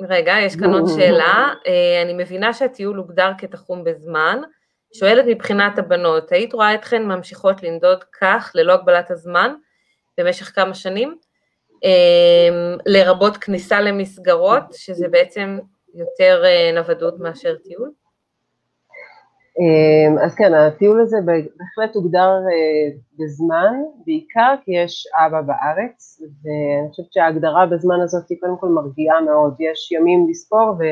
רגע, 0.02 0.34
יש 0.42 0.56
כאן 0.56 0.72
עוד 0.72 0.84
שאלה, 0.96 1.52
אני 2.02 2.12
מבינה 2.12 2.52
שהטיול 2.52 2.96
הוגדר 2.96 3.30
כתחום 3.38 3.84
בזמן, 3.84 4.40
שואלת 4.94 5.24
מבחינת 5.28 5.78
הבנות, 5.78 6.32
היית 6.32 6.54
רואה 6.54 6.74
אתכן 6.74 7.02
ממשיכות 7.02 7.62
לנדוד 7.62 8.04
כך, 8.20 8.52
ללא 8.54 8.72
הגבלת 8.72 9.10
הזמן, 9.10 9.54
במשך 10.18 10.54
כמה 10.54 10.74
שנים, 10.74 11.18
לרבות 12.86 13.36
כניסה 13.36 13.80
למסגרות, 13.80 14.62
שזה 14.72 15.08
בעצם 15.08 15.58
יותר 15.96 16.42
אה, 16.44 16.72
נוודות 16.74 17.20
מאשר 17.20 17.56
טיול? 17.56 17.90
אמ, 19.58 20.18
אז 20.18 20.34
כן, 20.34 20.54
הטיול 20.54 21.00
הזה 21.00 21.16
בהחלט 21.24 21.94
הוגדר 21.94 22.28
אה, 22.28 22.96
בזמן, 23.18 23.74
בעיקר 24.06 24.54
כי 24.64 24.72
יש 24.72 25.06
אבא 25.26 25.40
בארץ, 25.40 26.20
ואני 26.20 26.90
חושבת 26.90 27.12
שההגדרה 27.12 27.66
בזמן 27.66 28.00
הזאת 28.00 28.28
היא 28.28 28.38
קודם 28.40 28.56
כל 28.56 28.68
מרגיעה 28.68 29.20
מאוד, 29.20 29.54
יש 29.60 29.92
ימים 29.92 30.26
לספור 30.30 30.76
ו... 30.78 30.84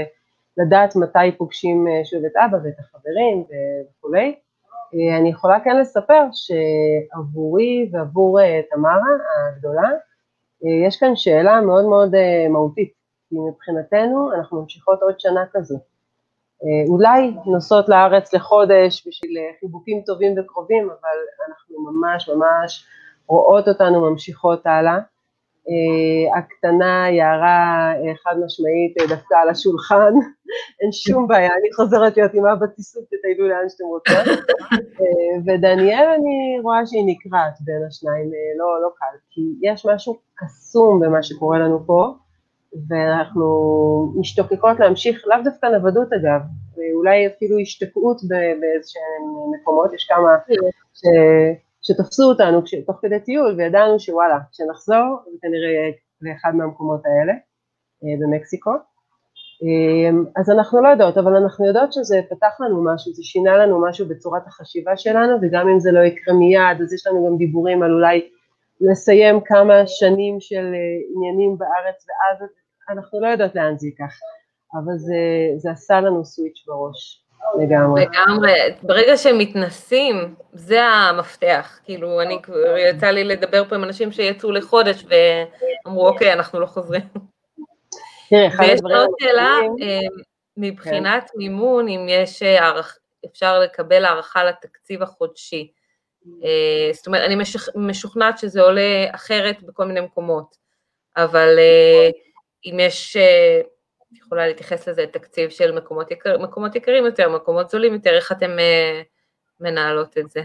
לדעת 0.56 0.96
מתי 0.96 1.36
פוגשים 1.38 1.88
אה, 1.88 2.04
שוב 2.04 2.24
את 2.24 2.32
אבא 2.36 2.56
ואת 2.64 2.78
החברים 2.78 3.44
וכולי. 3.98 4.34
אני 5.18 5.28
יכולה 5.28 5.60
כן 5.60 5.76
לספר 5.80 6.22
שעבורי 6.32 7.90
ועבור 7.92 8.38
תמרה 8.70 9.00
הגדולה, 9.48 9.90
יש 10.86 10.96
כאן 10.96 11.16
שאלה 11.16 11.60
מאוד 11.60 11.84
מאוד 11.84 12.14
מהותית, 12.50 12.92
כי 13.28 13.36
מבחינתנו 13.48 14.32
אנחנו 14.34 14.60
ממשיכות 14.60 15.02
עוד 15.02 15.20
שנה 15.20 15.44
כזו. 15.52 15.78
אולי 16.88 17.36
נוסעות 17.46 17.88
לארץ 17.88 18.34
לחודש 18.34 19.08
בשביל 19.08 19.36
חיבוקים 19.60 20.02
טובים 20.06 20.34
וקרובים, 20.38 20.84
אבל 20.84 21.18
אנחנו 21.48 21.76
ממש 21.92 22.28
ממש 22.28 22.86
רואות 23.26 23.68
אותנו 23.68 24.10
ממשיכות 24.10 24.66
הלאה. 24.66 24.98
אה, 25.68 26.38
הקטנה, 26.38 27.10
יערה 27.10 27.92
אה, 27.92 28.14
חד 28.22 28.34
משמעית 28.44 28.94
אה, 29.00 29.16
דפקה 29.16 29.38
על 29.38 29.48
השולחן, 29.48 30.12
אין 30.80 30.92
שום 30.92 31.28
בעיה, 31.28 31.50
אני 31.60 31.72
חוזרת 31.76 32.16
להיות 32.16 32.34
עם 32.34 32.46
אבא 32.46 32.66
טיסות, 32.66 33.04
תטיילו 33.04 33.48
לאן 33.48 33.68
שאתם 33.68 33.84
רוצים. 33.84 34.34
ודניאל, 35.46 36.06
אני 36.18 36.60
רואה 36.62 36.86
שהיא 36.86 37.04
נקרעת 37.06 37.54
בין 37.60 37.82
השניים, 37.88 38.30
לא, 38.58 38.82
לא 38.82 38.88
קל, 38.96 39.16
כי 39.30 39.40
יש 39.62 39.86
משהו 39.86 40.18
קסום 40.34 41.00
במה 41.00 41.22
שקורה 41.22 41.58
לנו 41.58 41.86
פה, 41.86 42.14
ואנחנו 42.88 43.44
משתוקקות 44.20 44.80
להמשיך, 44.80 45.22
לאו 45.26 45.36
דווקא 45.44 45.66
נוודות 45.66 46.12
אגב, 46.12 46.40
ואולי 46.76 47.26
אפילו 47.26 47.58
השתקעות 47.58 48.20
באיזשהם 48.60 49.22
מקומות, 49.54 49.92
יש 49.92 50.04
כמה 50.04 50.28
ש... 50.94 51.02
שתפסו 51.86 52.22
אותנו 52.22 52.62
תוך 52.86 52.96
כדי 53.02 53.20
טיול 53.20 53.54
וידענו 53.58 54.00
שוואלה, 54.00 54.38
כשנחזור 54.52 55.18
זה 55.32 55.38
כנראה 55.42 55.70
יהיה 55.70 55.92
לאחד 56.22 56.54
מהמקומות 56.54 57.00
האלה 57.06 57.32
אה, 58.04 58.14
במקסיקו. 58.20 58.70
אה, 59.62 60.10
אז 60.36 60.50
אנחנו 60.50 60.82
לא 60.82 60.88
יודעות, 60.88 61.18
אבל 61.18 61.36
אנחנו 61.36 61.66
יודעות 61.66 61.92
שזה 61.92 62.20
פתח 62.30 62.60
לנו 62.60 62.84
משהו, 62.84 63.12
זה 63.12 63.22
שינה 63.22 63.56
לנו 63.56 63.82
משהו 63.88 64.08
בצורת 64.08 64.46
החשיבה 64.46 64.96
שלנו, 64.96 65.36
וגם 65.42 65.68
אם 65.68 65.80
זה 65.80 65.92
לא 65.92 66.00
יקרה 66.00 66.34
מיד, 66.34 66.82
אז 66.82 66.92
יש 66.92 67.06
לנו 67.06 67.26
גם 67.26 67.36
דיבורים 67.36 67.82
על 67.82 67.92
אולי 67.92 68.28
לסיים 68.80 69.40
כמה 69.40 69.86
שנים 69.86 70.40
של 70.40 70.64
אה, 70.74 70.96
עניינים 71.16 71.58
בארץ, 71.58 72.06
ואז 72.08 72.48
אנחנו 72.90 73.20
לא 73.20 73.26
יודעות 73.26 73.54
לאן 73.54 73.78
זה 73.78 73.86
ייקח, 73.86 74.14
אבל 74.74 74.92
זה, 74.96 75.16
זה 75.56 75.70
עשה 75.70 76.00
לנו 76.00 76.24
סוויץ' 76.24 76.64
בראש. 76.66 77.24
לגמרי. 77.62 78.02
לגמרי. 78.06 78.52
ברגע 78.82 79.16
שהם 79.16 79.38
מתנסים, 79.38 80.34
זה 80.52 80.84
המפתח. 80.84 81.80
כאילו, 81.84 82.20
אני, 82.22 82.38
יצא 82.78 83.06
לי 83.06 83.24
לדבר 83.24 83.64
פה 83.68 83.74
עם 83.74 83.84
אנשים 83.84 84.12
שיצאו 84.12 84.52
לחודש 84.52 85.04
ואמרו, 85.08 86.08
אוקיי, 86.08 86.32
אנחנו 86.32 86.60
לא 86.60 86.66
חוזרים. 86.66 87.02
תראי, 88.30 88.48
אחד 88.48 88.64
ויש. 88.64 88.80
עוד 88.94 89.10
שאלה, 89.20 89.50
אה, 89.82 90.00
מבחינת 90.56 91.30
מימון, 91.34 91.88
אם 91.88 92.06
יש 92.08 92.42
אה, 92.42 92.80
אפשר 93.26 93.58
לקבל 93.58 94.04
הערכה 94.04 94.44
לתקציב 94.44 95.02
החודשי. 95.02 95.72
אה, 96.44 96.90
זאת 96.92 97.06
אומרת, 97.06 97.22
אני 97.22 97.42
משוכ- 97.42 97.72
משוכנעת 97.78 98.38
שזה 98.38 98.62
עולה 98.62 99.04
אחרת 99.10 99.62
בכל 99.62 99.84
מיני 99.84 100.00
מקומות, 100.00 100.56
אבל 101.16 101.58
אם 102.66 102.76
יש, 102.80 103.16
אה, 103.16 103.60
את 104.12 104.18
יכולה 104.18 104.46
להתייחס 104.46 104.88
לזה, 104.88 105.06
תקציב 105.06 105.50
של 105.50 105.72
מקומות, 105.72 106.10
יקר, 106.10 106.38
מקומות 106.38 106.76
יקרים 106.76 107.04
יותר, 107.04 107.28
מקומות 107.28 107.70
זולים 107.70 107.94
יותר, 107.94 108.16
איך 108.16 108.32
אתם 108.32 108.58
אה, 108.58 109.02
מנהלות 109.60 110.18
את 110.18 110.30
זה? 110.30 110.40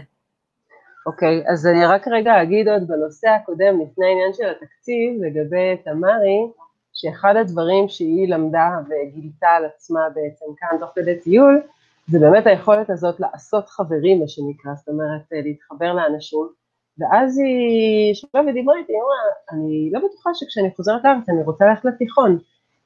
אוקיי, 1.06 1.42
אז 1.52 1.66
אני 1.66 1.86
רק 1.86 2.08
רגע 2.08 2.42
אגיד 2.42 2.68
עוד 2.68 2.88
בנושא 2.88 3.28
הקודם, 3.28 3.80
לפני 3.80 4.06
העניין 4.06 4.32
של 4.32 4.50
התקציב, 4.50 5.22
לגבי 5.22 5.76
תמרי, 5.84 6.50
שאחד 6.92 7.36
הדברים 7.36 7.88
שהיא 7.88 8.28
למדה 8.28 8.68
וגילתה 8.84 9.48
על 9.48 9.64
עצמה 9.64 10.00
בעצם 10.14 10.46
כאן 10.56 10.78
תוך 10.80 10.90
כדי 10.94 11.20
טיול, 11.20 11.62
זה 12.08 12.18
באמת 12.18 12.46
היכולת 12.46 12.90
הזאת 12.90 13.20
לעשות 13.20 13.68
חברים, 13.68 14.20
מה 14.20 14.28
שנקרא, 14.28 14.72
זאת 14.74 14.88
אומרת, 14.88 15.22
להתחבר 15.32 15.92
לאנשים. 15.92 16.59
ואז 17.00 17.38
היא 17.38 18.10
ישבה 18.10 18.40
ודיברה 18.48 18.76
איתי, 18.76 18.92
היא 18.92 19.00
אמרה, 19.00 19.16
אני 19.52 19.90
לא 19.92 20.00
בטוחה 20.08 20.30
שכשאני 20.34 20.70
חוזרת 20.76 21.04
לארץ 21.04 21.28
אני 21.28 21.42
רוצה 21.42 21.64
ללכת 21.64 21.84
לתיכון, 21.84 22.38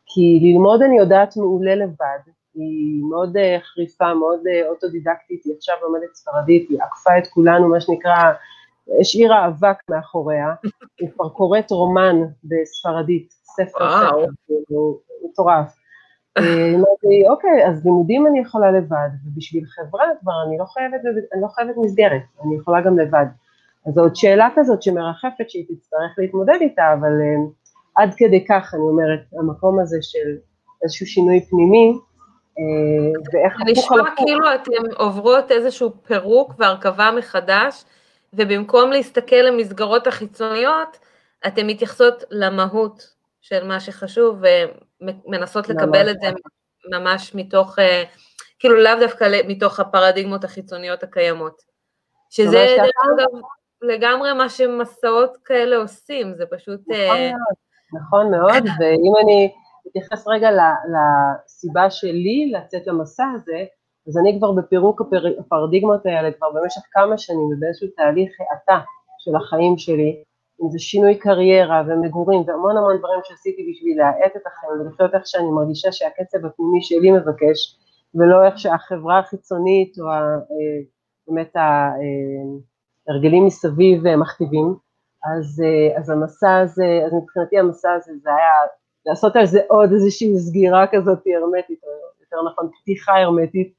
כי 0.07 0.41
ללמוד 0.43 0.83
אני 0.83 0.99
יודעת 0.99 1.37
מעולה 1.37 1.75
לבד, 1.75 2.19
היא 2.55 3.03
מאוד 3.11 3.37
אה, 3.37 3.59
חריפה, 3.61 4.15
מאוד 4.15 4.41
אה, 4.47 4.69
אוטודידקטית, 4.69 5.45
היא 5.45 5.55
עכשיו 5.57 5.75
לומדת 5.83 6.15
ספרדית, 6.15 6.71
היא 6.71 6.79
עקפה 6.83 7.19
את 7.19 7.27
כולנו, 7.27 7.69
מה 7.69 7.81
שנקרא, 7.81 8.33
השאירה 9.01 9.47
אבק 9.47 9.77
מאחוריה, 9.91 10.55
היא 11.01 11.09
כבר 11.15 11.29
קוראת 11.29 11.71
רומן 11.71 12.17
בספרדית, 12.45 13.31
ספר. 13.31 13.91
ספר, 13.91 14.25
כאילו, 14.47 14.99
מטורף. 15.25 15.77
אה, 16.39 16.43
היא 16.43 16.75
אומרת 16.75 17.05
לי, 17.05 17.29
אוקיי, 17.29 17.67
אז 17.69 17.85
לימודים 17.85 18.27
אני 18.27 18.41
יכולה 18.41 18.71
לבד, 18.71 19.09
ובשביל 19.27 19.65
חברה 19.67 20.05
כבר 20.21 20.33
אני 20.49 20.59
לא 20.59 20.65
חייבת, 20.65 21.01
אני 21.33 21.43
לא 21.43 21.49
חייבת 21.49 21.75
מסגרת, 21.77 22.23
אני 22.45 22.57
יכולה 22.57 22.81
גם 22.81 22.99
לבד. 22.99 23.27
אז 23.87 23.95
זו 23.95 24.01
עוד 24.01 24.17
שאלה 24.17 24.49
כזאת 24.57 24.83
שמרחפת 24.83 25.51
שהיא 25.51 25.65
תצטרך 25.65 26.11
להתמודד 26.19 26.59
איתה, 26.61 26.93
אבל 26.93 27.09
אה, 27.09 27.53
עד 27.97 28.15
כדי 28.17 28.45
כך, 28.49 28.75
אני 28.75 28.83
אומרת, 28.83 29.21
המקום 29.39 29.81
הזה 29.81 29.99
של 30.03 30.37
איזשהו 30.83 31.07
שינוי 31.07 31.41
פנימי, 31.51 31.93
אה, 32.59 33.21
ואיך 33.33 33.55
הפוך 33.55 33.63
על 33.67 33.73
נשמע 33.73 34.13
הפוך. 34.13 34.27
כאילו 34.27 34.55
אתן 34.55 34.95
עוברות 34.97 35.51
איזשהו 35.51 35.93
פירוק 36.07 36.53
והרכבה 36.59 37.11
מחדש, 37.19 37.85
ובמקום 38.33 38.91
להסתכל 38.91 39.37
למסגרות 39.37 40.07
החיצוניות, 40.07 40.99
אתן 41.47 41.67
מתייחסות 41.67 42.25
למהות 42.31 43.15
של 43.41 43.67
מה 43.67 43.81
שחשוב, 43.81 44.43
ומנסות 45.01 45.69
לקבל 45.69 46.11
את 46.11 46.17
זה 46.21 46.31
ממש 46.99 47.35
מתוך, 47.35 47.79
אה, 47.79 48.05
כאילו 48.59 48.77
לאו 48.77 48.93
דווקא 49.01 49.41
מתוך 49.49 49.81
הפרדיגמות 49.81 50.45
החיצוניות 50.45 51.03
הקיימות. 51.03 51.75
שזה 52.31 52.51
דרך. 52.77 52.91
אגב 53.19 53.41
לגמרי 53.87 54.33
מה 54.33 54.49
שמסעות 54.49 55.37
כאלה 55.45 55.77
עושים, 55.77 56.35
זה 56.35 56.45
פשוט... 56.51 56.81
אה, 56.93 57.07
נכון 57.07 57.21
מאוד, 57.21 57.55
נכון 58.03 58.31
מאוד, 58.31 58.65
ואם 58.79 59.13
אני 59.25 59.51
אתייחס 59.89 60.29
רגע 60.29 60.49
לסיבה 60.95 61.91
שלי 61.91 62.53
לצאת 62.55 62.87
למסע 62.87 63.25
הזה, 63.35 63.65
אז 64.09 64.19
אני 64.19 64.39
כבר 64.39 64.53
בפירוק 64.53 65.01
הפר- 65.01 65.39
הפרדיגמות 65.41 66.07
האלה 66.07 66.33
כבר 66.33 66.51
במשך 66.51 66.81
כמה 66.93 67.19
שנים 67.19 67.39
ובאיזשהו 67.57 67.89
תהליך 67.97 68.33
האטה 68.41 68.79
של 69.19 69.37
החיים 69.37 69.79
שלי, 69.79 70.23
אם 70.63 70.71
זה 70.71 70.79
שינוי 70.79 71.19
קריירה 71.19 71.83
ומגורים 71.87 72.43
והמון 72.47 72.77
המון 72.77 72.99
דברים 72.99 73.21
שעשיתי 73.25 73.71
בשביל 73.71 73.99
להאט 73.99 74.37
את 74.37 74.43
החיים 74.47 74.73
ולחיות 74.81 75.15
איך 75.15 75.27
שאני 75.27 75.51
מרגישה 75.51 75.93
שהקצב 75.93 76.47
הפנימי 76.47 76.83
שלי 76.83 77.13
מבקש, 77.13 77.79
ולא 78.15 78.45
איך 78.47 78.59
שהחברה 78.59 79.19
החיצונית 79.19 79.99
או 79.99 80.11
ה- 80.11 80.39
ההרגלים 83.09 83.47
מסביב 83.47 84.07
אה, 84.07 84.17
מכתיבים. 84.17 84.75
אז, 85.25 85.63
אה, 85.65 85.99
אז 85.99 86.11
המסע 86.11 86.59
הזה, 86.59 87.01
אז 87.07 87.13
מבחינתי 87.13 87.59
המסע 87.59 87.93
הזה 87.93 88.13
זה 88.23 88.31
היה 88.31 88.53
לעשות 89.07 89.37
על 89.37 89.47
זה 89.47 89.61
עוד 89.69 89.93
איזושהי 89.93 90.39
סגירה 90.39 90.87
כזאת 90.87 91.19
הרמטית, 91.27 91.81
או 91.85 91.89
יותר 92.21 92.51
נכון 92.53 92.71
פתיחה 92.81 93.13
הרמטית, 93.13 93.73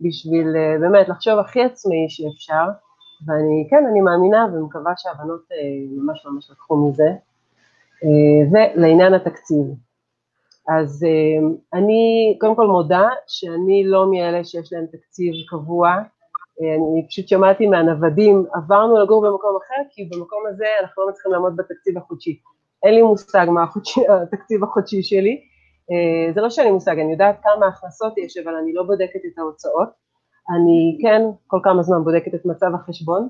בשביל 0.00 0.56
אה, 0.56 0.78
באמת 0.80 1.08
לחשוב 1.08 1.38
הכי 1.38 1.62
עצמאי 1.62 2.06
שאפשר, 2.08 2.64
ואני, 3.26 3.66
כן, 3.70 3.86
אני 3.90 4.00
מאמינה 4.00 4.46
ומקווה 4.52 4.92
שהבנות 4.96 5.48
ממש 5.96 6.26
ממש 6.26 6.50
לקחו 6.50 6.76
מזה. 6.76 7.08
ולעניין 8.52 9.14
התקציב, 9.14 9.66
אז 10.68 11.06
אני 11.72 12.36
קודם 12.40 12.56
כל 12.56 12.66
מודה 12.66 13.08
שאני 13.26 13.84
לא 13.86 14.10
מאלה 14.10 14.44
שיש 14.44 14.72
להם 14.72 14.86
תקציב 14.86 15.34
קבוע, 15.48 15.96
אני 16.60 17.06
פשוט 17.08 17.28
שמעתי 17.28 17.66
מהנוודים, 17.66 18.44
עברנו 18.54 18.98
לגור 18.98 19.22
במקום 19.22 19.58
אחר, 19.64 19.82
כי 19.90 20.08
במקום 20.12 20.42
הזה 20.48 20.64
אנחנו 20.82 21.02
לא 21.02 21.08
מצליחים 21.08 21.32
לעמוד 21.32 21.56
בתקציב 21.56 21.98
החודשי. 21.98 22.38
אין 22.82 22.94
לי 22.94 23.02
מושג 23.02 23.46
מה 23.50 23.62
החודשי, 23.62 24.00
התקציב 24.22 24.64
החודשי 24.64 25.02
שלי, 25.02 25.40
אה, 25.90 26.32
זה 26.32 26.40
לא 26.40 26.50
שאין 26.50 26.66
לי 26.66 26.72
מושג, 26.72 26.98
אני 26.98 27.12
יודעת 27.12 27.36
כמה 27.42 27.66
הכנסות 27.66 28.18
יש, 28.18 28.36
אבל 28.36 28.54
אני 28.54 28.72
לא 28.72 28.82
בודקת 28.82 29.20
את 29.32 29.38
ההוצאות. 29.38 29.88
אני 30.50 30.98
כן 31.02 31.22
כל 31.46 31.58
כמה 31.62 31.82
זמן 31.82 32.04
בודקת 32.04 32.34
את 32.34 32.46
מצב 32.46 32.70
החשבון, 32.74 33.28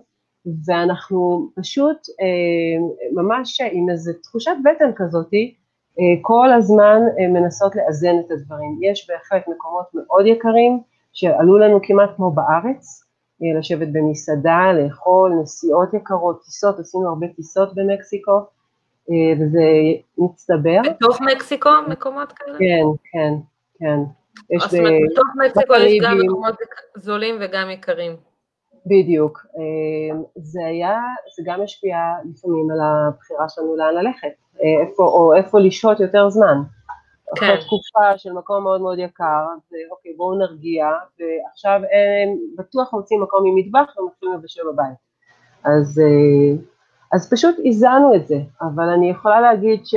ואנחנו 0.67 1.51
פשוט 1.57 1.97
אה, 2.21 3.13
ממש 3.23 3.61
עם 3.61 3.91
איזו 3.91 4.13
תחושת 4.23 4.55
בטן 4.65 4.91
כזאתי, 4.97 5.55
אה, 5.99 6.21
כל 6.23 6.53
הזמן 6.53 7.01
אה, 7.19 7.29
מנסות 7.29 7.77
לאזן 7.77 8.15
את 8.27 8.31
הדברים. 8.31 8.79
יש 8.83 9.11
בהחלט 9.11 9.49
מקומות 9.49 9.87
מאוד 9.95 10.27
יקרים, 10.27 10.81
שעלו 11.13 11.59
לנו 11.59 11.79
כמעט 11.83 12.11
כמו 12.17 12.31
בארץ, 12.31 12.85
אה, 12.85 13.12
לשבת 13.59 13.89
במסעדה, 13.93 14.73
לאכול, 14.73 15.33
נסיעות 15.43 15.95
יקרות, 15.95 16.43
טיסות, 16.45 16.79
עשינו 16.79 17.09
הרבה 17.09 17.27
טיסות 17.37 17.75
במקסיקו, 17.75 18.41
אה, 19.11 19.33
וזה 19.41 19.63
מצטבר. 20.19 20.81
בתוך 20.91 21.21
מקסיקו 21.21 21.71
מקומות 21.89 22.33
כאלה? 22.33 22.59
כן, 22.59 22.85
כן, 23.13 23.35
כן. 23.79 23.99
יש 24.51 24.63
זאת 24.63 24.79
אומרת, 24.79 24.93
ב- 24.93 25.13
בתוך 25.13 25.27
מקסיקו 25.47 25.75
יש 25.75 26.03
גם. 26.03 26.19
מקומות 26.27 26.55
זולים 26.97 27.35
וגם 27.41 27.71
יקרים. 27.71 28.17
בדיוק. 28.87 29.47
אה, 29.59 30.19
זה 30.37 30.61
היה, 30.67 31.01
זה 31.37 31.43
גם 31.47 31.63
השפיע 31.63 31.97
לפעמים 32.31 32.71
על 32.71 32.79
הבחירה 32.81 33.49
שלנו 33.49 33.77
לאן 33.77 33.95
ללכת, 33.95 34.29
אה, 34.63 34.87
איפה, 34.87 35.03
או 35.03 35.35
איפה 35.35 35.59
לשהות 35.59 36.01
יותר 36.01 36.31
זמן. 36.31 36.63
כן. 37.37 37.47
אחרי 37.47 37.65
תקופה 37.65 38.19
של 38.19 38.33
מקום 38.33 38.63
מאוד 38.63 38.81
מאוד 38.81 38.99
יקר, 38.99 39.45
אז 39.55 39.75
אה, 39.75 39.91
אוקיי, 39.91 40.13
בואו 40.17 40.39
נרגיע, 40.39 40.87
ועכשיו 41.21 41.77
הם 41.77 42.39
בטוח 42.59 42.93
מוצאים 42.93 43.23
מקום 43.23 43.47
עם 43.47 43.55
מטבח 43.57 43.99
ומתחילים 43.99 44.35
לבשל 44.35 44.63
בבית. 44.73 44.97
אז, 45.65 46.01
אה, 46.01 46.63
אז 47.13 47.33
פשוט 47.33 47.57
איזנו 47.65 48.15
את 48.15 48.27
זה, 48.27 48.37
אבל 48.61 48.89
אני 48.89 49.11
יכולה 49.11 49.41
להגיד 49.41 49.87
ש... 49.87 49.95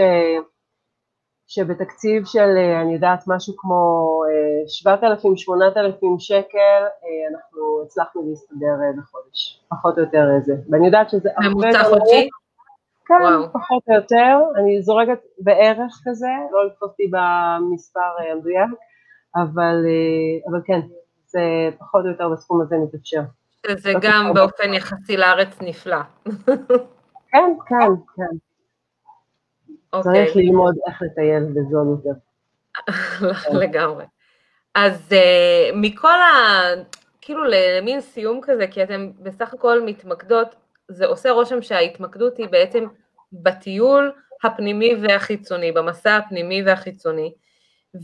שבתקציב 1.48 2.26
של, 2.26 2.58
אה, 2.58 2.82
אני 2.82 2.94
יודעת, 2.94 3.24
משהו 3.28 3.54
כמו 3.58 4.22
7,000-8,000 4.68 6.20
שקל, 6.20 6.82
אנחנו 7.32 7.84
הצלחנו 7.86 8.30
להסתדר 8.30 8.76
בחודש, 8.98 9.66
פחות 9.70 9.98
או 9.98 10.04
יותר 10.04 10.28
איזה. 10.36 10.54
ואני 10.70 10.86
יודעת 10.86 11.10
שזה 11.10 11.30
הרבה 11.38 11.50
ממוצע 11.50 11.84
חודשי? 11.84 12.30
כן, 13.06 13.14
וואו. 13.14 13.54
פחות 13.54 13.84
או 13.90 13.96
יותר, 13.96 14.38
אני 14.56 14.82
זורקת 14.82 15.20
בערך 15.40 16.02
כזה, 16.06 16.28
לא 16.52 16.66
לתפוס 16.66 16.90
אותי 16.90 17.12
במספר 17.12 18.00
אה, 18.20 18.32
המדויק, 18.32 18.70
אבל, 19.36 19.86
אה, 19.86 20.52
אבל 20.52 20.60
כן, 20.66 20.80
זה 21.26 21.42
פחות 21.80 22.06
או 22.06 22.10
יותר 22.10 22.30
בסכום 22.30 22.62
הזה 22.62 22.76
מתאפשר. 22.78 23.22
שזה 23.68 23.94
לא 23.94 24.00
גם. 24.02 24.32
באופן 24.34 24.74
יחסי 24.74 25.18
לארץ 25.18 25.62
נפלא. 25.62 26.02
כן, 27.32 27.54
כן, 27.68 27.88
כן, 28.16 28.36
אוקיי, 29.94 30.26
צריך 30.26 30.36
ללמוד 30.36 30.76
איך 30.88 31.02
לטייל 31.02 31.44
בזול 31.44 31.88
יותר. 31.88 32.20
לגמרי. 33.62 34.06
אז 34.76 35.10
אה, 35.12 35.70
מכל 35.74 36.08
ה... 36.08 36.34
כאילו 37.22 37.44
למין 37.44 38.02
סיום 38.02 38.40
כזה, 38.42 38.68
כי 38.68 38.84
אתם 38.84 39.12
בסך 39.20 39.54
הכל 39.54 39.82
מתמקדות, 39.86 40.56
זה 40.88 41.06
עושה 41.06 41.32
רושם 41.32 41.62
שההתמקדות 41.62 42.38
היא 42.38 42.48
בעצם 42.48 42.86
בטיול 43.34 44.12
הפנימי 44.44 44.96
והחיצוני, 45.02 45.72
במסע 45.72 46.16
הפנימי 46.16 46.64
והחיצוני. 46.64 47.34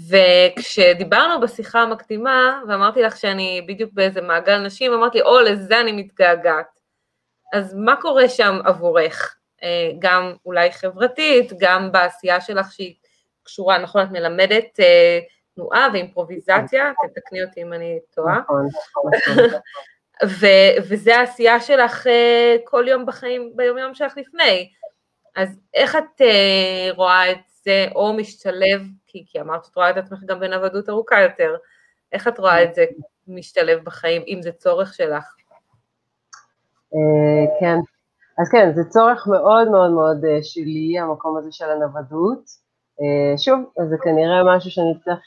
וכשדיברנו 0.10 1.42
בשיחה 1.42 1.82
המקדימה, 1.82 2.62
ואמרתי 2.68 3.02
לך 3.02 3.18
שאני 3.18 3.66
בדיוק 3.68 3.94
באיזה 3.94 4.22
מעגל 4.22 4.58
נשים, 4.58 4.94
אמרתי 4.94 5.22
או, 5.22 5.40
לזה 5.40 5.80
אני 5.80 5.92
מתגעגעת. 5.92 6.80
אז 7.54 7.74
מה 7.74 7.96
קורה 8.02 8.30
שם 8.30 8.60
עבורך? 8.66 9.36
אה, 9.64 9.92
גם 10.00 10.34
אולי 10.46 10.72
חברתית, 10.72 11.54
גם 11.60 11.92
בעשייה 11.92 12.42
שלך 12.42 12.72
שהיא 12.72 12.96
קשורה, 13.44 13.78
נכון, 13.78 14.02
את 14.02 14.12
מלמדת 14.12 14.80
אה, 14.80 15.20
תנועה 15.56 15.88
ואימפרוביזציה, 15.94 16.92
תתקני 17.08 17.44
אותי 17.44 17.62
אם 17.62 17.74
אני 17.74 18.00
טועה, 18.16 18.40
נכון, 18.40 18.68
נכון. 18.68 19.60
ו- 20.26 20.82
וזה 20.90 21.18
העשייה 21.18 21.60
שלך 21.60 22.08
אה, 22.08 22.56
כל 22.64 22.86
יום 22.88 23.06
בחיים, 23.06 23.52
ביום 23.56 23.78
יום 23.78 23.94
שלך 23.94 24.18
לפני. 24.18 24.70
אז 25.36 25.60
איך 25.74 25.96
את 25.96 26.22
אה, 26.22 26.90
רואה 26.96 27.32
את 27.32 27.38
זה 27.64 27.86
או 27.96 28.14
משתלב, 28.14 28.82
כי, 29.08 29.24
כי 29.28 29.42
אמרת 29.42 29.66
שאת 29.66 29.76
רואה 29.76 29.90
את 29.90 29.98
עצמך 29.98 30.20
גם 30.26 30.40
בנוודות 30.40 30.90
ארוכה 30.90 31.22
יותר, 31.22 31.56
איך 32.12 32.28
את 32.28 32.40
רואה 32.40 32.64
את 32.64 32.76
זה 32.76 32.86
משתלב 33.28 33.84
בחיים, 33.84 34.22
אם 34.28 34.42
זה 34.42 34.52
צורך 34.52 34.94
שלך? 34.94 35.36
אה, 36.94 37.60
כן, 37.60 37.76
אז 38.42 38.50
כן, 38.52 38.72
זה 38.76 38.82
צורך 38.90 39.28
מאוד 39.28 39.68
מאוד 39.72 39.92
מאוד 39.92 40.18
שלי, 40.42 41.00
המקום 41.00 41.38
הזה 41.38 41.52
של 41.52 41.70
הנוודות. 41.70 42.62
שוב, 43.38 43.60
זה 43.90 43.96
כנראה 44.04 44.56
משהו 44.56 44.72
שאני 44.72 44.94
צריך 45.06 45.20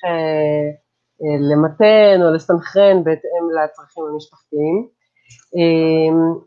למתן 1.50 2.22
או 2.22 2.34
לסנכרן 2.34 3.04
בהתאם 3.04 3.50
לצרכים 3.56 4.04
המשפחתיים. 4.12 4.88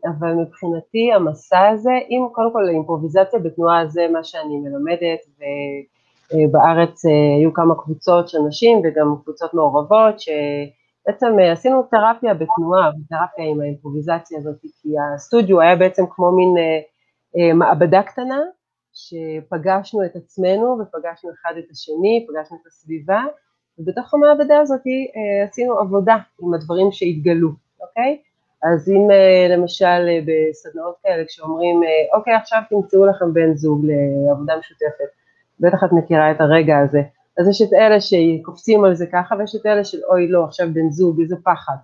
אבל 0.04 0.32
מבחינתי 0.34 1.12
המסע 1.14 1.68
הזה, 1.68 1.92
אם 2.10 2.26
קודם 2.32 2.52
כל 2.52 2.68
אימפרוביזציה 2.68 3.38
בתנועה 3.40 3.86
זה 3.86 4.06
מה 4.12 4.24
שאני 4.24 4.56
מלמדת, 4.56 5.18
ובארץ 6.32 7.02
היו 7.40 7.52
כמה 7.52 7.74
קבוצות 7.74 8.28
של 8.28 8.38
נשים 8.48 8.78
וגם 8.84 9.14
קבוצות 9.24 9.54
מעורבות, 9.54 10.20
ש... 10.20 10.28
בעצם 11.08 11.38
אה, 11.38 11.52
עשינו 11.52 11.82
תרפיה 11.82 12.34
בתנועה, 12.34 12.90
תרפיה 13.08 13.44
עם 13.50 13.60
האימפרוביזציה 13.60 14.38
הזאת, 14.38 14.60
כי 14.60 14.88
הסטודיו 15.14 15.60
היה 15.60 15.76
בעצם 15.76 16.02
כמו 16.10 16.32
מין 16.36 16.54
אה, 16.58 16.80
אה, 17.36 17.54
מעבדה 17.54 18.02
קטנה, 18.02 18.40
שפגשנו 18.92 20.04
את 20.04 20.16
עצמנו 20.16 20.78
ופגשנו 20.80 21.30
אחד 21.30 21.54
את 21.58 21.70
השני, 21.70 22.26
פגשנו 22.28 22.56
את 22.62 22.66
הסביבה, 22.66 23.24
ובתוך 23.78 24.14
המעבדה 24.14 24.60
הזאת 24.60 24.80
אה, 24.86 25.44
עשינו 25.44 25.78
עבודה 25.78 26.16
עם 26.42 26.54
הדברים 26.54 26.92
שהתגלו, 26.92 27.48
אוקיי? 27.80 28.18
אז 28.62 28.88
אם 28.88 29.10
אה, 29.10 29.56
למשל 29.56 29.84
אה, 30.08 30.20
בסדנאות 30.26 30.94
כאלה 31.02 31.24
כשאומרים, 31.24 31.80
אוקיי 32.14 32.34
עכשיו 32.34 32.62
תמצאו 32.70 33.06
לכם 33.06 33.32
בן 33.32 33.54
זוג 33.54 33.86
לעבודה 33.86 34.56
משותפת, 34.58 35.10
בטח 35.60 35.84
את 35.84 35.92
מכירה 35.92 36.30
את 36.30 36.40
הרגע 36.40 36.78
הזה, 36.78 37.02
אז 37.38 37.48
יש 37.48 37.62
את 37.62 37.72
אלה 37.72 38.00
שקופצים 38.00 38.84
על 38.84 38.94
זה 38.94 39.06
ככה, 39.12 39.34
ויש 39.38 39.54
את 39.54 39.66
אלה 39.66 39.84
של 39.84 39.98
אוי 40.10 40.28
לא, 40.28 40.44
עכשיו 40.44 40.66
בן 40.72 40.90
זוג, 40.90 41.20
איזה 41.20 41.36
פחד. 41.44 41.76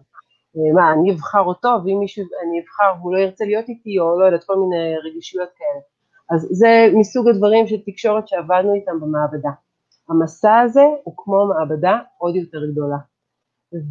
מה, 0.74 0.92
אני 0.92 1.12
אבחר 1.12 1.40
אותו, 1.40 1.68
ואם 1.84 1.96
מישהו, 2.00 2.24
אני 2.42 2.60
אבחר 2.60 3.00
והוא 3.00 3.14
לא 3.14 3.18
ירצה 3.18 3.44
להיות 3.44 3.68
איתי, 3.68 3.98
או 3.98 4.20
לא 4.20 4.24
יודעת, 4.24 4.44
כל 4.44 4.56
מיני 4.56 4.94
רגישויות 5.04 5.48
כאלה. 5.58 5.80
אז 6.30 6.48
זה 6.50 6.86
מסוג 6.94 7.28
הדברים 7.28 7.66
של 7.66 7.76
תקשורת 7.86 8.28
שעבדנו 8.28 8.74
איתם 8.74 9.00
במעבדה. 9.00 9.50
המסע 10.08 10.58
הזה 10.58 10.84
הוא 11.04 11.14
כמו 11.16 11.46
מעבדה 11.46 11.98
עוד 12.18 12.36
יותר 12.36 12.66
גדולה. 12.72 12.96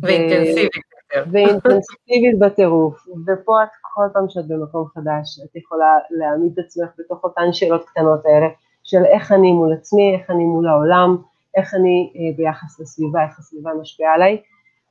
ואינטנסיבית 0.02 0.72
יותר. 1.16 1.30
ואינטנסיבית 1.32 2.40
בטירוף. 2.40 3.08
ופה 3.08 3.64
את 3.64 3.70
כל 3.82 4.04
פעם 4.14 4.30
שאת 4.30 4.48
במקום 4.48 4.88
חדש, 4.88 5.40
את 5.46 5.56
יכולה 5.56 5.98
להעמיד 6.10 6.52
את 6.60 6.66
עצמך 6.66 6.90
בתוך 7.00 7.24
אותן 7.24 7.54
שאלות 7.54 7.86
קטנות 7.86 8.26
האלה, 8.26 8.48
של 8.84 9.06
איך 9.06 9.32
אני 9.32 9.52
מול 9.52 9.74
עצמי, 9.74 10.16
איך 10.16 10.30
אני 10.30 10.44
מול 10.44 10.68
העולם, 10.68 11.18
איך 11.58 11.74
אני 11.74 12.14
אה, 12.16 12.38
ביחס 12.38 12.80
לסביבה, 12.80 13.24
איך 13.24 13.40
הסביבה 13.40 13.72
משפיעה 13.82 14.14
עליי, 14.14 14.42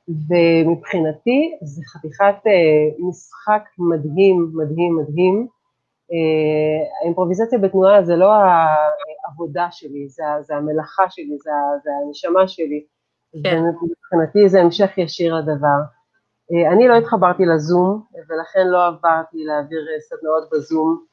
ומבחינתי 0.07 1.57
זה 1.61 1.81
חתיכת 1.85 2.47
אה, 2.47 3.07
משחק 3.09 3.63
מדהים, 3.77 4.51
מדהים, 4.53 4.97
מדהים. 4.97 5.47
אה, 6.13 6.99
האימפרוביזציה 7.01 7.59
בתנועה 7.59 8.03
זה 8.03 8.15
לא 8.15 8.31
העבודה 8.33 9.67
שלי, 9.71 10.09
זה, 10.09 10.23
זה 10.41 10.55
המלאכה 10.55 11.03
שלי, 11.09 11.37
זה, 11.43 11.51
זה 11.83 11.89
הנשמה 12.05 12.47
שלי, 12.47 12.83
כן. 13.43 13.63
ומבחינתי 13.81 14.49
זה 14.49 14.61
המשך 14.61 14.97
ישיר 14.97 15.35
לדבר. 15.35 15.79
אני 16.73 16.87
לא 16.87 16.95
התחברתי 16.95 17.45
לזום, 17.45 18.03
ולכן 18.29 18.67
לא 18.67 18.87
עברתי 18.87 19.43
להעביר 19.43 19.85
סדנאות 19.99 20.49
בזום, 20.51 21.03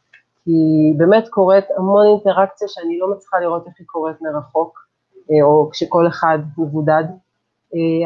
כי 0.44 0.50
באמת 0.96 1.28
קורית 1.28 1.64
המון 1.76 2.06
אינטראקציה 2.06 2.68
שאני 2.68 2.98
לא 2.98 3.10
מצליחה 3.10 3.40
לראות 3.40 3.66
איך 3.66 3.74
היא 3.78 3.86
קורית 3.86 4.16
מרחוק. 4.22 4.90
אה, 5.30 5.42
או 5.42 5.70
כשכל 5.72 6.06
אחד 6.08 6.38
מבודד, 6.58 7.04
אה, 7.04 7.14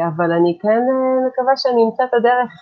אבל 0.07 0.31
אני 0.31 0.57
כן 0.61 0.69
אה, 0.69 1.27
מקווה 1.27 1.57
שאני 1.57 1.83
אמצא 1.85 2.03
את 2.03 2.13
הדרך 2.13 2.61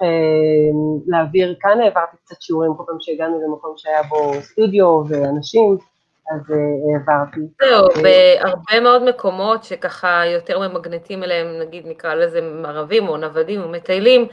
להעביר, 1.08 1.56
כאן 1.60 1.82
העברתי 1.82 2.18
קצת 2.26 2.42
שיעורים 2.42 2.74
כל 2.78 2.84
פעם 2.88 2.98
שהגענו 3.00 3.42
למקום 3.42 3.74
שהיה 3.78 4.04
בו 4.04 4.34
סטודיו 4.42 5.02
ואנשים, 5.10 5.78
אז 6.32 6.42
העברתי. 6.96 7.40
זהו, 7.62 7.88
בהרבה 8.04 8.80
מאוד 8.82 9.04
מקומות 9.10 9.64
שככה 9.64 10.22
יותר 10.26 10.60
ממגנטים 10.60 11.24
אליהם, 11.24 11.60
נגיד 11.60 11.88
נקרא 11.88 12.14
לזה 12.14 12.42
מערבים 12.42 13.08
או 13.08 13.18
נוודים 13.18 13.62
או 13.62 13.70
מטיילים, 13.70 14.28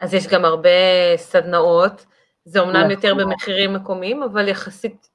אז 0.00 0.14
יש 0.14 0.28
גם 0.28 0.44
הרבה 0.44 0.68
סדנאות, 1.16 2.06
זה 2.44 2.60
אומנם. 2.60 2.90
יותר 2.90 3.14
במחירים 3.14 3.72
מקומיים, 3.74 4.22
אבל 4.22 4.48
יחסית 4.48 5.10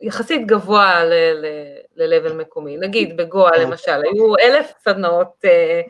יחסית 0.00 0.46
גבוה 0.46 1.04
ל-level 1.04 2.32
מקומי. 2.32 2.76
נגיד 2.76 3.16
בגואה 3.16 3.50
אוקיי. 3.50 3.64
למשל, 3.64 4.02
היו 4.02 4.36
אלף 4.36 4.72
סדנאות 4.78 5.32
אה, 5.44 5.80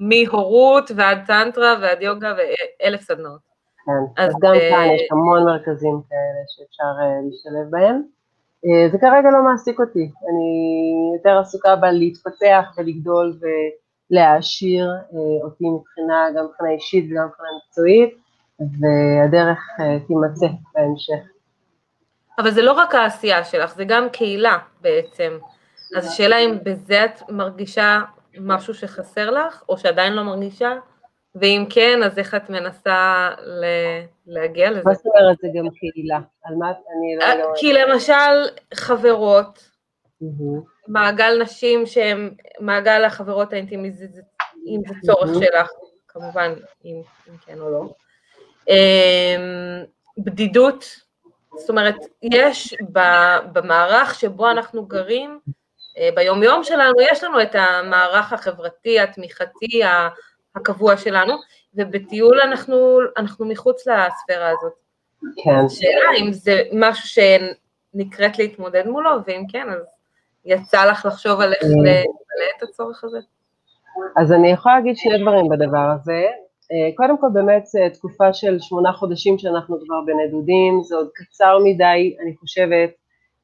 מהורות 0.00 0.90
ועד 0.96 1.18
טנטרה 1.26 1.74
ועד 1.82 2.02
יוגה 2.02 2.34
ואלף 2.36 3.00
סדנאות. 3.00 3.40
כן, 3.86 4.22
אז, 4.22 4.28
אז 4.28 4.34
גם 4.42 4.54
אה, 4.54 4.70
כאן 4.70 4.94
יש 4.94 5.08
המון 5.10 5.44
מרכזים 5.44 6.00
כאלה 6.08 6.42
שאפשר 6.48 7.02
אה, 7.02 7.20
להשתלב 7.26 7.70
בהם. 7.70 8.02
זה 8.92 8.98
כרגע 8.98 9.30
לא 9.30 9.42
מעסיק 9.44 9.80
אותי, 9.80 10.10
אני 10.28 10.50
יותר 11.16 11.38
עסוקה 11.38 11.76
בלהתפתח 11.76 12.64
ולגדול 12.76 13.38
ולהעשיר 14.10 14.86
אותי 15.42 15.64
מבחינה, 15.64 16.26
גם 16.36 16.44
מבחינה 16.44 16.70
אישית 16.70 17.04
וגם 17.10 17.26
מבחינה 17.26 17.48
מקצועית, 17.58 18.21
והדרך 18.80 19.58
תימצא 20.06 20.46
בהמשך. 20.74 21.32
אבל 22.38 22.50
זה 22.50 22.62
לא 22.62 22.72
רק 22.72 22.94
העשייה 22.94 23.44
שלך, 23.44 23.74
זה 23.74 23.84
גם 23.84 24.08
קהילה 24.12 24.58
בעצם. 24.80 25.38
אז 25.96 26.06
השאלה 26.06 26.38
אם 26.38 26.58
בזה 26.62 27.04
את 27.04 27.22
מרגישה 27.28 28.00
משהו 28.40 28.74
שחסר 28.74 29.30
לך, 29.30 29.62
או 29.68 29.78
שעדיין 29.78 30.12
לא 30.12 30.22
מרגישה, 30.22 30.72
ואם 31.34 31.66
כן, 31.70 32.02
אז 32.02 32.18
איך 32.18 32.34
את 32.34 32.50
מנסה 32.50 33.30
ל- 33.42 34.04
להגיע 34.26 34.70
לזה? 34.70 34.82
מה 34.84 34.94
זאת 34.94 35.06
אומרת 35.06 35.36
זה 35.42 35.48
גם 35.58 35.70
קהילה? 35.70 36.20
על 36.44 36.54
מה 36.54 36.66
אני 36.70 37.16
לא 37.18 37.24
יודעת. 37.24 37.56
כי 37.56 37.72
למשל 37.72 38.48
חברות, 38.74 39.68
מעגל 40.88 41.42
נשים 41.42 41.86
שהם, 41.86 42.30
מעגל 42.60 43.04
החברות 43.04 43.52
האינטימי, 43.52 43.88
אם 44.66 44.80
זה 44.88 44.94
צורך 45.06 45.30
שלך, 45.34 45.70
כמובן, 46.08 46.52
אם 46.84 47.02
כן 47.46 47.60
או 47.60 47.70
לא. 47.70 47.94
אמ, 48.68 49.84
בדידות, 50.18 50.84
זאת 51.56 51.70
אומרת, 51.70 51.96
יש 52.22 52.74
במערך 53.52 54.14
שבו 54.14 54.50
אנחנו 54.50 54.86
גרים, 54.86 55.40
אה, 55.98 56.08
ביומיום 56.14 56.64
שלנו, 56.64 57.00
יש 57.12 57.24
לנו 57.24 57.42
את 57.42 57.54
המערך 57.54 58.32
החברתי, 58.32 59.00
התמיכתי, 59.00 59.80
הקבוע 60.56 60.96
שלנו, 60.96 61.34
ובטיול 61.74 62.40
אנחנו, 62.40 62.98
אנחנו 63.16 63.46
מחוץ 63.46 63.86
לספירה 63.86 64.48
הזאת. 64.50 64.72
כן. 65.44 65.64
השאלה 65.66 66.10
אם 66.20 66.32
זה 66.32 66.62
משהו 66.72 67.22
שנקראת 67.94 68.38
להתמודד 68.38 68.86
מולו, 68.86 69.10
ואם 69.26 69.44
כן, 69.48 69.70
אז 69.70 69.86
יצא 70.44 70.84
לך 70.84 71.06
לחשוב 71.06 71.40
על 71.40 71.52
איך 71.52 71.62
למלא 71.62 72.46
את 72.58 72.62
הצורך 72.62 73.04
הזה? 73.04 73.18
אז 74.16 74.32
אני 74.32 74.52
יכולה 74.52 74.74
להגיד 74.74 74.96
שני 74.96 75.18
דברים 75.22 75.48
בדבר 75.48 75.90
הזה. 75.94 76.26
אה, 76.72 76.96
קודם 76.96 77.20
כל 77.20 77.26
באמת 77.32 77.64
אה, 77.78 77.90
תקופה 77.90 78.32
של 78.32 78.58
שמונה 78.60 78.92
חודשים 78.92 79.38
שאנחנו 79.38 79.76
כבר 79.84 80.00
בנדודים, 80.06 80.82
זה 80.82 80.96
עוד 80.96 81.08
קצר 81.14 81.58
מדי, 81.64 82.16
אני 82.22 82.36
חושבת, 82.36 82.90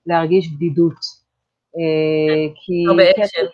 להרגיש 0.06 0.52
בדידות. 0.52 1.28
אה, 1.76 2.54
כי... 2.54 2.84
הרבה 2.88 3.02
לא 3.02 3.10
אקשן. 3.10 3.46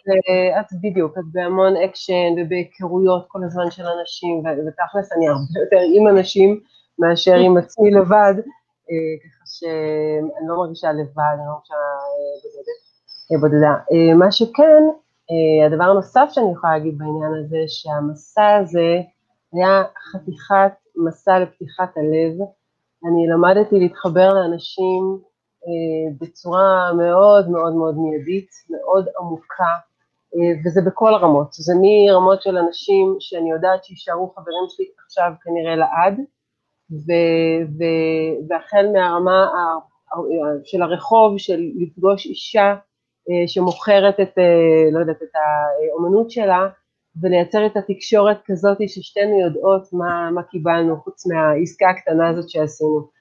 את 0.61 0.67
בדיוק, 0.83 1.19
את 1.19 1.25
בהמון 1.33 1.77
אקשן 1.77 2.33
ובהיכרויות 2.39 3.25
כל 3.29 3.45
הזמן 3.45 3.71
של 3.71 3.83
אנשים, 3.87 4.39
ותכלס 4.39 5.13
אני 5.13 5.29
הרבה 5.29 5.61
יותר 5.61 5.83
עם 5.95 6.09
אנשים 6.09 6.61
מאשר 6.99 7.35
עם 7.35 7.57
עצמי 7.57 7.91
לבד, 7.91 8.35
ככה 9.25 9.45
שאני 9.47 10.49
לא 10.49 10.57
מרגישה 10.57 10.93
לבד, 10.93 11.35
אני 11.39 11.47
לא 11.47 11.53
מרגישה 11.53 11.75
בודדה. 13.41 13.75
מה 14.19 14.33
שכן, 14.33 14.83
הדבר 15.67 15.85
הנוסף 15.85 16.29
שאני 16.33 16.53
יכולה 16.53 16.73
להגיד 16.73 16.99
בעניין 16.99 17.35
הזה, 17.41 17.59
שהמסע 17.67 18.57
הזה, 18.57 19.01
היה 19.55 19.83
חתיכת 20.13 20.73
מסע 20.97 21.39
לפתיחת 21.39 21.97
הלב. 21.97 22.39
אני 23.07 23.27
למדתי 23.33 23.79
להתחבר 23.79 24.35
לאנשים 24.35 25.19
אה, 25.67 26.17
בצורה 26.21 26.93
מאוד 26.93 27.51
מאוד 27.51 27.75
מאוד 27.75 27.95
מיידית, 27.99 28.51
מאוד 28.71 29.07
עמוקה, 29.21 29.75
אה, 30.35 30.53
וזה 30.65 30.81
בכל 30.87 31.15
הרמות. 31.15 31.53
זה 31.53 31.75
מרמות 31.81 32.43
של 32.43 32.57
אנשים 32.57 33.17
שאני 33.21 33.51
יודעת 33.51 33.85
שיישארו 33.85 34.33
חברים 34.37 34.65
שלי 34.69 34.87
עכשיו 35.07 35.33
כנראה 35.43 35.77
לעד, 35.77 36.21
ו- 36.91 37.65
ו- 37.79 38.49
והחל 38.49 38.87
מהרמה 38.93 39.47
של 40.65 40.83
הרחוב, 40.83 41.39
של 41.39 41.61
לפגוש 41.77 42.27
אישה 42.27 42.75
אה, 43.31 43.49
שמוכרת 43.49 44.21
את, 44.21 44.39
אה, 44.39 44.91
לא 44.93 44.99
יודעת, 44.99 45.23
את 45.23 45.33
האומנות 45.35 46.31
שלה, 46.31 46.69
ולייצר 47.23 47.67
את 47.67 47.77
התקשורת 47.77 48.39
כזאת 48.47 48.79
ששתינו 48.89 49.41
יודעות 49.41 49.93
מה, 49.93 50.31
מה 50.31 50.43
קיבלנו 50.43 50.97
חוץ 50.97 51.27
מהעסקה 51.27 51.91
הקטנה 51.91 52.29
הזאת 52.29 52.51
שעשינו. 52.51 53.15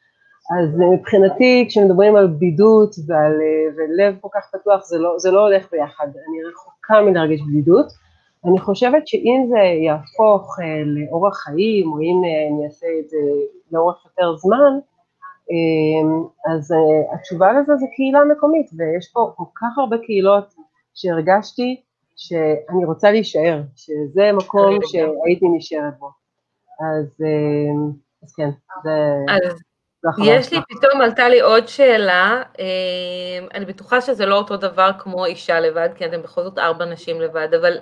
אז 0.52 0.80
מבחינתי, 0.94 1.66
כשמדברים 1.70 2.16
על 2.16 2.28
בדידות 2.28 2.96
ועל 3.08 3.34
ולב 3.78 4.16
כל 4.22 4.28
כך 4.34 4.50
פתוח, 4.54 4.86
זה 4.86 4.98
לא, 4.98 5.14
זה 5.18 5.32
לא 5.32 5.42
הולך 5.42 5.72
ביחד. 5.72 6.08
אני 6.08 6.44
רחוקה 6.52 7.02
מלהרגיש 7.02 7.42
בדידות. 7.42 7.86
אני 8.46 8.60
חושבת 8.60 9.08
שאם 9.08 9.46
זה 9.50 9.58
יהפוך 9.58 10.58
לאורח 10.86 11.38
חיים, 11.38 11.92
או 11.92 12.00
אם 12.02 12.22
אני 12.54 12.66
אעשה 12.66 12.88
את 13.00 13.10
זה 13.10 13.18
לאורך 13.72 14.06
יותר 14.06 14.38
זמן, 14.38 14.80
אז 16.54 16.74
התשובה 17.14 17.54
לזה 17.54 17.76
זה 17.76 17.86
קהילה 17.96 18.20
מקומית, 18.26 18.70
ויש 18.78 19.12
פה 19.14 19.34
כל 19.36 19.44
כך 19.56 19.78
הרבה 19.78 19.98
קהילות 19.98 20.54
שהרגשתי 20.94 21.82
שאני 22.16 22.86
רוצה 22.86 23.12
להישאר, 23.12 23.62
שזה 23.76 24.32
מקום 24.34 24.80
שהייתי 24.84 25.46
נשארת 25.58 25.94
בו. 26.00 26.10
אז, 26.80 27.22
אה, 27.26 27.92
אז 28.24 28.34
כן, 28.36 28.50
זה... 28.84 28.90
אז 29.30 29.64
יש 30.26 30.54
לי, 30.54 30.60
פתאום 30.70 31.02
עלתה 31.02 31.30
לי 31.30 31.42
עוד 31.42 31.68
שאלה, 31.68 32.44
אה, 32.60 33.48
אני 33.54 33.66
בטוחה 33.66 34.02
שזה 34.02 34.26
לא 34.26 34.38
אותו 34.38 34.58
דבר 34.58 34.92
כמו 35.00 35.26
אישה 35.26 35.60
לבד, 35.60 35.90
כי 35.96 36.06
אתם 36.06 36.22
בכל 36.22 36.44
זאת 36.44 36.58
ארבע 36.58 36.86
נשים 36.86 37.22
לבד, 37.22 37.48
אבל 37.62 37.78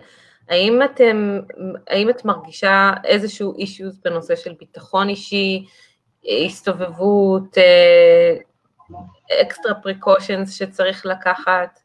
האם 0.50 0.82
אתם, 0.84 1.40
האם 1.88 2.10
את 2.10 2.26
מרגישה 2.26 2.92
איזשהו 3.04 3.56
אישיוז 3.58 4.00
בנושא 4.04 4.36
של 4.36 4.54
ביטחון 4.60 5.10
אישי, 5.10 5.66
הסתובבות, 6.46 7.58
אקסטרה 9.42 9.74
פריקושנס 9.76 10.54
שצריך 10.54 11.06
לקחת? 11.06 11.80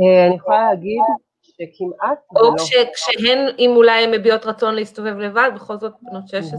אה, 0.00 0.26
אני 0.26 0.34
יכולה 0.34 0.68
להגיד 0.70 1.02
שכמעט 1.42 2.18
או. 2.36 2.54
כשהן, 2.94 3.48
אם 3.58 3.72
אולי 3.76 4.04
הן 4.04 4.10
מביעות 4.10 4.46
רצון 4.46 4.74
להסתובב 4.74 5.18
לבד, 5.18 5.50
בכל 5.54 5.78
זאת 5.78 5.92
בנות 6.02 6.28
16, 6.28 6.58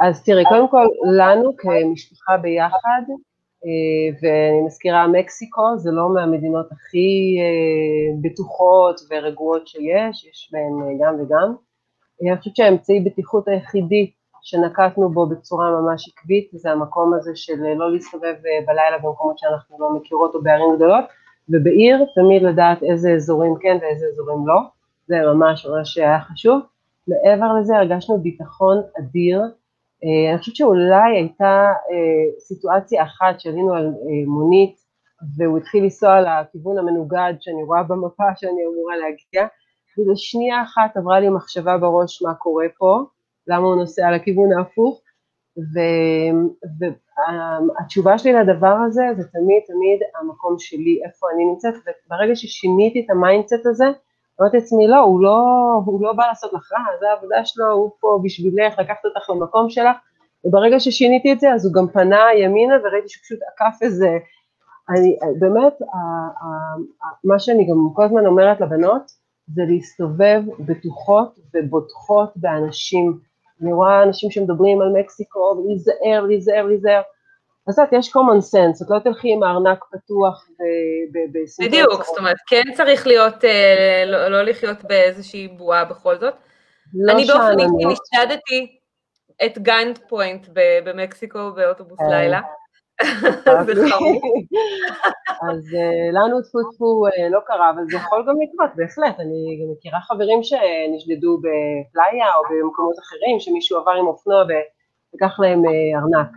אז 0.00 0.24
תראי, 0.24 0.44
קודם 0.48 0.68
כל, 0.68 0.86
לנו 1.16 1.56
כמשפחה 1.56 2.36
ביחד, 2.36 3.02
אה, 3.64 4.18
ואני 4.22 4.62
מזכירה, 4.66 5.06
מקסיקו 5.06 5.62
זה 5.76 5.90
לא 5.90 6.08
מהמדינות 6.14 6.72
הכי 6.72 7.38
אה, 7.40 8.16
בטוחות 8.22 9.00
ורגועות 9.10 9.68
שיש, 9.68 10.24
יש 10.30 10.50
בהן 10.52 10.98
גם 11.00 11.14
וגם. 11.20 11.54
אני 12.22 12.36
חושבת 12.38 12.56
שהאמצעי 12.56 13.00
בטיחות 13.00 13.48
היחידי 13.48 14.10
שנקטנו 14.42 15.10
בו 15.10 15.26
בצורה 15.26 15.70
ממש 15.70 16.08
עקבית, 16.08 16.48
זה 16.52 16.70
המקום 16.70 17.14
הזה 17.14 17.30
של 17.34 17.62
לא 17.76 17.92
להסתובב 17.92 18.34
בלילה 18.66 18.98
במקומות 19.02 19.38
שאנחנו 19.38 19.76
לא 19.80 19.94
מכירות 19.94 20.34
או 20.34 20.42
בערים 20.42 20.76
גדולות, 20.76 21.04
ובעיר 21.50 22.04
תמיד 22.14 22.42
לדעת 22.42 22.82
איזה 22.82 23.10
אזורים 23.10 23.54
כן 23.60 23.78
ואיזה 23.82 24.06
אזורים 24.12 24.46
לא, 24.46 24.60
זה 25.06 25.16
ממש 25.34 25.66
ממש 25.66 25.98
היה 25.98 26.20
חשוב. 26.20 26.60
מעבר 27.08 27.46
לזה 27.60 27.76
הרגשנו 27.76 28.18
ביטחון 28.18 28.82
אדיר. 28.98 29.40
אה, 30.04 30.30
אני 30.30 30.38
חושבת 30.38 30.56
שאולי 30.56 31.16
הייתה 31.16 31.72
אה, 31.90 32.40
סיטואציה 32.40 33.02
אחת 33.02 33.40
שעלינו 33.40 33.74
על 33.74 33.86
אה, 33.86 34.26
מונית 34.26 34.76
והוא 35.36 35.58
התחיל 35.58 35.84
לנסוע 35.84 36.20
לכיוון 36.20 36.78
המנוגד 36.78 37.32
שאני 37.40 37.62
רואה 37.62 37.82
במפה 37.82 38.24
שאני 38.36 38.66
אמורה 38.66 38.96
להגיע, 38.96 39.46
ובשנייה 39.98 40.62
אחת 40.62 40.96
עברה 40.96 41.20
לי 41.20 41.28
מחשבה 41.28 41.78
בראש 41.78 42.22
מה 42.22 42.34
קורה 42.34 42.66
פה, 42.78 43.02
למה 43.46 43.66
הוא 43.66 43.76
נוסע 43.76 44.10
לכיוון 44.10 44.52
ההפוך, 44.58 45.00
והתשובה 46.78 48.18
שלי 48.18 48.32
לדבר 48.32 48.76
הזה 48.86 49.02
זה 49.16 49.28
תמיד 49.28 49.62
תמיד 49.66 50.00
המקום 50.20 50.54
שלי, 50.58 51.00
איפה 51.06 51.26
אני 51.34 51.44
נמצאת, 51.44 51.74
וברגע 52.06 52.36
ששיניתי 52.36 53.04
את 53.04 53.10
ה 53.10 53.17
mindset 53.17 53.66
הזה, 53.66 53.86
אמרתי 54.40 54.56
לעצמי, 54.56 54.88
לא, 54.88 54.98
הוא 54.98 55.22
לא, 55.22 55.38
הוא 55.84 56.02
לא 56.02 56.12
בא 56.12 56.26
לעשות 56.26 56.52
לך 56.52 56.72
רע, 56.72 56.84
זו 57.00 57.06
העבודה 57.06 57.44
שלו, 57.44 57.72
הוא 57.72 57.90
פה 58.00 58.20
בשבילך, 58.24 58.78
לקחת 58.78 59.04
אותך 59.04 59.30
למקום 59.30 59.70
שלך, 59.70 59.96
וברגע 60.44 60.80
ששיניתי 60.80 61.32
את 61.32 61.40
זה, 61.40 61.52
אז 61.52 61.66
הוא 61.66 61.74
גם 61.74 61.88
פנה 61.88 62.24
ימינה, 62.38 62.74
וראיתי 62.74 63.08
שהוא 63.08 63.22
פשוט 63.22 63.38
עקף 63.42 63.82
איזה, 63.82 64.18
אני, 64.88 65.18
באמת, 65.38 65.72
מה 67.24 67.38
שאני 67.38 67.66
גם 67.70 67.76
כל 67.94 68.04
הזמן 68.04 68.26
אומרת 68.26 68.60
לבנות, 68.60 69.02
זה 69.54 69.62
להסתובב 69.68 70.42
בטוחות 70.58 71.38
ובוטחות 71.54 72.32
באנשים, 72.36 73.18
אני 73.62 73.72
רואה 73.72 74.02
אנשים 74.02 74.30
שמדברים 74.30 74.80
על 74.80 74.88
מקסיקו, 74.88 75.38
ולהיזהר, 75.38 76.26
להיזהר, 76.26 76.66
להיזהר. 76.66 77.00
אז 77.68 77.78
את 77.78 77.88
יש 77.92 78.08
common 78.08 78.54
sense, 78.54 78.84
את 78.84 78.90
לא 78.90 78.98
תלכי 78.98 79.32
עם 79.32 79.42
הארנק 79.42 79.84
פתוח 79.92 80.48
בסמכות. 81.32 81.72
בדיוק, 81.72 82.04
זאת 82.04 82.18
אומרת, 82.18 82.36
כן 82.48 82.62
צריך 82.74 83.06
להיות, 83.06 83.44
אה, 83.44 84.04
לא, 84.06 84.28
לא 84.28 84.42
לחיות 84.42 84.84
באיזושהי 84.84 85.48
בועה 85.48 85.84
בכל 85.84 86.18
זאת. 86.18 86.34
לא 86.94 87.12
אני 87.12 87.24
באופן 87.24 87.58
אישי 87.58 87.86
נשדדתי 87.86 88.78
at 89.44 89.58
gunpoint 89.58 90.46
במקסיקו 90.84 91.52
באוטובוס 91.54 91.98
אז 95.48 95.74
אה, 95.74 96.10
לנו 96.12 96.42
טפו 96.42 96.58
טפו 96.72 97.06
אה, 97.06 97.28
לא 97.28 97.40
קרה, 97.46 97.70
אבל 97.70 97.82
זה 97.90 97.96
יכול 97.96 98.24
גם 98.28 98.34
לקרות, 98.42 98.70
בהחלט. 98.76 99.20
אני 99.20 99.58
גם 99.62 99.72
מכירה 99.72 100.00
חברים 100.00 100.42
שנשדדו 100.42 101.38
בפלאיה 101.38 102.26
או 102.36 102.42
במקומות 102.50 102.98
אחרים, 102.98 103.40
שמישהו 103.40 103.78
עבר 103.78 103.92
עם 103.92 104.06
אופנוע 104.06 104.42
ולקח 104.42 105.40
להם 105.40 105.64
אה, 105.64 105.98
ארנק. 105.98 106.28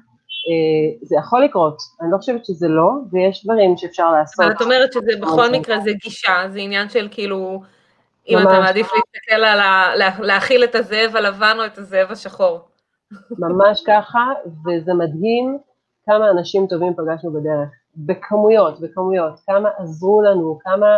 זה 1.01 1.15
יכול 1.15 1.43
לקרות, 1.43 1.77
אני 2.01 2.11
לא 2.11 2.17
חושבת 2.17 2.45
שזה 2.45 2.67
לא, 2.67 2.91
ויש 3.11 3.45
דברים 3.45 3.77
שאפשר 3.77 4.11
לעשות. 4.11 4.45
אבל 4.45 4.55
את 4.55 4.61
אומרת 4.61 4.93
שזה 4.93 5.11
בכל 5.21 5.51
מקרה 5.51 5.79
זה 5.79 5.91
גישה, 6.03 6.43
זה 6.49 6.59
עניין 6.59 6.89
של 6.89 7.07
כאילו, 7.11 7.61
אם 8.29 8.37
אתה 8.37 8.59
מעדיף 8.59 8.87
להסתכל 8.93 9.43
על 9.43 9.59
ה... 9.59 9.93
להאכיל 10.19 10.63
את 10.63 10.75
הזאב 10.75 11.15
הלבן 11.15 11.57
או 11.59 11.65
את 11.65 11.77
הזאב 11.77 12.11
השחור. 12.11 12.59
ממש 13.39 13.83
ככה, 13.87 14.27
וזה 14.45 14.93
מדהים. 14.93 15.57
כמה 16.05 16.31
אנשים 16.31 16.67
טובים 16.67 16.93
פגשנו 16.93 17.33
בדרך, 17.33 17.69
בכמויות, 17.95 18.81
בכמויות, 18.81 19.39
כמה 19.45 19.69
עזרו 19.77 20.21
לנו, 20.21 20.59
כמה 20.61 20.97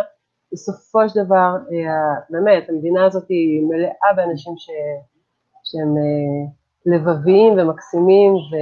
בסופו 0.52 1.08
של 1.08 1.24
דבר, 1.24 1.56
אה, 1.72 2.20
באמת, 2.30 2.68
המדינה 2.68 3.06
הזאת 3.06 3.28
היא 3.28 3.62
מלאה 3.62 4.12
באנשים 4.16 4.52
ש, 4.56 4.66
שהם 5.64 5.96
אה, 5.96 6.46
לבביים 6.86 7.52
ומקסימים, 7.58 8.34
ו, 8.34 8.56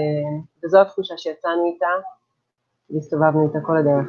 וזו 0.64 0.80
התחושה 0.80 1.14
שיצאנו 1.16 1.64
איתה, 1.74 1.86
והסתובבנו 2.90 3.48
איתה 3.48 3.58
כל 3.66 3.76
הדרך. 3.76 4.06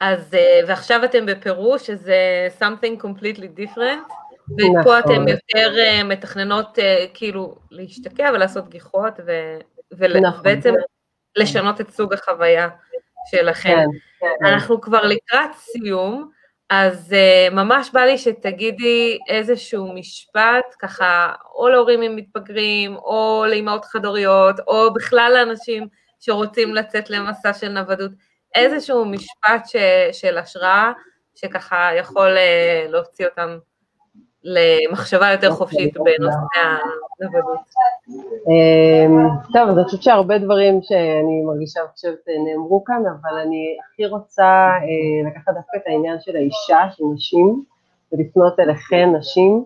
אז, 0.00 0.34
אה, 0.34 0.60
ועכשיו 0.68 1.04
אתם 1.04 1.26
בפרו, 1.26 1.78
שזה 1.78 2.48
something 2.58 3.02
completely 3.02 3.60
different, 3.60 4.12
ופה 4.52 4.80
נכון. 4.80 4.98
אתם 4.98 5.28
יותר 5.28 5.74
מתכננות 6.04 6.78
כאילו 7.14 7.54
להשתקע 7.70 8.30
ולעשות 8.34 8.68
גיחות, 8.68 9.20
ו... 9.26 9.32
ובעצם 9.98 10.68
נכון. 10.68 10.82
לשנות 11.36 11.80
את 11.80 11.90
סוג 11.90 12.12
החוויה 12.12 12.68
שלכם. 13.30 13.84
כן, 14.20 14.26
כן. 14.40 14.46
אנחנו 14.46 14.80
כבר 14.80 15.02
לקראת 15.02 15.50
סיום, 15.54 16.30
אז 16.70 17.12
uh, 17.12 17.54
ממש 17.54 17.90
בא 17.92 18.00
לי 18.00 18.18
שתגידי 18.18 19.18
איזשהו 19.28 19.92
משפט, 19.94 20.64
ככה, 20.78 21.32
או 21.54 21.68
להורים 21.68 22.02
עם 22.02 22.16
מתבגרים, 22.16 22.96
או 22.96 23.44
לאמהות 23.48 23.84
חד-הוריות, 23.84 24.60
או 24.66 24.94
בכלל 24.94 25.32
לאנשים 25.34 25.88
שרוצים 26.20 26.74
לצאת 26.74 27.10
למסע 27.10 27.52
של 27.52 27.68
נוודות, 27.68 28.10
איזשהו 28.54 29.04
משפט 29.04 29.66
ש, 29.66 29.76
של 30.12 30.38
השראה, 30.38 30.92
שככה 31.34 31.90
יכול 31.96 32.36
uh, 32.36 32.90
להוציא 32.90 33.26
אותם 33.26 33.58
למחשבה 34.44 35.32
יותר 35.32 35.50
חופשית 35.50 35.94
בנושא 35.94 36.58
הנוודות. 37.20 37.60
אמ, 38.48 39.28
טוב, 39.52 39.68
אז 39.68 39.78
אני 39.78 39.84
חושבת 39.84 40.02
שהרבה 40.02 40.38
דברים 40.38 40.82
שאני 40.82 41.42
מרגישה 41.46 41.80
וחושבת 41.84 42.24
נאמרו 42.46 42.84
כאן, 42.84 43.02
אבל 43.06 43.38
אני 43.38 43.76
הכי 43.84 44.06
רוצה 44.06 44.44
אה, 44.84 45.30
לקחת 45.30 45.54
דווקא 45.54 45.76
את 45.76 45.82
העניין 45.86 46.16
של 46.20 46.36
האישה, 46.36 46.78
של 46.96 47.04
נשים, 47.14 47.64
ולפנות 48.12 48.60
אליכן 48.60 49.08
נשים, 49.18 49.64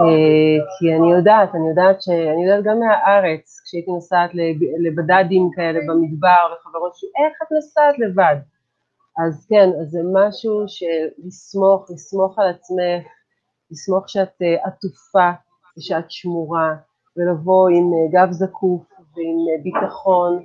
אה, 0.00 0.64
כי 0.78 0.94
אני 0.96 1.12
יודעת, 1.12 1.54
אני 1.54 1.68
יודעת 1.68 2.02
שאני 2.02 2.44
יודעת 2.44 2.64
גם 2.64 2.80
מהארץ, 2.80 3.60
כשהייתי 3.64 3.90
נוסעת 3.90 4.30
לבד"דים 4.78 5.50
כאלה 5.56 5.78
במדבר, 5.88 6.52
וחברות 6.52 6.94
שלי, 6.96 7.10
איך 7.24 7.32
את 7.42 7.52
נוסעת 7.52 7.98
לבד? 7.98 8.36
אז 9.24 9.46
כן, 9.48 9.70
אז 9.80 9.90
זה 9.90 10.00
משהו 10.12 10.64
של 10.66 11.08
לסמוך, 11.24 11.90
לסמוך 11.90 12.38
על 12.38 12.48
עצמך, 12.48 13.06
לסמוך 13.70 14.08
שאת 14.08 14.42
אה, 14.42 14.56
עטופה 14.64 15.30
ושאת 15.78 16.10
שמורה, 16.10 16.74
ולבוא 17.16 17.68
עם 17.68 17.90
אה, 17.94 18.08
גב 18.12 18.32
זקוף 18.32 18.82
ועם 19.16 19.36
אה, 19.48 19.62
ביטחון, 19.62 20.44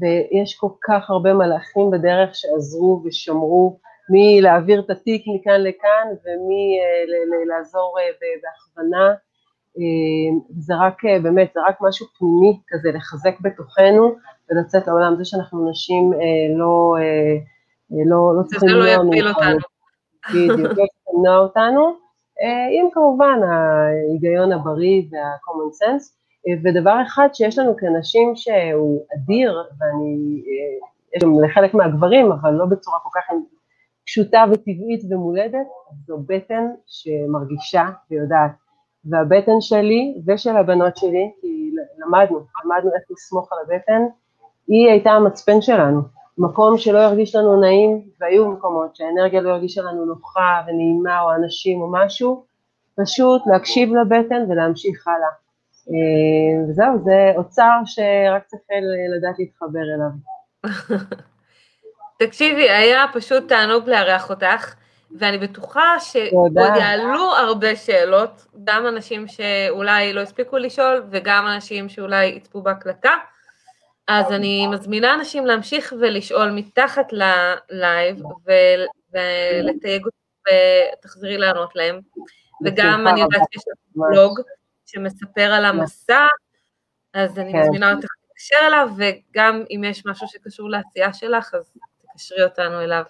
ויש 0.00 0.56
כל 0.56 0.68
כך 0.84 1.10
הרבה 1.10 1.34
מלאכים 1.34 1.90
בדרך 1.90 2.34
שעזרו 2.34 3.02
ושמרו 3.04 3.78
מלהעביר 4.10 4.80
את 4.80 4.90
התיק 4.90 5.24
מכאן 5.34 5.60
לכאן 5.62 6.08
ומלעזור 6.24 7.96
בהכוונה. 8.42 9.14
זה 10.58 10.74
רק, 10.80 11.04
באמת, 11.22 11.50
זה 11.54 11.60
רק 11.68 11.76
משהו 11.80 12.06
פנימי 12.18 12.60
כזה, 12.68 12.92
לחזק 12.92 13.40
בתוכנו 13.40 14.14
ולצאת 14.50 14.86
לעולם. 14.86 15.16
זה 15.16 15.24
שאנחנו 15.24 15.70
נשים 15.70 16.12
לא, 16.58 16.96
לא, 18.10 18.36
לא 18.36 18.42
צריכים 18.42 18.68
למנוע 18.68 18.96
אותנו. 18.96 19.10
זה 19.10 19.16
לא 19.16 19.18
יפיל 19.18 19.28
אותנו. 19.28 19.58
בדיוק, 20.30 20.58
לא 20.58 20.68
צריכים 20.68 21.14
למנוע 21.14 21.38
אותנו. 21.38 22.01
עם 22.78 22.88
כמובן 22.92 23.40
ההיגיון 23.42 24.52
הבריא 24.52 25.02
וה-common 25.10 25.84
sense. 25.84 26.22
ודבר 26.64 27.02
אחד 27.06 27.28
שיש 27.32 27.58
לנו 27.58 27.76
כנשים 27.76 28.32
שהוא 28.34 29.04
אדיר, 29.14 29.62
ואני, 29.78 30.42
יש 31.16 31.22
גם 31.22 31.44
לחלק 31.44 31.74
מהגברים, 31.74 32.32
אבל 32.32 32.50
לא 32.50 32.64
בצורה 32.66 32.98
כל 33.02 33.08
כך 33.14 33.34
פשוטה 34.06 34.44
וטבעית 34.50 35.00
ומולדת, 35.10 35.66
זו 36.06 36.18
בטן 36.26 36.66
שמרגישה 36.86 37.88
ויודעת. 38.10 38.50
והבטן 39.04 39.60
שלי 39.60 40.14
ושל 40.26 40.56
הבנות 40.56 40.96
שלי, 40.96 41.32
כי 41.40 41.72
למדנו, 41.98 42.38
למדנו 42.64 42.90
איך 42.94 43.02
לסמוך 43.10 43.52
על 43.52 43.58
הבטן, 43.62 44.02
היא 44.68 44.90
הייתה 44.90 45.10
המצפן 45.10 45.60
שלנו. 45.60 46.00
מקום 46.38 46.78
שלא 46.78 46.98
ירגיש 46.98 47.34
לנו 47.34 47.60
נעים, 47.60 48.02
והיו 48.20 48.48
מקומות 48.48 48.96
שהאנרגיה 48.96 49.40
לא 49.40 49.50
הרגישה 49.50 49.82
לנו 49.82 50.04
נוחה 50.04 50.62
ונעימה 50.66 51.20
או 51.20 51.34
אנשים 51.34 51.80
או 51.80 51.92
משהו, 51.92 52.44
פשוט 52.94 53.42
להקשיב 53.46 53.94
לבטן 53.94 54.50
ולהמשיך 54.50 55.08
הלאה. 55.08 55.28
אה, 55.88 56.68
וזהו, 56.68 57.04
זה 57.04 57.32
אוצר 57.36 57.80
שרק 57.84 58.42
צריך 58.46 58.62
לדעת 59.16 59.38
להתחבר 59.38 59.80
אליו. 59.94 60.10
תקשיבי, 62.26 62.70
היה 62.70 63.04
פשוט 63.12 63.48
תענוג 63.48 63.88
לארח 63.88 64.30
אותך, 64.30 64.74
ואני 65.18 65.38
בטוחה 65.38 66.00
שעוד 66.00 66.56
יעלו 66.76 67.36
הרבה 67.36 67.76
שאלות, 67.76 68.46
גם 68.64 68.86
אנשים 68.86 69.28
שאולי 69.28 70.12
לא 70.12 70.20
הספיקו 70.20 70.58
לשאול, 70.58 71.04
וגם 71.10 71.46
אנשים 71.54 71.88
שאולי 71.88 72.26
יצפו 72.26 72.62
בהקלטה. 72.62 73.12
אז 74.08 74.32
אני 74.32 74.66
מזמינה 74.66 75.14
אנשים 75.14 75.46
להמשיך 75.46 75.94
ולשאול 76.00 76.50
מתחת 76.50 77.12
ללייב 77.12 78.22
ולתייג 79.12 80.04
אותי 80.04 80.16
ותחזרי 80.98 81.38
לענות 81.38 81.76
להם. 81.76 82.00
וגם 82.64 83.08
אני 83.08 83.20
יודעת 83.20 83.42
שיש 83.52 83.62
לך 83.68 83.78
בלוג 83.96 84.40
שמספר 84.86 85.52
על 85.52 85.64
המסע, 85.64 86.26
אז 87.14 87.38
אני 87.38 87.52
כן. 87.52 87.58
מזמינה 87.58 87.92
אותך 87.92 88.08
להתקשר 88.20 88.66
אליו, 88.66 88.88
וגם 88.96 89.64
אם 89.70 89.84
יש 89.84 90.06
משהו 90.06 90.28
שקשור 90.28 90.70
לעשייה 90.70 91.12
שלך, 91.12 91.54
אז 91.54 91.72
תקשרי 92.02 92.44
אותנו 92.44 92.80
אליו. 92.80 93.02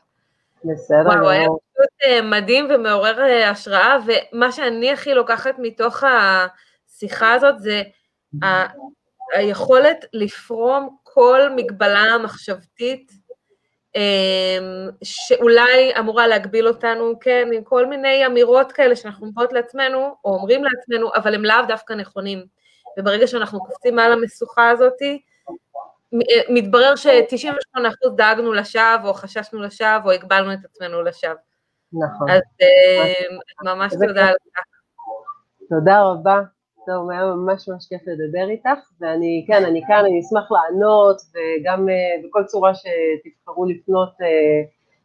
בסדר. 0.64 0.98
וואו, 1.06 1.28
היה 1.28 1.46
פשוט 1.46 2.02
אה, 2.04 2.22
מדהים 2.22 2.68
ומעורר 2.74 3.20
אה, 3.20 3.50
השראה, 3.50 3.96
ומה 4.06 4.52
שאני 4.52 4.92
הכי 4.92 5.14
לוקחת 5.14 5.54
מתוך 5.58 6.02
השיחה 6.04 7.32
הזאת 7.32 7.60
זה 7.60 7.82
היכולת 9.32 10.04
לפרום 10.12 10.96
כל 11.02 11.40
מגבלה 11.56 12.18
מחשבתית 12.18 13.12
אמ, 13.94 14.88
שאולי 15.04 15.92
אמורה 15.98 16.26
להגביל 16.26 16.68
אותנו, 16.68 17.18
כן, 17.20 17.48
עם 17.54 17.64
כל 17.64 17.86
מיני 17.86 18.26
אמירות 18.26 18.72
כאלה 18.72 18.96
שאנחנו 18.96 19.26
אומרות 19.26 19.52
לעצמנו, 19.52 20.16
או 20.24 20.34
אומרים 20.34 20.64
לעצמנו, 20.64 21.10
אבל 21.14 21.34
הם 21.34 21.44
לאו 21.44 21.66
דווקא 21.68 21.92
נכונים. 21.92 22.44
וברגע 22.98 23.26
שאנחנו 23.26 23.60
קופצים 23.60 23.96
מעל 23.96 24.12
המשוכה 24.12 24.70
הזאת, 24.70 24.98
מתברר 26.48 26.96
ש-98% 26.96 27.80
דאגנו 28.16 28.52
לשווא, 28.52 29.08
או 29.08 29.14
חששנו 29.14 29.62
לשווא, 29.62 29.98
או 30.04 30.10
הגבלנו 30.10 30.52
את 30.52 30.58
עצמנו 30.64 31.02
לשווא. 31.02 31.34
נכון. 31.92 32.30
אז 32.30 32.40
אמ, 32.60 33.38
ממש 33.64 33.92
תודה 33.92 34.26
על 34.28 34.34
כך. 34.54 34.64
תודה 35.68 36.02
רבה. 36.02 36.40
טוב, 36.86 37.10
היה 37.10 37.24
ממש 37.24 37.68
ממש 37.68 37.86
כיף 37.88 38.02
לדבר 38.06 38.48
איתך, 38.50 38.90
ואני, 39.00 39.44
כן, 39.48 39.64
אני 39.64 39.82
כאן, 39.86 40.04
אני 40.04 40.20
אשמח 40.20 40.52
לענות, 40.52 41.22
וגם 41.32 41.88
uh, 41.88 42.26
בכל 42.26 42.44
צורה 42.44 42.72
שתבחרו 42.74 43.64
לפנות 43.64 44.08
uh, 44.08 44.24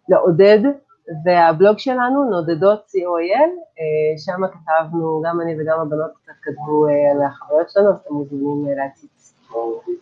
לעודד, 0.10 0.60
והבלוג 1.26 1.78
שלנו, 1.78 2.24
נודדות 2.30 2.80
co.il, 2.80 3.52
אה, 3.78 4.26
שם 4.26 4.42
כתבנו, 4.48 5.22
גם 5.26 5.42
אני 5.42 5.62
וגם 5.62 5.80
הבנות 5.80 6.12
קצת 6.24 6.34
כתבו 6.42 6.86
על 6.88 7.26
החוויות 7.28 7.70
שלנו, 7.70 7.90
אז 7.90 8.00
אתם 8.00 8.14
מוזמנים 8.14 8.78
להציץ. 8.78 9.34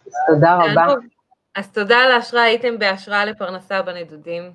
אז 0.07 0.13
תודה 0.28 0.55
רבה. 0.55 0.93
אז 1.55 1.71
תודה 1.71 1.97
על 1.97 2.11
ההשראה, 2.11 2.43
הייתם 2.43 2.80
בהשראה 2.80 3.26
לפרנסה 3.26 3.82
בנדודים, 3.82 4.51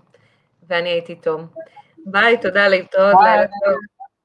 ואני 0.68 0.89
הייתי 0.89 1.14
תום. 1.14 1.47
ביי, 2.07 2.39
תודה 2.41 2.68
להתראות, 2.68 3.16
לילה 3.23 3.47
טוב. 3.47 3.75